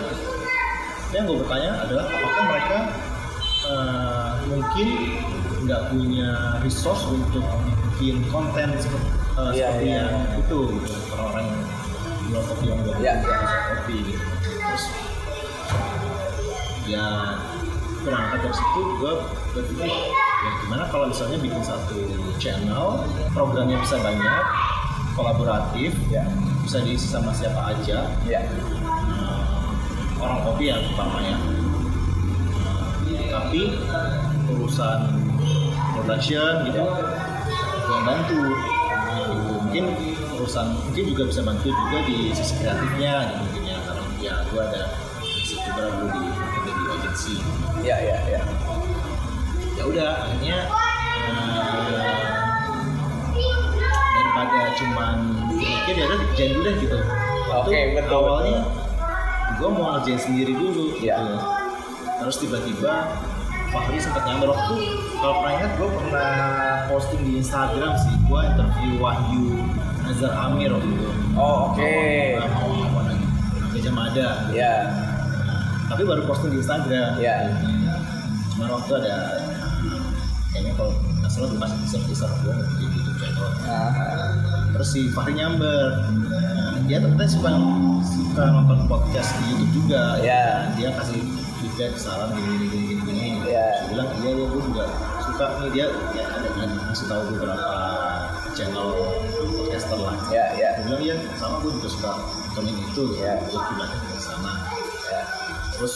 yang 1.09 1.25
gue 1.25 1.39
bertanya 1.39 1.73
adalah 1.81 2.05
apakah 2.07 2.45
mereka 2.45 2.79
eh, 3.61 4.29
mungkin 4.47 4.89
nggak 5.59 5.83
punya 5.91 6.29
resource 6.63 7.03
untuk 7.09 7.43
bikin 7.99 8.23
konten 8.31 8.69
seperti, 8.79 9.09
eh, 9.09 9.51
Iya, 9.53 9.67
seperti 9.75 9.85
iya, 9.85 9.97
yang 9.99 10.13
iya. 10.15 10.39
itu 10.39 10.59
gitu 10.71 10.93
orang-orang 11.13 11.45
yang 11.49 11.61
jual 12.29 12.43
kopi 12.45 12.65
yang 12.69 12.79
nggak 12.79 12.95
punya 12.95 13.13
iya. 13.13 13.15
kopi 13.75 13.97
gitu 14.07 14.25
terus 14.45 14.85
ya 16.89 17.07
berangkat 18.01 18.39
dari 18.41 18.55
situ 18.55 18.81
gue 18.97 19.13
berpikir 19.53 19.91
ya 20.39 20.51
gimana 20.65 20.85
kalau 20.89 21.11
misalnya 21.11 21.39
bikin 21.43 21.63
satu 21.67 21.99
channel 22.39 23.03
programnya 23.35 23.77
bisa 23.83 23.99
banyak 23.99 24.45
kolaboratif 25.13 25.91
Ya. 26.09 26.23
bisa 26.63 26.79
diisi 26.81 27.11
sama 27.11 27.35
siapa 27.35 27.75
aja 27.75 28.07
Ya. 28.23 28.41
orang 30.17 30.39
kopi 30.47 30.71
ya 30.71 30.79
terutama 30.79 31.19
ya 31.21 31.37
Eh, 33.09 33.33
tapi 33.33 33.73
urusan 34.53 35.18
production 36.09 36.65
gitu 36.65 36.81
gue 37.85 37.99
bantu 38.09 38.41
gitu. 38.41 39.53
mungkin 39.61 39.85
urusan 40.41 40.67
mungkin 40.89 41.05
juga 41.13 41.23
bisa 41.29 41.41
bantu 41.45 41.69
juga 41.69 41.99
di 42.09 42.33
sisi 42.33 42.57
kreatifnya 42.65 43.29
gitu 43.29 43.41
mungkin 43.45 43.63
ya 43.69 43.77
karena 43.85 44.05
ya 44.17 44.35
gue 44.49 44.63
ada 44.65 44.83
juga 45.45 45.85
dulu 45.93 46.09
di 46.17 46.23
kerja 46.33 46.73
di 46.73 46.85
agensi 46.89 47.35
Ya 47.85 47.97
ya 48.01 48.17
ya. 48.25 48.41
ya 49.77 49.83
udah 49.85 50.09
akhirnya 50.25 50.59
eh, 51.29 52.33
daripada 54.17 54.61
cuman 54.81 55.17
mikir 55.61 55.93
ya 55.95 56.05
udah 56.09 56.19
kerjain 56.25 56.51
dulu 56.57 56.65
deh 56.65 56.77
gitu 56.81 56.99
Oke, 57.49 57.73
Itu 57.75 57.97
betul, 58.01 58.17
awalnya 58.25 58.61
gue 59.61 59.69
mau 59.69 59.93
ngerjain 60.01 60.21
sendiri 60.21 60.57
dulu 60.57 60.97
Ya. 61.05 61.21
gitu 61.21 61.37
terus 62.19 62.37
tiba-tiba 62.41 63.13
Fahri 63.69 63.99
sempat 63.99 64.23
nyamber 64.25 64.49
waktu 64.49 64.75
kalau 65.15 65.35
pernah 65.39 65.53
ingat 65.55 65.73
gue 65.77 65.89
pernah 65.91 66.33
posting 66.89 67.21
di 67.23 67.33
Instagram 67.37 67.93
sih 67.97 68.15
gue 68.19 68.41
interview 68.47 68.91
Wahyu 68.97 69.45
Azhar 70.05 70.33
Amir 70.49 70.73
waktu 70.73 70.89
itu 70.89 71.09
Oh 71.37 71.71
oke. 71.71 71.95
awal-awal 72.41 73.05
lagi 73.05 73.27
Gajah 73.77 73.93
Mada 73.93 74.29
Ya. 74.51 74.75
tapi 75.87 76.03
baru 76.03 76.25
posting 76.25 76.53
di 76.53 76.59
Instagram 76.59 77.11
Ya. 77.19 77.37
cuma 78.51 78.73
waktu 78.73 78.93
ada 78.99 79.17
kayaknya 80.49 80.73
kalau 80.75 80.91
nggak 80.91 81.31
salah 81.31 81.47
gue 81.47 81.59
masih 81.59 81.77
teaser 81.85 82.01
teaser 82.09 82.31
gue 82.41 82.55
bikin 82.75 82.89
YouTube 82.97 83.17
channel 83.21 83.49
terus 84.73 84.89
si 84.91 85.01
Fahri 85.11 85.33
nyamber 85.35 86.09
Nah, 86.29 86.85
dia 86.87 87.01
ternyata 87.01 87.25
suka 87.27 87.51
suka 88.03 88.45
nonton 88.49 88.87
podcast 88.87 89.37
di 89.37 89.53
YouTube 89.53 89.73
juga 89.79 90.21
Ya. 90.21 90.73
dia 90.73 90.89
kasih 90.95 91.21
feedback 91.59 91.93
gini 92.33 92.55
gini 92.65 92.85
gini 92.87 92.98
bilang 93.99 94.11
iya 94.17 94.31
ya 94.31 94.45
gue 94.47 94.63
juga 94.63 94.85
suka 95.21 95.47
nih. 95.59 95.69
Dia 95.75 95.87
ya 96.15 96.25
ada 96.31 96.49
kan 96.55 96.69
ngasih 96.87 97.07
tahu 97.07 97.23
beberapa 97.35 97.71
channel 98.55 98.89
podcaster 99.59 99.99
lah. 99.99 100.15
Ya 100.31 100.45
ya. 100.55 100.69
Dia 100.79 100.83
bilang 100.87 101.03
iya 101.03 101.15
sama 101.35 101.59
gue 101.59 101.71
juga 101.75 101.89
suka 101.91 102.11
nontonin 102.15 102.77
itu 102.79 103.03
Ya. 103.19 103.35
gue 103.43 103.59
pribadi 103.59 103.97
dari 103.99 104.23
sana 104.23 104.53
ya. 105.05 105.23
Terus 105.75 105.95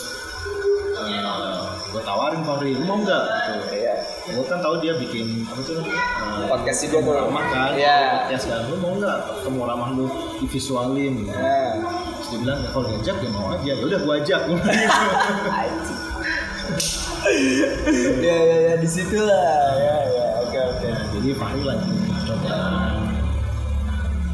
gue 1.93 2.03
tawarin 2.03 2.43
Fahri 2.43 2.75
lu 2.75 2.83
mau 2.83 2.99
nggak? 2.99 3.23
Gitu. 3.63 3.75
Ya. 3.79 3.95
Gue 4.33 4.45
kan 4.47 4.59
tahu 4.59 4.75
dia 4.79 4.95
bikin 4.97 5.45
apa 5.47 5.61
tuh 5.61 5.75
eh, 5.79 6.47
Podcast 6.51 6.79
juga 6.83 6.99
tuh. 6.99 7.15
ramah 7.23 7.45
kan 7.47 7.71
Iya. 7.79 7.99
podcast 8.19 8.45
kan. 8.51 8.61
Lu 8.67 8.75
mau 8.79 8.93
nggak 8.99 9.19
ketemu 9.39 9.61
ramah 9.63 9.89
lu 9.95 10.07
divisualin 10.43 11.13
gitu. 11.23 11.31
Nah, 11.31 11.71
terus 12.19 12.29
dia 12.31 12.39
bilang 12.43 12.59
ya 12.59 12.69
kalau 12.71 12.85
diajak 12.89 13.17
ya 13.19 13.29
mau 13.31 13.47
aja. 13.51 13.71
Ya 13.71 13.75
udah 13.79 13.99
gue 14.01 14.15
ajak 14.27 14.41
ya 17.31 18.39
ya 18.43 18.57
ya 18.71 18.75
di 18.79 18.89
situ 18.89 19.19
lah. 19.19 19.79
Ya 19.79 19.97
ya 20.11 20.27
oke 20.43 20.59
oke. 20.59 20.87
Nah, 20.91 21.05
jadi 21.15 21.29
Fahri 21.39 21.63
lagi 21.63 21.93
coba 22.27 22.57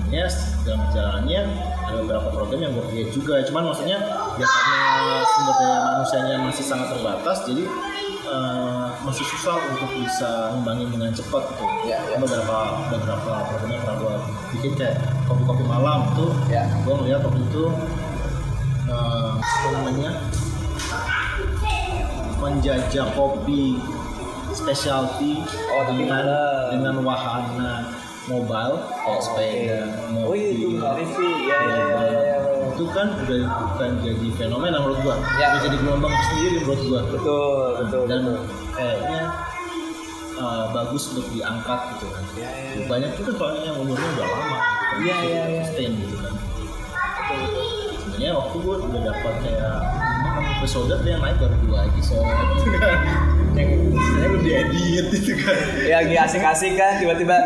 ya 0.09 0.24
dalam 0.64 0.80
perjalanannya 0.89 1.41
ada 1.89 1.97
beberapa 2.05 2.28
program 2.32 2.61
yang 2.61 2.72
create 2.89 3.12
juga. 3.12 3.45
Cuman 3.45 3.72
maksudnya 3.72 3.99
ya 4.41 4.47
karena 4.49 5.24
sumber 5.24 5.55
daya 5.61 5.78
manusianya 5.84 6.36
masih 6.45 6.64
sangat 6.64 6.89
terbatas 6.97 7.39
jadi 7.49 7.64
eh, 8.28 8.86
masih 9.05 9.24
susah 9.24 9.57
untuk 9.72 9.89
bisa 9.97 10.53
ngembangin 10.57 10.89
dengan 10.93 11.11
cepat 11.12 11.45
gitu. 11.57 11.64
Ya, 11.89 12.01
ya. 12.09 12.16
beberapa 12.20 12.89
beberapa 12.93 13.32
program 13.53 13.70
yang 13.72 13.82
pernah 13.84 13.97
gue 14.01 14.14
bikin 14.57 14.72
kayak 14.76 14.97
kopi-kopi 15.28 15.64
malam 15.64 16.09
tuh. 16.16 16.32
Ya. 16.49 16.64
gue 16.84 16.95
ngeliat 17.05 17.20
waktu 17.24 17.41
itu 17.45 17.64
eh, 18.89 19.32
apa 19.36 19.68
namanya 19.76 20.11
menjajah 22.39 23.07
kopi 23.14 23.78
specialty 24.55 25.45
Oh, 25.74 25.84
dengan 25.93 26.24
dengan 26.74 26.95
wahana 27.05 27.93
mobile 28.28 28.76
kayak 29.07 29.22
sepeda 29.24 29.80
oh 30.12 30.34
iya 30.36 30.51
itu 30.53 30.66
mobil, 30.76 31.07
ya 31.49 31.59
ya 31.64 31.78
ya, 32.05 32.20
ya, 32.20 32.36
itu 32.78 32.84
kan 32.95 33.11
udah 33.11 33.43
bukan 33.74 33.91
jadi 34.07 34.28
fenomena 34.39 34.78
menurut 34.78 35.03
gua. 35.03 35.16
Ya. 35.43 35.51
udah 35.51 35.62
jadi 35.66 35.76
gelombang 35.82 36.14
sendiri 36.30 36.57
menurut 36.62 36.82
gua. 36.86 37.01
Betul 37.11 37.68
betul 37.82 38.03
dan 38.07 38.20
betul. 38.22 38.43
kayaknya 38.78 39.22
uh, 40.39 40.64
bagus 40.70 41.11
untuk 41.11 41.26
diangkat 41.34 41.80
gitu 41.99 42.07
kan. 42.07 42.22
Ya, 42.39 42.51
ya, 42.55 42.70
ya. 42.78 42.86
banyak 42.86 43.11
juga 43.18 43.30
soalnya 43.34 43.62
yang 43.74 43.76
umurnya 43.82 44.09
udah 44.14 44.26
lama. 44.30 44.59
Iya, 45.03 45.16
iya, 45.26 45.43
iya. 45.51 45.62
sustain 45.66 45.91
gitu 45.99 46.16
kan. 46.22 46.34
Sebenarnya 47.99 48.32
waktu 48.39 48.57
gua 48.62 48.74
udah 48.78 49.03
dapat 49.11 49.34
kayak 49.43 49.74
lima 50.19 50.31
enam 50.35 50.45
episode 50.59 50.91
dia 51.01 51.16
naik 51.16 51.37
baru 51.39 51.57
dua 51.62 51.79
episode. 51.87 52.27
Gitu 52.59 52.77
kan 52.77 52.99
yang 53.57 53.71
sebenarnya 53.91 54.29
udah 54.29 54.62
diedit 54.71 55.07
gitu 55.11 55.33
kan. 55.41 55.57
Ya 55.83 55.95
lagi 55.99 56.14
asik-asik 56.14 56.73
kan 56.75 56.99
tiba-tiba 56.99 57.37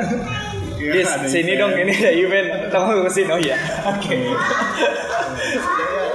Iya, 0.77 0.93
Dis, 0.93 1.07
ada 1.07 1.27
sini 1.31 1.55
dong 1.55 1.73
ini 1.73 1.95
ada 1.95 2.11
event. 2.11 2.49
Kamu 2.69 3.07
ke 3.07 3.11
sini? 3.13 3.31
Oh 3.31 3.39
iya. 3.39 3.55
Oke. 3.87 4.19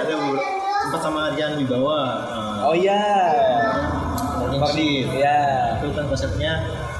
Ada 0.04 0.14
sempat 0.84 1.02
sama 1.02 1.32
Rian 1.34 1.56
Wibawa 1.56 2.02
uh, 2.28 2.68
oh 2.68 2.76
iya. 2.76 3.00
Morning 4.38 4.60
Morning, 4.60 5.08
Shift. 5.08 5.16
ya 5.18 5.40
itu 5.80 5.88
kan 5.92 6.06
konsepnya 6.06 6.52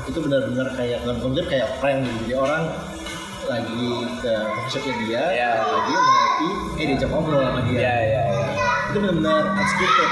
itu 0.08 0.18
benar-benar 0.18 0.68
kayak 0.74 1.04
bukan 1.04 1.18
konsep 1.22 1.46
kayak 1.48 1.68
prank 1.78 2.02
gitu. 2.02 2.16
Jadi 2.24 2.34
orang 2.34 2.64
lagi 3.48 3.86
ke 4.20 4.34
shopnya 4.68 4.94
dia 5.04 5.22
Ya. 5.32 5.52
lagi 5.62 5.92
ngopi 5.94 6.50
eh 6.80 6.86
diajak 6.88 7.10
ngobrol 7.12 7.40
sama 7.44 7.62
dia. 7.68 7.80
Ya 7.80 7.94
ya 8.00 8.22
ya 8.24 8.67
itu 8.88 8.98
benar-benar 9.04 9.42
unscripted 9.56 10.10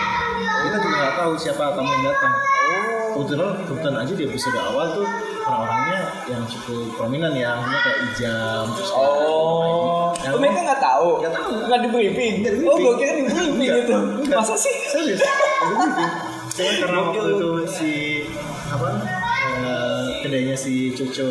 kita 0.66 0.78
juga 0.82 0.96
nggak 0.98 1.14
tahu 1.16 1.32
siapa 1.38 1.64
tamu 1.78 1.90
yang 1.94 2.04
datang 2.12 2.34
oh 2.36 2.96
kebetulan 3.16 3.56
kebetulan 3.64 3.96
aja 4.04 4.14
di 4.14 4.24
episode 4.28 4.58
awal 4.60 4.86
tuh 4.92 5.08
orang-orangnya 5.46 6.00
yang 6.28 6.44
cukup 6.50 6.84
prominent 7.00 7.36
ya 7.38 7.56
maksudnya 7.56 7.80
kayak 7.80 7.98
Ijam 8.12 8.66
terus 8.76 8.90
kayak 8.92 9.14
Oh, 9.16 10.12
Yang 10.26 10.34
oh, 10.36 10.40
mereka 10.42 10.60
nggak 10.66 10.82
tahu? 10.82 11.10
Nggak 11.22 11.34
tahu. 11.38 11.50
Nggak 11.70 11.80
di 11.86 11.90
briefing? 11.94 12.34
Di 12.42 12.50
Oh, 12.66 12.78
gue 12.82 12.94
kira 12.98 13.12
di 13.14 13.24
briefing 13.30 13.54
gitu. 13.62 13.96
Masa 14.34 14.56
sih? 14.58 14.74
serius 14.90 15.22
Ada 15.22 15.74
briefing. 15.78 16.12
Cuman 16.56 16.74
karena 16.82 16.98
waktu 17.06 17.30
itu 17.36 17.50
si 17.70 17.92
apa 18.74 18.90
eh, 19.62 20.06
kedainya 20.26 20.56
si 20.58 20.90
Cucu 20.98 21.30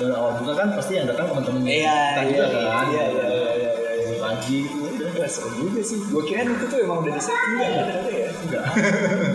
baru 0.00 0.14
awal 0.16 0.32
buka 0.40 0.52
kan 0.56 0.68
pasti 0.72 0.96
yang 0.96 1.04
datang 1.04 1.28
teman-teman 1.28 1.60
Iya, 1.68 1.98
kita 2.16 2.22
iya, 2.24 2.30
juga 2.32 2.46
iya, 2.48 2.56
kan 2.56 2.84
iya, 2.88 3.04
iya, 3.04 3.04
iya, 3.12 3.44
iya, 3.52 3.70
iya. 4.00 4.16
pagi 4.16 4.58
udah 4.72 4.91
Wah, 5.12 5.28
seru 5.28 5.50
juga 5.60 5.80
sih. 5.84 5.98
Gue 6.08 6.22
kira 6.24 6.48
itu 6.48 6.64
tuh 6.66 6.78
emang 6.80 7.04
udah 7.04 7.12
di 7.12 7.22
setting 7.22 7.52
nggak 7.54 7.68
ya 7.68 7.82
ternyata 7.84 8.10
ya? 8.10 8.28
enggak 8.32 8.64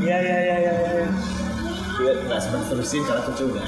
Iya, 0.02 0.18
iya, 0.18 0.38
iya, 0.40 0.56
iya. 0.58 0.74
iya. 0.74 1.08
Gue 1.98 2.12
nggak 2.26 2.40
sempat 2.42 2.62
terusin 2.70 3.02
karena 3.06 3.22
Cucu 3.26 3.44
udah 3.50 3.66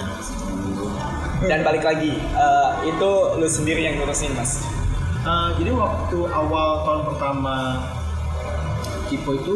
Dan 1.40 1.60
balik 1.64 1.84
lagi, 1.88 2.20
eh, 2.20 2.70
itu 2.84 3.12
lu 3.40 3.48
sendiri 3.48 3.80
yang 3.80 3.96
ngurusin 3.96 4.36
mas? 4.36 4.66
Eh, 5.20 5.50
jadi 5.60 5.72
waktu 5.72 6.18
awal 6.28 6.70
tahun 6.84 7.02
pertama 7.14 7.56
Kipo 9.08 9.36
itu 9.36 9.56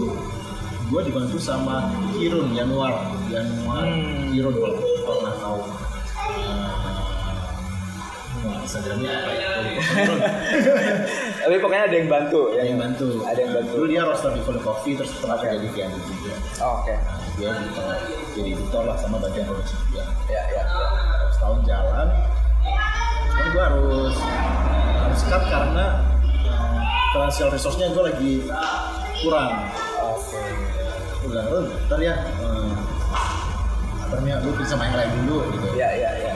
gue 0.84 1.02
dibantu 1.04 1.38
sama 1.40 1.90
Kirun 2.14 2.52
Januar 2.52 3.10
Januar 3.28 3.86
Hmm. 3.86 4.30
Kirun 4.30 4.54
kalau 4.54 4.78
pernah 5.04 5.34
tahu 5.40 5.60
Wah, 8.44 8.60
Instagramnya 8.60 9.08
apa 9.08 9.32
ya? 9.32 9.50
Kirun. 9.80 10.20
Tapi 11.44 11.56
pokoknya 11.64 11.84
ada 11.88 11.96
yang 11.96 12.10
bantu 12.12 12.42
ya. 12.52 12.60
Ada 12.60 12.70
yang 12.76 12.80
bantu. 12.84 13.08
Ada 13.24 13.40
yang 13.40 13.54
bantu. 13.56 13.72
Dulu 13.80 13.86
dia 13.88 14.02
roaster 14.04 14.32
di 14.36 14.42
Full 14.44 14.60
Coffee 14.60 14.94
terus 15.00 15.12
setelah 15.16 15.40
Oke. 15.40 15.48
jadi 15.48 15.68
VN 15.72 15.92
juga. 16.04 16.36
Oh, 16.60 16.84
Oke. 16.84 16.94
Nah, 17.00 17.18
dia 17.40 17.50
editor, 17.56 17.88
jadi 18.36 18.50
editor 18.52 18.84
lah 18.84 18.98
sama 19.00 19.18
bagian 19.24 19.46
produksi 19.48 19.76
juga. 19.88 20.04
Ya, 20.28 20.44
ya. 20.52 20.60
ya. 20.60 20.64
Setahun 21.32 21.60
jalan, 21.64 22.08
cuman 23.32 23.48
gue 23.48 23.64
harus 23.64 24.16
harus 25.04 25.22
cut 25.24 25.44
karena 25.48 25.86
eh, 26.44 26.80
financial 27.16 27.50
resource-nya 27.50 27.88
gue 27.96 28.04
lagi 28.04 28.32
kurang. 29.24 29.52
Oke. 30.04 30.44
Gue 31.24 31.28
bilang, 31.32 31.48
oh 31.48 31.64
ntar 31.88 32.00
ya, 32.04 32.16
eh, 32.28 32.72
apa 34.04 34.14
namanya, 34.20 34.44
lu 34.44 34.52
bisa 34.60 34.76
main 34.76 34.92
lain 34.92 35.12
dulu 35.24 35.48
gitu. 35.48 35.68
Ya, 35.80 35.90
ya, 35.96 36.12
ya. 36.20 36.36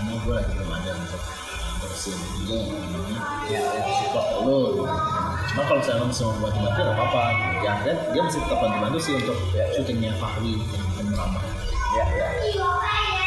Karena 0.00 0.12
gue 0.16 0.32
lagi 0.32 0.65
namanya 2.12 3.20
Ya, 3.46 3.62
ya. 3.62 3.82
support 4.02 4.42
lo. 4.42 4.82
Cuma 5.46 5.62
kalau 5.64 5.78
misalnya 5.78 6.02
lo 6.02 6.06
bisa 6.10 6.22
membuat 6.26 6.52
bantu 6.52 6.80
nggak 6.82 6.96
apa-apa. 6.98 7.24
Ya 7.62 7.72
dan 7.82 7.96
dia 8.10 8.22
masih 8.22 8.40
tetap 8.42 8.58
bantu-bantu 8.58 8.98
sih 8.98 9.12
untuk 9.14 9.38
Ya, 9.50 9.62
ya. 9.62 9.64
syutingnya 9.72 10.12
Fahri 10.18 10.54
yang 10.98 11.14
lama. 11.14 11.40
Ya, 11.94 12.04
ya. 12.10 12.28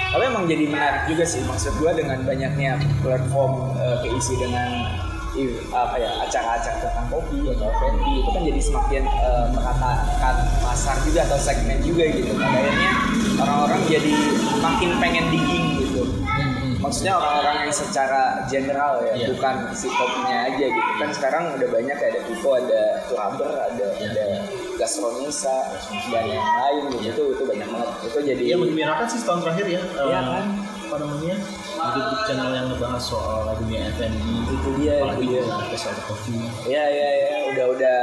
Tapi 0.10 0.24
emang 0.26 0.44
jadi 0.44 0.66
menarik 0.66 1.08
juga 1.08 1.24
sih 1.24 1.40
maksud 1.42 1.78
gua 1.78 1.94
dengan 1.94 2.20
banyaknya 2.22 2.76
platform 3.00 3.78
eh, 3.78 3.98
keisi 4.04 4.36
dengan 4.36 4.70
apa 5.72 5.96
ya 5.96 6.12
acara-acara 6.20 6.84
tentang 6.84 7.08
kopi 7.08 7.48
atau 7.48 7.70
F&B 7.70 8.04
itu 8.04 8.28
kan 8.28 8.42
jadi 8.44 8.60
semakin 8.60 9.04
eh, 9.08 9.46
meratakan 9.56 10.36
pasar 10.60 11.00
juga 11.08 11.24
atau 11.24 11.40
segmen 11.40 11.80
juga 11.80 12.04
gitu. 12.12 12.36
Akhirnya 12.36 12.92
orang-orang 13.40 13.82
jadi 13.88 14.12
makin 14.60 14.90
pengen 15.00 15.26
digging. 15.32 15.79
Maksudnya 16.90 17.14
orang-orang 17.16 17.56
yang 17.62 17.74
secara 17.76 18.22
general 18.50 18.94
ya, 19.00 19.14
Iya. 19.14 19.28
bukan 19.32 19.56
si 19.72 19.86
kopinya 19.88 20.38
aja 20.50 20.66
gitu. 20.66 20.92
Kan 20.98 21.10
sekarang 21.14 21.44
udah 21.54 21.70
banyak 21.70 21.96
kayak 21.96 22.12
ada 22.12 22.22
Pico, 22.26 22.50
ada 22.52 22.82
Turaber, 23.06 23.52
ada 23.54 23.86
Iya, 23.94 24.10
ada 24.10 24.24
iya. 24.26 24.42
Gastronisa 24.74 25.58
dan 26.10 26.26
yang 26.26 26.42
lain 26.42 26.82
gitu. 26.90 27.06
Itu 27.14 27.24
itu 27.38 27.44
banyak 27.46 27.68
banget. 27.70 27.90
Itu 28.10 28.18
jadi 28.26 28.42
Iya 28.44 28.56
menggembirakan 28.58 29.06
sih 29.06 29.20
setahun 29.22 29.40
terakhir 29.46 29.66
ya. 29.70 29.82
Iya 29.86 30.18
eh, 30.18 30.24
kan? 30.26 30.46
Apa 30.90 30.96
namanya? 30.98 31.36
Di 31.70 31.90
YouTube 31.96 32.22
channel 32.26 32.50
yang 32.52 32.66
ngebahas 32.74 33.04
soal 33.06 33.54
dunia 33.56 33.82
F&B. 33.94 34.18
Itu 34.50 34.70
dia, 34.76 34.94
Apalagi 35.00 35.24
itu 35.24 35.34
dia. 35.38 35.44
special 35.70 35.94
coffee. 36.04 36.42
Ya 36.66 36.84
ya 36.90 37.10
ya 37.22 37.38
udah 37.54 37.66
udah 37.72 38.00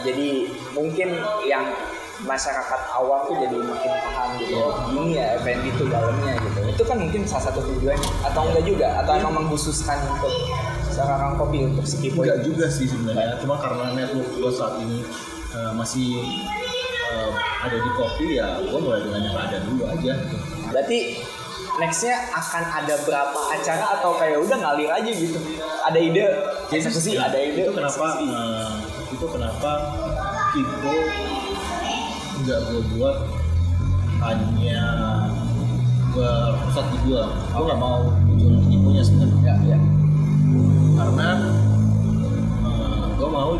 jadi 0.00 0.28
mungkin 0.72 1.08
yang 1.44 1.64
masyarakat 2.20 2.80
awam 2.92 3.20
tuh 3.24 3.36
jadi 3.38 3.56
makin 3.56 3.92
paham 3.96 4.28
gitu 4.36 4.52
oh 4.60 4.76
gini 4.88 5.16
ya 5.16 5.40
F&B 5.40 5.64
itu 5.66 5.84
dalamnya 5.88 6.36
gitu 6.36 6.59
itu 6.70 6.82
kan 6.86 6.96
mungkin 6.96 7.22
salah 7.26 7.50
satu 7.50 7.60
tujuannya. 7.66 8.10
Atau 8.24 8.42
enggak 8.50 8.64
juga? 8.64 8.88
Atau 9.02 9.12
emang 9.18 9.34
mengkhususkan 9.42 9.98
untuk 10.06 10.32
sekarang 10.90 11.38
kopi 11.38 11.58
untuk 11.64 11.84
si 11.86 11.96
Kipo 12.02 12.22
Enggak 12.22 12.40
juga 12.46 12.66
sih 12.70 12.86
sebenarnya. 12.86 13.38
Cuma 13.42 13.58
karena 13.58 13.94
network 13.94 14.28
gue 14.36 14.50
saat 14.52 14.74
ini 14.82 15.00
eh, 15.54 15.72
masih 15.74 16.08
eh, 17.10 17.30
ada 17.38 17.76
di 17.76 17.90
kopi 17.94 18.26
ya 18.38 18.58
gue 18.62 18.78
mulai 18.78 19.00
dengan 19.02 19.20
yang 19.26 19.36
ada 19.36 19.58
dulu 19.66 19.84
aja. 19.88 20.14
berarti 20.70 21.18
nextnya 21.82 22.30
akan 22.30 22.62
ada 22.62 22.94
berapa 23.02 23.40
acara 23.50 23.98
atau 23.98 24.14
kayak 24.14 24.38
udah 24.38 24.56
ngalir 24.60 24.90
aja 24.90 25.10
gitu? 25.10 25.38
Ada 25.82 25.98
ide? 25.98 26.24
Eksekusi 26.70 27.18
Ya, 27.18 27.26
ada 27.26 27.38
ide 27.40 27.66
itu 27.66 27.72
kenapa 27.74 28.06
eh, 28.22 28.74
itu 29.10 29.26
kenapa 29.26 29.70
Kipo 30.50 30.94
nggak 32.40 32.60
gue 32.72 32.82
buat 32.96 33.16
hanya 34.20 34.84
ber 36.10 36.32
pusat 36.64 36.86
di 36.90 36.98
gua 37.06 37.22
gua 37.48 37.62
nggak 37.66 37.80
mau 37.80 38.00
muncul 38.24 38.54
infonya 38.66 39.02
sebenarnya 39.02 39.38
Ya, 39.40 39.54
ya. 39.66 39.78
karena 40.96 41.28
eh, 42.62 43.04
gua 43.14 43.28
mau 43.28 43.50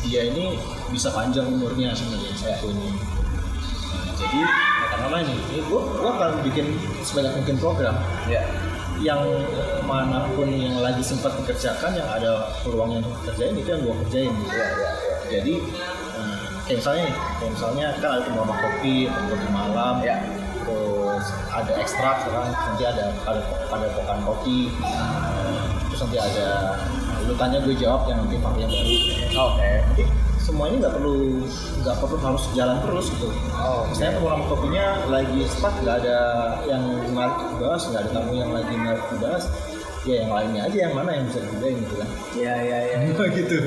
dia 0.00 0.22
ini 0.26 0.56
bisa 0.88 1.08
panjang 1.10 1.48
umurnya 1.48 1.90
sebenarnya 1.92 2.32
satu 2.34 2.68
ini 2.68 2.90
Nah, 3.94 4.10
jadi 4.18 4.38
katakanlah 4.84 5.20
ini, 5.22 5.34
ini 5.50 5.60
gua, 5.66 5.80
gua 5.94 6.10
akan 6.14 6.30
bikin 6.42 6.66
sebanyak 7.00 7.32
mungkin 7.36 7.56
program 7.56 7.96
Ya. 8.26 8.42
yang 8.96 9.20
mana 9.82 10.22
pun 10.30 10.46
yang 10.46 10.78
lagi 10.78 11.02
sempat 11.02 11.34
dikerjakan 11.36 11.92
yang 11.92 12.06
ada 12.06 12.46
peluang 12.62 12.94
yang 12.94 13.04
kerjain 13.22 13.54
itu 13.54 13.66
yang 13.66 13.82
gua 13.82 13.94
kerjain 14.02 14.30
gitu. 14.30 14.50
Ya, 14.50 14.66
ya, 14.66 14.70
ya. 14.70 14.90
jadi 15.30 15.54
eh, 16.14 16.36
kayak 16.64 16.78
misalnya 16.78 17.02
nih 17.02 17.14
kayak 17.38 17.50
misalnya 17.52 17.86
kan 17.98 18.10
ada 18.12 18.22
rumah 18.28 18.56
kopi 18.56 18.94
kopi 19.08 19.48
malam 19.50 19.94
Ya. 20.00 20.16
terus 20.64 21.03
ada 21.50 21.72
ekstrak 21.78 22.16
sekarang 22.26 22.50
nanti 22.52 22.84
ada 22.84 23.04
ada 23.26 23.42
ada 23.70 23.86
pokan 23.94 24.18
kopi. 24.26 24.72
Terus 25.90 26.00
nanti 26.08 26.18
ada 26.18 26.46
lu 27.24 27.34
tanya 27.40 27.58
gue 27.64 27.74
jawab 27.76 28.04
yang 28.10 28.18
nanti 28.24 28.36
varian 28.38 28.68
baru. 28.68 28.94
Oke. 29.48 29.70
Jadi 29.94 30.04
semua 30.44 30.68
ini 30.68 30.76
nggak 30.76 30.94
perlu 31.00 31.48
nggak 31.80 31.96
perlu 32.04 32.16
harus 32.20 32.44
jalan 32.52 32.76
terus 32.84 33.06
gitu. 33.16 33.32
Oh, 33.56 33.88
misalnya 33.88 34.20
program 34.20 34.44
kopinya 34.44 34.86
lagi 35.08 35.40
stuck 35.48 35.72
nggak 35.80 36.04
ada 36.04 36.18
yang 36.68 36.84
menarik 37.08 37.38
dibahas 37.56 37.82
nggak 37.88 38.00
ada 38.04 38.10
tamu 38.12 38.32
yang 38.36 38.52
lagi 38.52 38.74
menarik 38.76 39.04
dibahas 39.08 39.44
ya 40.04 40.14
yang 40.24 40.32
lainnya 40.36 40.60
aja 40.68 40.78
yang 40.88 40.92
mana 40.92 41.10
yang 41.16 41.24
bisa 41.28 41.40
dikerjain 41.40 41.76
gitu 41.80 41.94
kan 41.96 42.08
Iya, 42.34 42.54
iya, 42.66 42.78
iya. 42.90 42.96
gitu 43.40 43.58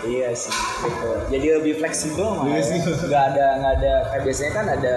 Iya 0.00 0.28
sih. 0.32 0.54
Gitu. 0.80 1.10
Jadi 1.28 1.46
lebih 1.60 1.74
fleksibel 1.82 2.38
mah. 2.38 2.48
Ya. 2.48 2.64
Nggak 2.64 3.24
ada 3.34 3.46
nggak 3.60 3.72
ada 3.82 3.92
kayak 4.08 4.22
biasanya 4.24 4.52
kan 4.56 4.66
ada 4.72 4.96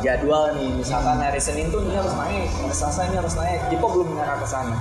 jadwal 0.00 0.44
nih. 0.56 0.70
Misalkan 0.80 1.20
hari 1.20 1.40
Senin 1.42 1.68
tuh 1.68 1.84
ini 1.84 1.92
harus 1.98 2.14
naik, 2.16 2.48
hari 2.48 2.72
Selasa 2.74 3.04
ini 3.10 3.16
harus 3.20 3.34
naik. 3.36 3.60
Jadi 3.68 3.76
kok 3.76 3.90
belum 3.92 4.08
mengarah 4.16 4.38
ke 4.40 4.46
sana. 4.48 4.76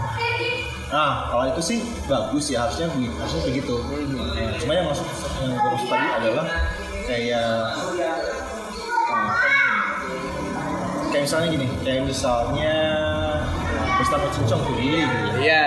Nah, 0.90 1.30
kalau 1.30 1.46
itu 1.54 1.62
sih 1.62 1.78
bagus 2.10 2.50
ya 2.50 2.66
harusnya 2.66 2.90
begitu, 2.90 3.14
harusnya 3.20 3.42
begitu. 3.46 3.76
Nah, 3.78 4.58
cuma 4.58 4.72
yang 4.74 4.88
masuk 4.90 5.06
yang 5.38 5.52
gue 5.54 5.70
maksud 5.70 5.90
tadi 5.92 6.08
adalah 6.18 6.46
kayak 7.06 7.50
eh, 8.00 9.34
kayak 11.14 11.24
misalnya 11.30 11.48
gini, 11.54 11.68
kayak 11.86 12.02
misalnya 12.10 12.74
Bestama 14.00 14.28
Cincong 14.32 14.62
tuh 14.64 14.74
Willy 14.74 15.04
gitu 15.04 15.26
ya. 15.28 15.36
Iya. 15.38 15.66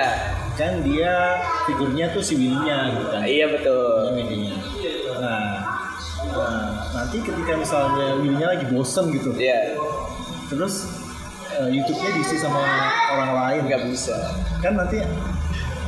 Kan 0.52 0.72
dia 0.80 1.12
figurnya 1.64 2.06
tuh 2.10 2.20
si 2.20 2.34
Willy-nya 2.34 2.78
gitu 2.90 3.04
kan. 3.06 3.20
Iya 3.22 3.46
betul. 3.48 3.92
Nah, 5.16 5.44
nah, 6.28 6.64
nanti 6.92 7.16
ketika 7.20 7.52
misalnya 7.54 8.16
Willy-nya 8.16 8.48
lagi 8.50 8.66
bosen 8.68 9.08
gitu, 9.10 9.32
Iya. 9.32 9.76
terus 10.48 10.88
eh, 11.50 11.68
YouTube-nya 11.68 12.10
diisi 12.12 12.36
sama 12.36 12.60
orang 13.12 13.32
lain, 13.34 13.60
Nggak 13.64 13.82
bisa. 13.86 14.16
kan 14.58 14.72
nanti 14.74 15.00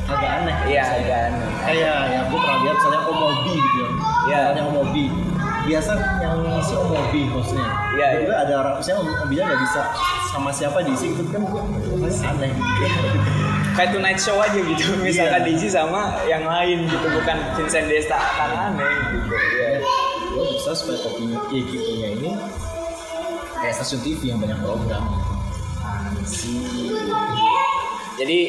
agak 0.05 0.29
aneh. 0.41 0.55
Iya 0.65 0.83
agak 0.85 1.19
aneh. 1.29 1.49
kayak 1.65 1.97
ya 2.07 2.19
gue 2.23 2.37
pernah 2.37 2.59
lihat 2.61 2.75
misalnya 2.77 3.01
Omobi 3.03 3.53
gitu 3.55 3.77
ya 3.77 3.89
Iya. 4.25 4.39
misalnya 4.45 4.63
Omobi 4.67 5.05
biasa 5.65 5.91
yang 6.21 6.37
ngisi 6.41 6.73
Omobi 6.73 7.21
hostnya 7.29 7.65
Iya, 7.95 8.07
iya. 8.21 8.35
ada 8.45 8.53
orang 8.61 8.73
misalnya 8.79 9.01
Omobinya 9.01 9.43
nggak 9.49 9.61
bisa 9.65 9.81
sama 10.29 10.49
siapa 10.51 10.79
diisi 10.83 11.11
gitu 11.11 11.23
kan 11.29 11.41
gue 11.43 11.61
aneh 12.23 12.51
gitu 12.53 13.09
Kayak 13.75 13.91
Tonight 13.91 14.19
Show 14.23 14.39
aja 14.39 14.55
gitu. 14.55 14.83
Misalkan 15.03 15.41
Iya. 15.43 15.47
diisi 15.51 15.67
sama 15.67 16.15
yang 16.23 16.47
lain 16.47 16.87
gitu, 16.87 17.07
bukan 17.11 17.37
Vincent 17.59 17.91
Desta 17.91 18.15
kan 18.15 18.51
aneh 18.71 18.93
gitu. 19.11 19.27
Iya. 19.35 19.83
gue 20.31 20.45
bisa 20.51 20.71
supaya 20.71 20.99
kopinya 20.99 21.39
ya 21.47 21.61
gitunya 21.63 22.07
ini 22.11 22.31
kayak 23.55 23.73
stasiun 23.75 24.03
TV 24.03 24.35
yang 24.35 24.39
banyak 24.39 24.59
program 24.59 25.03
Anjir. 25.79 26.91
Jadi 28.15 28.39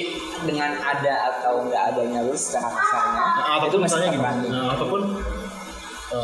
dengan 0.46 0.78
ada 0.78 1.14
atau 1.34 1.66
nggak 1.66 1.82
adanya 1.94 2.20
lu 2.22 2.34
secara 2.34 2.68
kasarnya 2.70 3.24
nah, 3.40 3.64
itu 3.66 3.76
masih 3.80 3.98
terbanding. 4.04 4.52
nah, 4.52 4.74
ataupun 4.76 5.00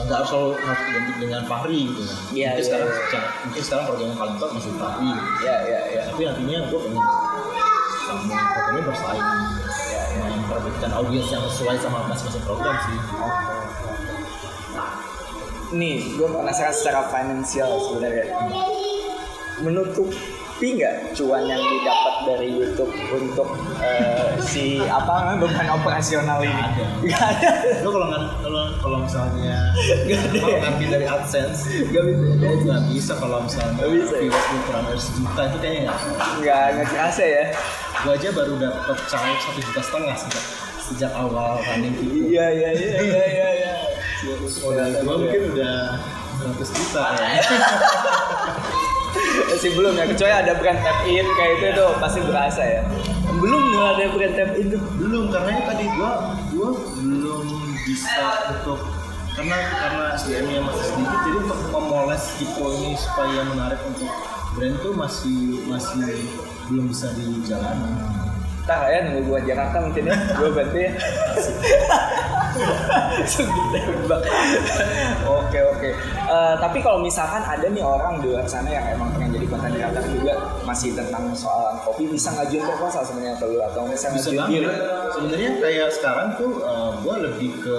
nggak 0.02 0.16
harus 0.18 0.30
selalu 0.30 0.50
harus 0.58 0.80
identik 0.86 1.16
dengan 1.18 1.42
Fahri 1.44 1.78
gitu 1.86 2.02
kan 2.02 2.16
Iya, 2.32 2.48
mungkin 2.48 2.56
iya, 2.56 2.64
sekarang 2.64 2.88
iya. 2.88 3.20
mungkin 3.44 3.62
sekarang 3.62 3.84
program 3.86 4.06
yang 4.06 4.18
paling 4.18 4.36
top 4.36 4.50
masih 4.52 4.72
Fahri 4.76 5.08
gitu. 5.08 5.30
Ya 5.42 5.56
ya 5.64 5.80
ya. 5.88 6.02
tapi 6.08 6.20
nantinya 6.24 6.58
gue 6.66 6.80
pengen 6.80 7.02
sama 8.02 8.22
programnya 8.52 8.82
bersaing 8.84 9.26
Ya, 9.92 10.02
ya. 10.12 10.24
memperbutkan 10.28 10.90
audiens 10.92 11.28
yang 11.28 11.42
sesuai 11.46 11.76
sama 11.78 11.98
masing-masing 12.06 12.44
program 12.44 12.74
sih 12.82 12.98
Nih, 15.72 16.04
gue 16.20 16.28
penasaran 16.28 16.68
secara 16.68 17.08
finansial 17.08 17.80
sebenarnya. 17.80 18.28
Menutupi 20.62 20.78
nggak 20.78 21.18
cuan 21.18 21.42
yang 21.50 21.58
didapat 21.58 22.14
dari 22.22 22.48
YouTube 22.54 22.94
untuk 23.10 23.50
eh, 23.82 24.30
si 24.38 24.78
apa 24.78 25.34
beban 25.34 25.66
operasional 25.74 26.38
ini? 26.38 26.62
Nggak 27.02 27.18
ada. 27.18 27.50
lo 27.82 27.90
kalau 27.90 28.06
nggak 28.06 28.22
kalau 28.38 28.62
kalau 28.78 28.96
misalnya 29.02 29.42
ya? 29.42 29.58
ngambil 30.62 30.88
dari 30.94 31.06
AdSense 31.10 31.66
Nggak 31.66 32.02
bisa. 32.06 32.46
lo 32.46 32.54
nggak 32.62 32.82
bisa 32.94 33.12
kalau 33.18 33.38
misalnya 33.42 33.74
bisa 33.90 34.14
ya? 34.14 34.20
viewers 34.22 34.46
lu 34.46 34.58
kurang 34.62 34.84
dari 34.86 35.00
sejuta 35.02 35.40
itu 35.50 35.56
kayaknya 35.58 35.82
nggak 35.82 35.98
Nggak 36.38 36.62
nggak 36.78 36.86
kerasa 36.94 37.22
ya? 37.26 37.44
gue 38.06 38.12
aja 38.14 38.28
baru 38.30 38.54
dapat 38.54 38.96
cair 39.10 39.36
satu 39.42 39.58
juta 39.58 39.80
setengah 39.82 40.14
sejak 40.14 40.44
sejak 40.78 41.10
awal 41.10 41.58
running 41.58 41.94
video 41.98 42.22
Iya 42.30 42.46
iya 42.54 42.70
iya 42.70 42.90
iya 43.02 43.24
iya. 43.26 43.48
iya. 43.58 43.74
modal 44.62 44.86
gue 44.94 45.14
mungkin 45.26 45.42
udah 45.58 45.98
100 46.38 46.54
juta 46.78 47.02
ya 47.18 47.42
Masih 49.50 49.70
belum 49.74 49.92
ya, 49.98 50.04
kecuali 50.06 50.32
ada 50.34 50.52
brand 50.58 50.78
tap 50.82 50.98
in 51.06 51.26
kayak 51.38 51.52
itu 51.58 51.66
tuh 51.74 51.90
pasti 51.98 52.20
berasa 52.22 52.62
ya. 52.62 52.82
Belum 53.38 53.62
tuh 53.72 53.82
ada 53.82 54.04
brand 54.12 54.34
tap 54.36 54.50
in 54.54 54.66
tuh. 54.70 54.82
belum 55.00 55.24
karena 55.30 55.52
tadi 55.66 55.84
gue 55.88 56.12
gue 56.54 56.70
belum 57.02 57.46
bisa 57.82 58.14
untuk 58.54 58.78
karena 59.32 59.56
karena 59.56 60.04
SDM-nya 60.20 60.60
masih 60.60 60.84
sedikit 60.92 61.18
jadi 61.24 61.38
untuk 61.40 61.60
memoles 61.72 62.24
gitu 62.36 62.62
ini 62.68 62.92
supaya 63.00 63.40
menarik 63.48 63.80
untuk 63.88 64.12
brand 64.52 64.76
tuh 64.84 64.92
masih 64.92 65.64
masih 65.64 66.28
belum 66.68 66.84
bisa 66.92 67.08
dijalani 67.16 67.92
Ntar 68.62 68.86
ya 68.90 68.98
nunggu 69.10 69.20
gua 69.26 69.40
Jakarta 69.42 69.76
mungkin 69.82 70.06
ya, 70.06 70.16
gua 70.38 70.50
bantu 70.54 70.76
ya. 70.78 70.92
Ditembak. 73.72 74.22
Oke 75.24 75.58
oke. 75.72 75.90
Eh, 76.32 76.54
tapi 76.60 76.78
kalau 76.84 77.00
misalkan 77.00 77.42
ada 77.42 77.66
nih 77.66 77.82
orang 77.82 78.20
di 78.20 78.28
luar 78.30 78.44
sana 78.46 78.68
yang 78.68 78.84
emang 78.92 79.08
pengen 79.16 79.36
jadi 79.40 79.46
konten 79.48 79.72
kreator 79.72 80.04
juga 80.08 80.34
masih 80.64 80.94
tentang 80.94 81.32
soal 81.32 81.80
kopi 81.82 82.06
bisa 82.08 82.30
ngajuin 82.32 82.62
proposal 82.64 83.02
sebenarnya 83.04 83.36
ke 83.40 83.46
lu 83.50 83.58
atau 83.60 83.82
misalnya 83.88 84.16
bisa 84.20 84.28
ngajuin 84.30 84.64
diri. 84.64 84.66
sebenarnya 85.12 85.50
kayak 85.60 85.88
sekarang 85.96 86.28
tuh 86.36 86.52
gue 87.02 87.16
lebih 87.28 87.50
ke 87.60 87.78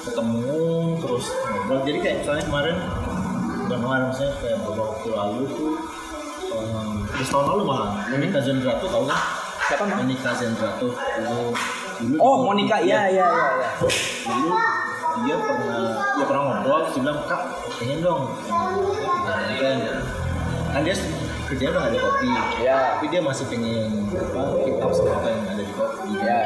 ketemu 0.00 0.64
terus 1.00 1.24
ngobrol 1.30 1.80
jadi 1.84 1.98
kayak 2.00 2.16
misalnya 2.24 2.44
kemarin 2.48 2.76
bukan 3.64 3.78
kemarin 3.84 4.04
maksudnya 4.10 4.32
kayak 4.40 4.58
beberapa 4.64 4.82
waktu 4.90 5.08
lalu 5.14 5.42
tuh 5.54 5.72
um, 6.56 6.88
terus 7.06 7.28
tahun 7.28 7.46
lalu 7.56 7.62
malah 7.68 7.90
Monica 8.08 8.40
Zendrato 8.42 8.86
tau 8.88 9.04
kan 9.06 9.20
Siapa 9.70 9.84
mah? 9.86 9.96
Monica 9.96 10.30
Zendrato 10.34 10.88
dulu 10.90 11.54
dulu 11.96 12.14
Oh 12.18 12.34
dulu- 12.34 12.44
Monica, 12.44 12.76
iya 12.78 13.06
iya 13.06 13.22
iya. 13.22 13.28
iya. 13.54 13.68
dulu 14.26 14.50
dia 15.20 15.36
pernah 15.36 15.82
dia 16.12 16.24
pernah 16.24 16.42
ngobrol 16.44 16.80
dia 16.84 16.98
bilang 16.98 17.18
kak 17.24 17.42
pengen 17.76 17.98
dong 18.00 18.22
kan 19.20 19.78
kan 20.70 20.80
dia 20.80 20.94
kerjanya 21.44 21.70
udah 21.72 21.84
ada 21.84 21.98
kopi 22.00 22.28
Ya. 22.58 22.78
tapi 22.94 23.06
dia 23.06 23.20
masih 23.20 23.44
pengen 23.46 23.90
apa 24.10 24.40
keep 24.60 24.78
up 24.78 24.90
sama 24.90 25.12
apa 25.16 25.28
yang 25.28 25.42
ada 25.46 25.60
di 25.60 25.72
kopi 25.72 26.10
Ya. 26.16 26.38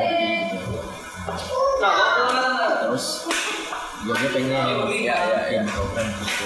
gitu. 0.50 0.80
terus 2.82 3.06
dia 4.02 4.28
pengen 4.30 4.84
Ya, 4.98 5.16
ya, 5.22 5.40
ya. 5.50 5.62
program 5.66 6.08
gitu 6.10 6.44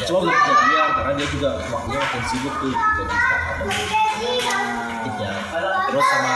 ya. 0.00 0.06
cuma 0.08 0.18
belum 0.24 0.32
kejadian 0.34 0.88
karena 0.96 1.12
dia 1.14 1.28
juga 1.28 1.50
waktunya 1.68 1.98
makin 2.00 2.22
sibuk 2.32 2.54
tuh 2.56 2.72
jadi 2.72 3.14
startup 3.20 3.56
ya 5.20 5.32
terus 5.90 6.06
sama 6.08 6.34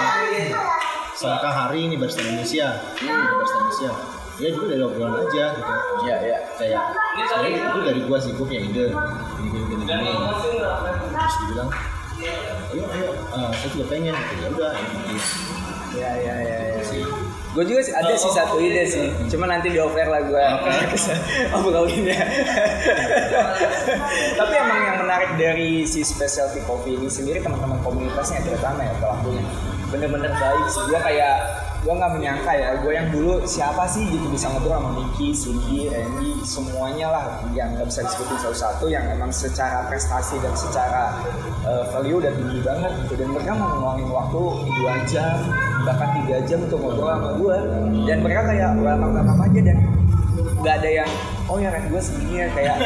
sama 1.15 1.37
Kak 1.41 1.53
Hari 1.55 1.79
ini 1.89 1.95
Barista 1.97 2.21
Indonesia 2.21 2.69
hmm. 3.01 3.25
Barista 3.41 3.57
Indonesia 3.65 3.91
dia 4.35 4.51
juga 4.51 4.67
dari 4.75 4.83
obrolan 4.83 5.15
aja 5.31 5.45
gitu 5.55 5.73
Iya 6.05 6.17
iya. 6.27 6.39
kayak 6.59 6.83
sebenarnya 7.15 7.71
itu 7.71 7.81
dari 7.87 8.01
gua 8.03 8.19
sih 8.19 8.35
gua 8.35 8.47
punya 8.51 8.63
ide 8.67 8.85
gini 8.91 9.49
gini 9.49 9.65
gini 9.71 9.85
gini 9.87 10.11
terus 10.11 11.35
dia 11.39 11.47
bilang 11.55 11.71
ayo 12.75 12.85
ayo 12.91 13.09
eh, 13.15 13.51
saya 13.55 13.69
juga 13.71 13.85
pengen 13.87 14.15
gitu 14.19 14.35
ya 14.43 14.49
udah 14.51 14.71
ayo 14.75 14.87
bikin 14.91 15.19
Iya 15.95 16.11
iya 16.19 16.35
iya. 16.43 16.57
iya. 16.83 17.07
Gue 17.55 17.65
juga 17.65 17.81
sih- 17.81 17.95
ada 17.95 18.11
sih 18.13 18.29
satu 18.29 18.59
ide 18.59 18.83
sih, 18.85 19.07
cuma 19.29 19.47
nanti 19.47 19.71
di 19.71 19.79
offer 19.79 20.05
lah 20.05 20.21
gue 20.21 20.45
obrolinnya. 21.57 22.19
Tapi 24.35 24.53
emang 24.55 24.81
yang 24.83 24.97
menarik 24.99 25.31
dari 25.35 25.83
si 25.85 26.03
specialty 26.03 26.61
coffee 26.63 26.95
ini 26.95 27.07
sendiri 27.07 27.39
teman-teman 27.39 27.79
komunitasnya 27.81 28.43
terutama 28.43 28.83
ya 28.83 28.93
pelakunya. 28.99 29.45
Bener-bener 29.87 30.33
baik 30.33 30.67
sih. 30.67 30.83
Gue 30.85 30.99
kayak 30.99 31.35
gue 31.85 31.93
nggak 31.93 32.13
menyangka 32.17 32.53
ya 32.57 32.81
gue 32.81 32.93
yang 32.97 33.13
dulu 33.13 33.45
siapa 33.45 33.85
sih 33.85 34.09
gitu 34.09 34.25
bisa 34.33 34.49
ngobrol 34.49 34.81
sama 34.81 34.91
Niki, 34.97 35.37
Cindy, 35.37 35.93
Randy 35.93 36.41
semuanya 36.41 37.13
lah 37.13 37.25
yang 37.53 37.77
nggak 37.77 37.93
bisa 37.93 38.01
disebutin 38.09 38.41
satu-satu 38.41 38.89
yang 38.89 39.05
emang 39.13 39.29
secara 39.29 39.85
prestasi 39.85 40.41
dan 40.41 40.57
secara 40.57 41.13
uh, 41.69 41.85
value 41.93 42.25
udah 42.25 42.33
tinggi 42.33 42.65
banget 42.65 42.93
gitu. 43.05 43.21
Dan 43.21 43.37
mereka 43.37 43.53
mau 43.53 43.69
ngeluangin 43.77 44.09
waktu 44.09 44.43
dua 44.81 44.95
jam 45.05 45.37
bahkan 45.85 46.09
tiga 46.25 46.37
jam 46.49 46.59
untuk 46.65 46.81
ngobrol 46.81 47.13
sama 47.13 47.31
gue 47.37 47.57
dan 48.09 48.17
mereka 48.25 48.41
kayak 48.49 48.69
welcome 48.81 49.13
welcome 49.13 49.41
aja 49.45 49.61
dan 49.61 49.77
nggak 50.65 50.75
ada 50.81 50.91
yang 51.05 51.11
oh 51.53 51.61
ya 51.61 51.69
gue 51.69 52.01
segini 52.01 52.41
ya 52.41 52.49
kayak 52.57 52.77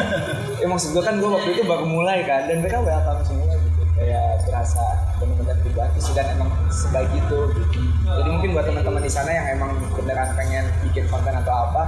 ya 0.58 0.66
maksud 0.74 0.90
gue 0.90 1.02
kan 1.06 1.22
gue 1.22 1.30
waktu 1.30 1.54
itu 1.54 1.62
baru 1.62 1.86
mulai 1.86 2.26
kan 2.26 2.50
dan 2.50 2.58
mereka 2.58 2.82
welcome 2.82 3.22
semua 3.22 3.57
kayak 3.98 4.46
berasa 4.46 4.84
benar-benar 5.18 5.58
dibantu 5.66 5.98
sih 5.98 6.14
dan 6.14 6.26
emang 6.38 6.50
sebaik 6.70 7.10
itu 7.10 7.38
gitu. 7.58 7.80
jadi 8.06 8.28
mungkin 8.30 8.50
buat 8.54 8.64
teman-teman 8.70 9.02
di 9.02 9.10
sana 9.10 9.30
yang 9.34 9.46
emang 9.58 9.74
beneran 9.92 10.30
pengen 10.38 10.64
bikin 10.86 11.04
konten 11.10 11.34
atau 11.34 11.54
apa 11.68 11.82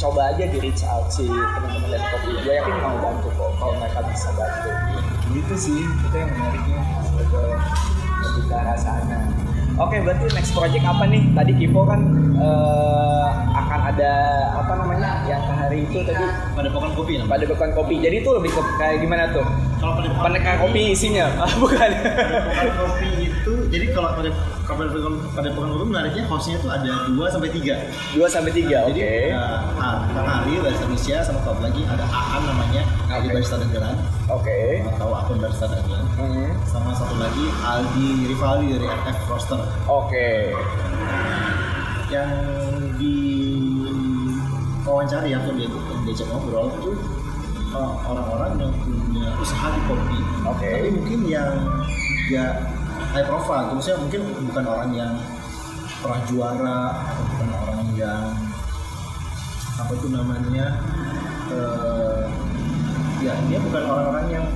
coba 0.00 0.34
aja 0.34 0.44
di 0.48 0.58
reach 0.58 0.82
out 0.88 1.06
si 1.12 1.28
teman-teman 1.28 1.88
dari 1.92 2.04
kopi 2.10 2.30
gue 2.42 2.54
yakin 2.56 2.74
mau 2.80 2.96
bantu 2.98 3.28
kok 3.36 3.50
kalau 3.60 3.74
mereka 3.76 4.00
bisa 4.08 4.28
bantu 4.34 4.70
gitu 5.36 5.54
sih 5.54 5.80
itu 5.84 6.16
yang 6.16 6.30
menariknya 6.32 6.80
sebagai 7.04 7.46
lebih 8.22 8.44
ke 8.48 8.54
arah 8.56 8.78
sana 8.78 9.20
Oke, 9.80 9.96
berarti 10.04 10.28
next 10.36 10.52
project 10.52 10.84
apa 10.84 11.08
nih? 11.08 11.32
Tadi 11.32 11.52
Kipo 11.56 11.88
kan 11.88 12.04
uh, 12.36 13.28
akan 13.56 13.80
ada 13.88 14.12
apa 14.52 14.72
namanya 14.76 15.24
yang 15.24 15.40
hari 15.48 15.88
itu 15.88 16.04
tadi 16.04 16.20
pada 16.52 16.68
pokan 16.68 16.92
kopi? 16.92 17.16
Pada 17.24 17.44
pokan 17.48 17.72
kopi. 17.72 17.96
Jadi 18.04 18.20
itu 18.20 18.30
lebih 18.36 18.52
ke 18.52 18.60
kayak 18.76 19.00
gimana 19.00 19.32
tuh? 19.32 19.48
Kalau 19.82 19.98
pada 19.98 20.08
pendekan 20.14 20.54
kopi 20.62 20.94
isinya, 20.94 21.26
ah, 21.42 21.50
bukan? 21.58 21.90
Kopi 22.78 23.10
itu, 23.26 23.52
jadi 23.66 23.90
kalau 23.90 24.14
pada 24.14 24.30
pada 25.34 25.48
pokan 25.50 25.74
kopi 25.74 25.84
menariknya 25.90 26.22
hostnya 26.30 26.54
itu 26.54 26.70
ada 26.70 27.10
dua 27.10 27.26
sampai 27.26 27.50
tiga. 27.50 27.82
Dua 28.14 28.30
sampai 28.30 28.54
tiga, 28.54 28.86
oke. 28.86 28.94
Okay. 28.94 29.34
Nah, 29.34 30.06
Kang 30.14 30.22
Hari 30.22 30.62
barista 30.62 30.86
Indonesia 30.86 31.16
sama 31.26 31.42
top 31.42 31.58
lagi 31.58 31.82
ada 31.82 32.06
Aan 32.06 32.46
namanya 32.46 32.82
okay. 33.10 33.34
barista 33.34 33.58
Dagelan. 33.58 33.98
Oke. 34.30 34.46
Okay. 34.46 34.86
Tahu 35.02 35.12
akun 35.18 35.36
barista 35.42 35.66
Dagelan. 35.66 36.06
Mm 36.14 36.28
-hmm. 36.30 36.48
Sama 36.62 36.90
satu 36.94 37.18
lagi 37.18 37.46
Aldi 37.66 38.30
Rivaldi 38.30 38.66
dari 38.78 38.86
FF 38.86 39.18
Roaster. 39.34 39.60
Oke. 39.90 40.14
Okay. 40.14 40.38
Yang 42.06 42.30
di 43.02 43.16
wawancara 44.86 45.26
ya, 45.26 45.42
atau 45.42 45.58
dia 45.58 45.66
diajak 46.06 46.26
ngobrol 46.30 46.70
itu 46.78 46.90
orang-orang 47.80 48.52
yang 48.60 48.72
punya 48.84 49.28
usaha 49.40 49.68
di 49.72 49.80
kopi. 49.88 50.18
Oke. 50.44 50.58
Okay. 50.60 50.74
Tapi 50.76 50.90
mungkin 50.92 51.20
yang 51.28 51.52
tidak 52.28 52.52
high 53.12 53.26
profile, 53.26 53.72
maksudnya 53.72 53.98
mungkin 54.00 54.20
bukan 54.48 54.64
orang 54.68 54.90
yang 54.92 55.12
pernah 56.02 56.20
juara 56.28 56.80
atau 56.98 57.22
bukan 57.30 57.48
orang 57.62 57.82
yang 57.94 58.22
apa 59.72 59.92
itu 59.96 60.08
namanya 60.12 60.66
uh, 61.50 62.22
ya 63.24 63.32
dia 63.48 63.58
bukan 63.62 63.82
orang-orang 63.88 64.26
yang 64.30 64.46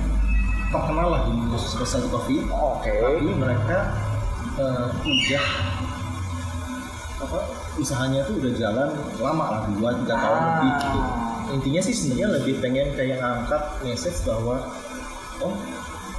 terkenal 0.67 1.07
lah 1.09 1.21
di 1.25 1.31
industri 1.33 2.07
coffee. 2.11 2.41
Oke. 2.51 2.91
Okay. 2.91 2.97
Tapi 3.01 3.33
mereka 3.33 3.77
uh, 4.59 4.87
udah 4.93 5.45
apa 7.17 7.39
usahanya 7.81 8.21
tuh 8.29 8.37
udah 8.37 8.53
jalan 8.53 8.89
lama 9.17 9.45
lah 9.49 9.61
dua 9.73 9.89
tiga 10.05 10.15
tahun 10.21 10.37
ah. 10.37 10.45
lebih 10.53 10.71
gitu 10.77 11.26
intinya 11.53 11.81
sih 11.83 11.95
sebenarnya 11.95 12.27
lebih 12.41 12.55
pengen 12.59 12.87
kayak 12.97 13.17
ngangkat 13.23 13.63
message 13.85 14.19
bahwa 14.27 14.67
oh 15.39 15.55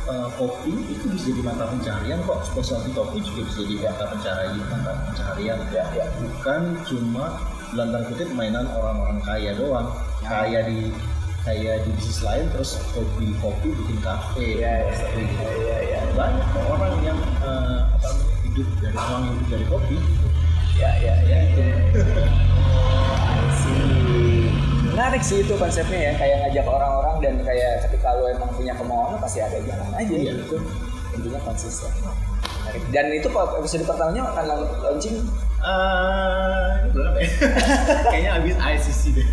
uh, 0.08 0.28
kopi 0.40 0.72
itu 0.88 1.04
bisa 1.12 1.30
jadi 1.30 1.42
mata 1.44 1.64
pencarian 1.68 2.18
kok 2.24 2.40
specialty 2.48 2.90
kopi 2.96 3.20
juga 3.20 3.40
bisa 3.48 3.60
jadi 3.66 3.76
mata 3.92 4.04
pencarian 4.08 4.54
mata 4.72 4.92
pencarian 5.12 5.58
ya, 5.70 5.84
ya. 5.92 6.06
bukan 6.16 6.62
cuma 6.88 7.24
dalam 7.76 7.88
tanda 7.92 8.08
kutip 8.08 8.28
mainan 8.32 8.64
orang-orang 8.72 9.20
kaya 9.22 9.52
doang 9.52 9.88
ya. 10.24 10.28
kaya 10.28 10.60
di 10.64 10.88
kayak 11.44 11.84
di 11.84 11.90
bisnis 11.96 12.20
lain 12.24 12.44
terus 12.52 12.76
hobi 12.92 13.32
kopi 13.40 13.68
bikin 13.72 13.98
kafe 14.04 14.60
ya, 14.60 14.72
ya, 14.84 14.96
ya, 15.16 15.52
ya, 15.54 15.78
ya. 15.80 16.00
banyak 16.16 16.48
orang 16.68 16.94
yang 17.04 17.18
uh, 17.44 17.88
apa 17.96 18.10
hidup 18.44 18.68
dari 18.80 18.96
uang 18.96 19.24
hidup 19.32 19.46
dari 19.52 19.66
kopi 19.68 19.96
ya 20.78 20.90
ya 21.02 21.14
ya, 21.26 21.38
ya. 21.56 21.68
Menarik 25.18 25.34
sih 25.34 25.42
itu 25.42 25.54
konsepnya 25.58 25.98
ya 25.98 26.12
kayak 26.14 26.36
ngajak 26.46 26.66
orang-orang 26.70 27.16
dan 27.18 27.34
kayak 27.42 27.82
ketika 27.90 28.14
lo 28.14 28.30
emang 28.30 28.50
punya 28.54 28.70
kemauan 28.78 29.18
pasti 29.18 29.42
ada 29.42 29.58
jalan 29.66 29.90
aja 29.98 30.14
iya. 30.14 30.30
gitu 30.30 30.62
intinya 31.18 31.40
konsisten 31.42 31.90
menarik 31.98 32.82
dan 32.94 33.04
itu 33.10 33.26
episode 33.26 33.82
pertamanya 33.82 34.22
akan 34.30 34.44
launching 34.86 35.18
Uh, 35.58 36.86
ini 36.86 36.94
berapa 36.94 37.18
ya? 37.18 37.30
Kayaknya 38.14 38.30
abis 38.38 38.54
ICC 38.62 39.02
deh. 39.10 39.26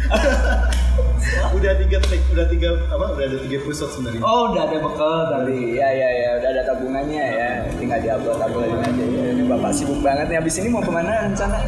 udah 1.61 1.71
tiga 1.85 2.01
take, 2.01 2.25
udah 2.33 2.49
tiga 2.49 2.81
apa? 2.89 3.13
Udah 3.13 3.25
ada 3.29 3.37
tiga 3.45 3.61
episode 3.61 3.93
sebenarnya. 3.93 4.25
Oh, 4.25 4.49
udah 4.49 4.65
ada 4.65 4.77
bekal 4.81 5.29
tadi. 5.29 5.77
Ya 5.77 5.85
ya 5.93 6.09
ya, 6.09 6.29
udah 6.41 6.49
ada 6.49 6.61
tabungannya 6.65 7.25
ya. 7.29 7.49
Tinggal 7.77 8.01
diupload 8.01 8.41
uploadin 8.41 8.81
aja 8.81 9.05
ya. 9.05 9.23
Ini 9.37 9.43
bapak 9.45 9.69
sibuk 9.69 10.01
banget 10.01 10.33
nih. 10.33 10.41
Abis 10.41 10.57
ini 10.65 10.73
mau 10.73 10.81
ke 10.81 10.89
mana 10.89 11.29
rencana? 11.29 11.61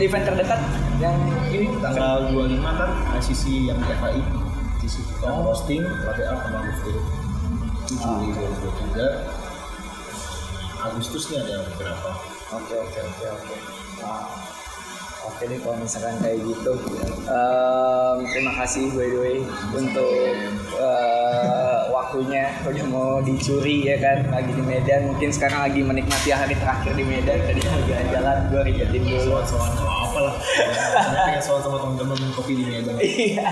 Event 0.00 0.24
terdekat 0.24 0.60
yang 0.96 1.12
ini 1.52 1.68
tanggal 1.84 2.32
25 2.32 2.56
kan 2.64 2.90
ICC 3.20 3.68
yang 3.68 3.76
di 3.76 3.92
FAI 4.00 4.22
di 4.80 4.88
situ 4.88 5.12
kan 5.20 5.44
posting 5.44 5.84
PTA 5.84 6.40
sama 6.40 6.64
Gufir 6.72 6.96
itu 7.84 7.94
Juli 8.00 8.32
2023 8.96 9.40
Agustus 10.80 11.28
nih 11.28 11.44
ada 11.44 11.68
beberapa. 11.68 12.10
Oke 12.56 12.74
oke 12.80 13.00
oke 13.04 13.26
oke 13.28 13.56
Oke 15.30 15.46
deh 15.46 15.58
kalau 15.62 15.78
misalkan 15.78 16.18
kayak 16.18 16.42
gitu. 16.42 16.72
Um, 17.30 18.16
terima 18.26 18.52
kasih 18.58 18.90
by 18.90 19.06
the 19.06 19.18
way 19.22 19.38
untuk 19.72 20.10
uh, 20.76 21.86
waktunya. 21.94 22.50
Udah 22.66 22.84
mau 22.90 23.22
dicuri 23.22 23.86
ya 23.86 23.96
kan 24.02 24.26
lagi 24.28 24.50
di 24.50 24.60
Medan. 24.60 25.14
Mungkin 25.14 25.30
sekarang 25.30 25.70
lagi 25.70 25.80
menikmati 25.86 26.34
hari 26.34 26.58
terakhir 26.58 26.92
di 26.98 27.04
Medan. 27.06 27.38
Tadi 27.46 27.60
jalan-jalan 27.62 28.36
gue 28.50 28.62
ribetin 28.74 29.02
dulu. 29.06 29.38
Soal-soal 29.38 29.70
apa 29.80 30.18
lah. 30.18 30.34
Pengen 31.24 31.40
soal 31.40 31.62
sama 31.62 31.78
teman-teman 31.78 32.28
kopi 32.34 32.52
di 32.58 32.64
Medan. 32.66 32.98
Iya. 32.98 33.48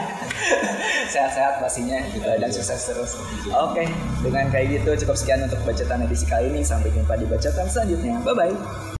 Sehat-sehat 1.08 1.62
pastinya 1.62 2.04
gitu 2.12 2.26
dan 2.26 2.50
sukses 2.52 2.80
terus. 2.84 3.16
Oke, 3.48 3.88
dengan 4.20 4.50
kayak 4.52 4.82
gitu 4.82 5.06
cukup 5.06 5.16
sekian 5.16 5.46
untuk 5.46 5.62
bacotan 5.64 6.04
edisi 6.04 6.26
kali 6.28 6.50
ini. 6.52 6.60
Sampai 6.60 6.90
jumpa 6.90 7.16
di 7.16 7.24
bacotan 7.24 7.64
selanjutnya. 7.70 8.18
Bye 8.26 8.34
bye. 8.34 8.97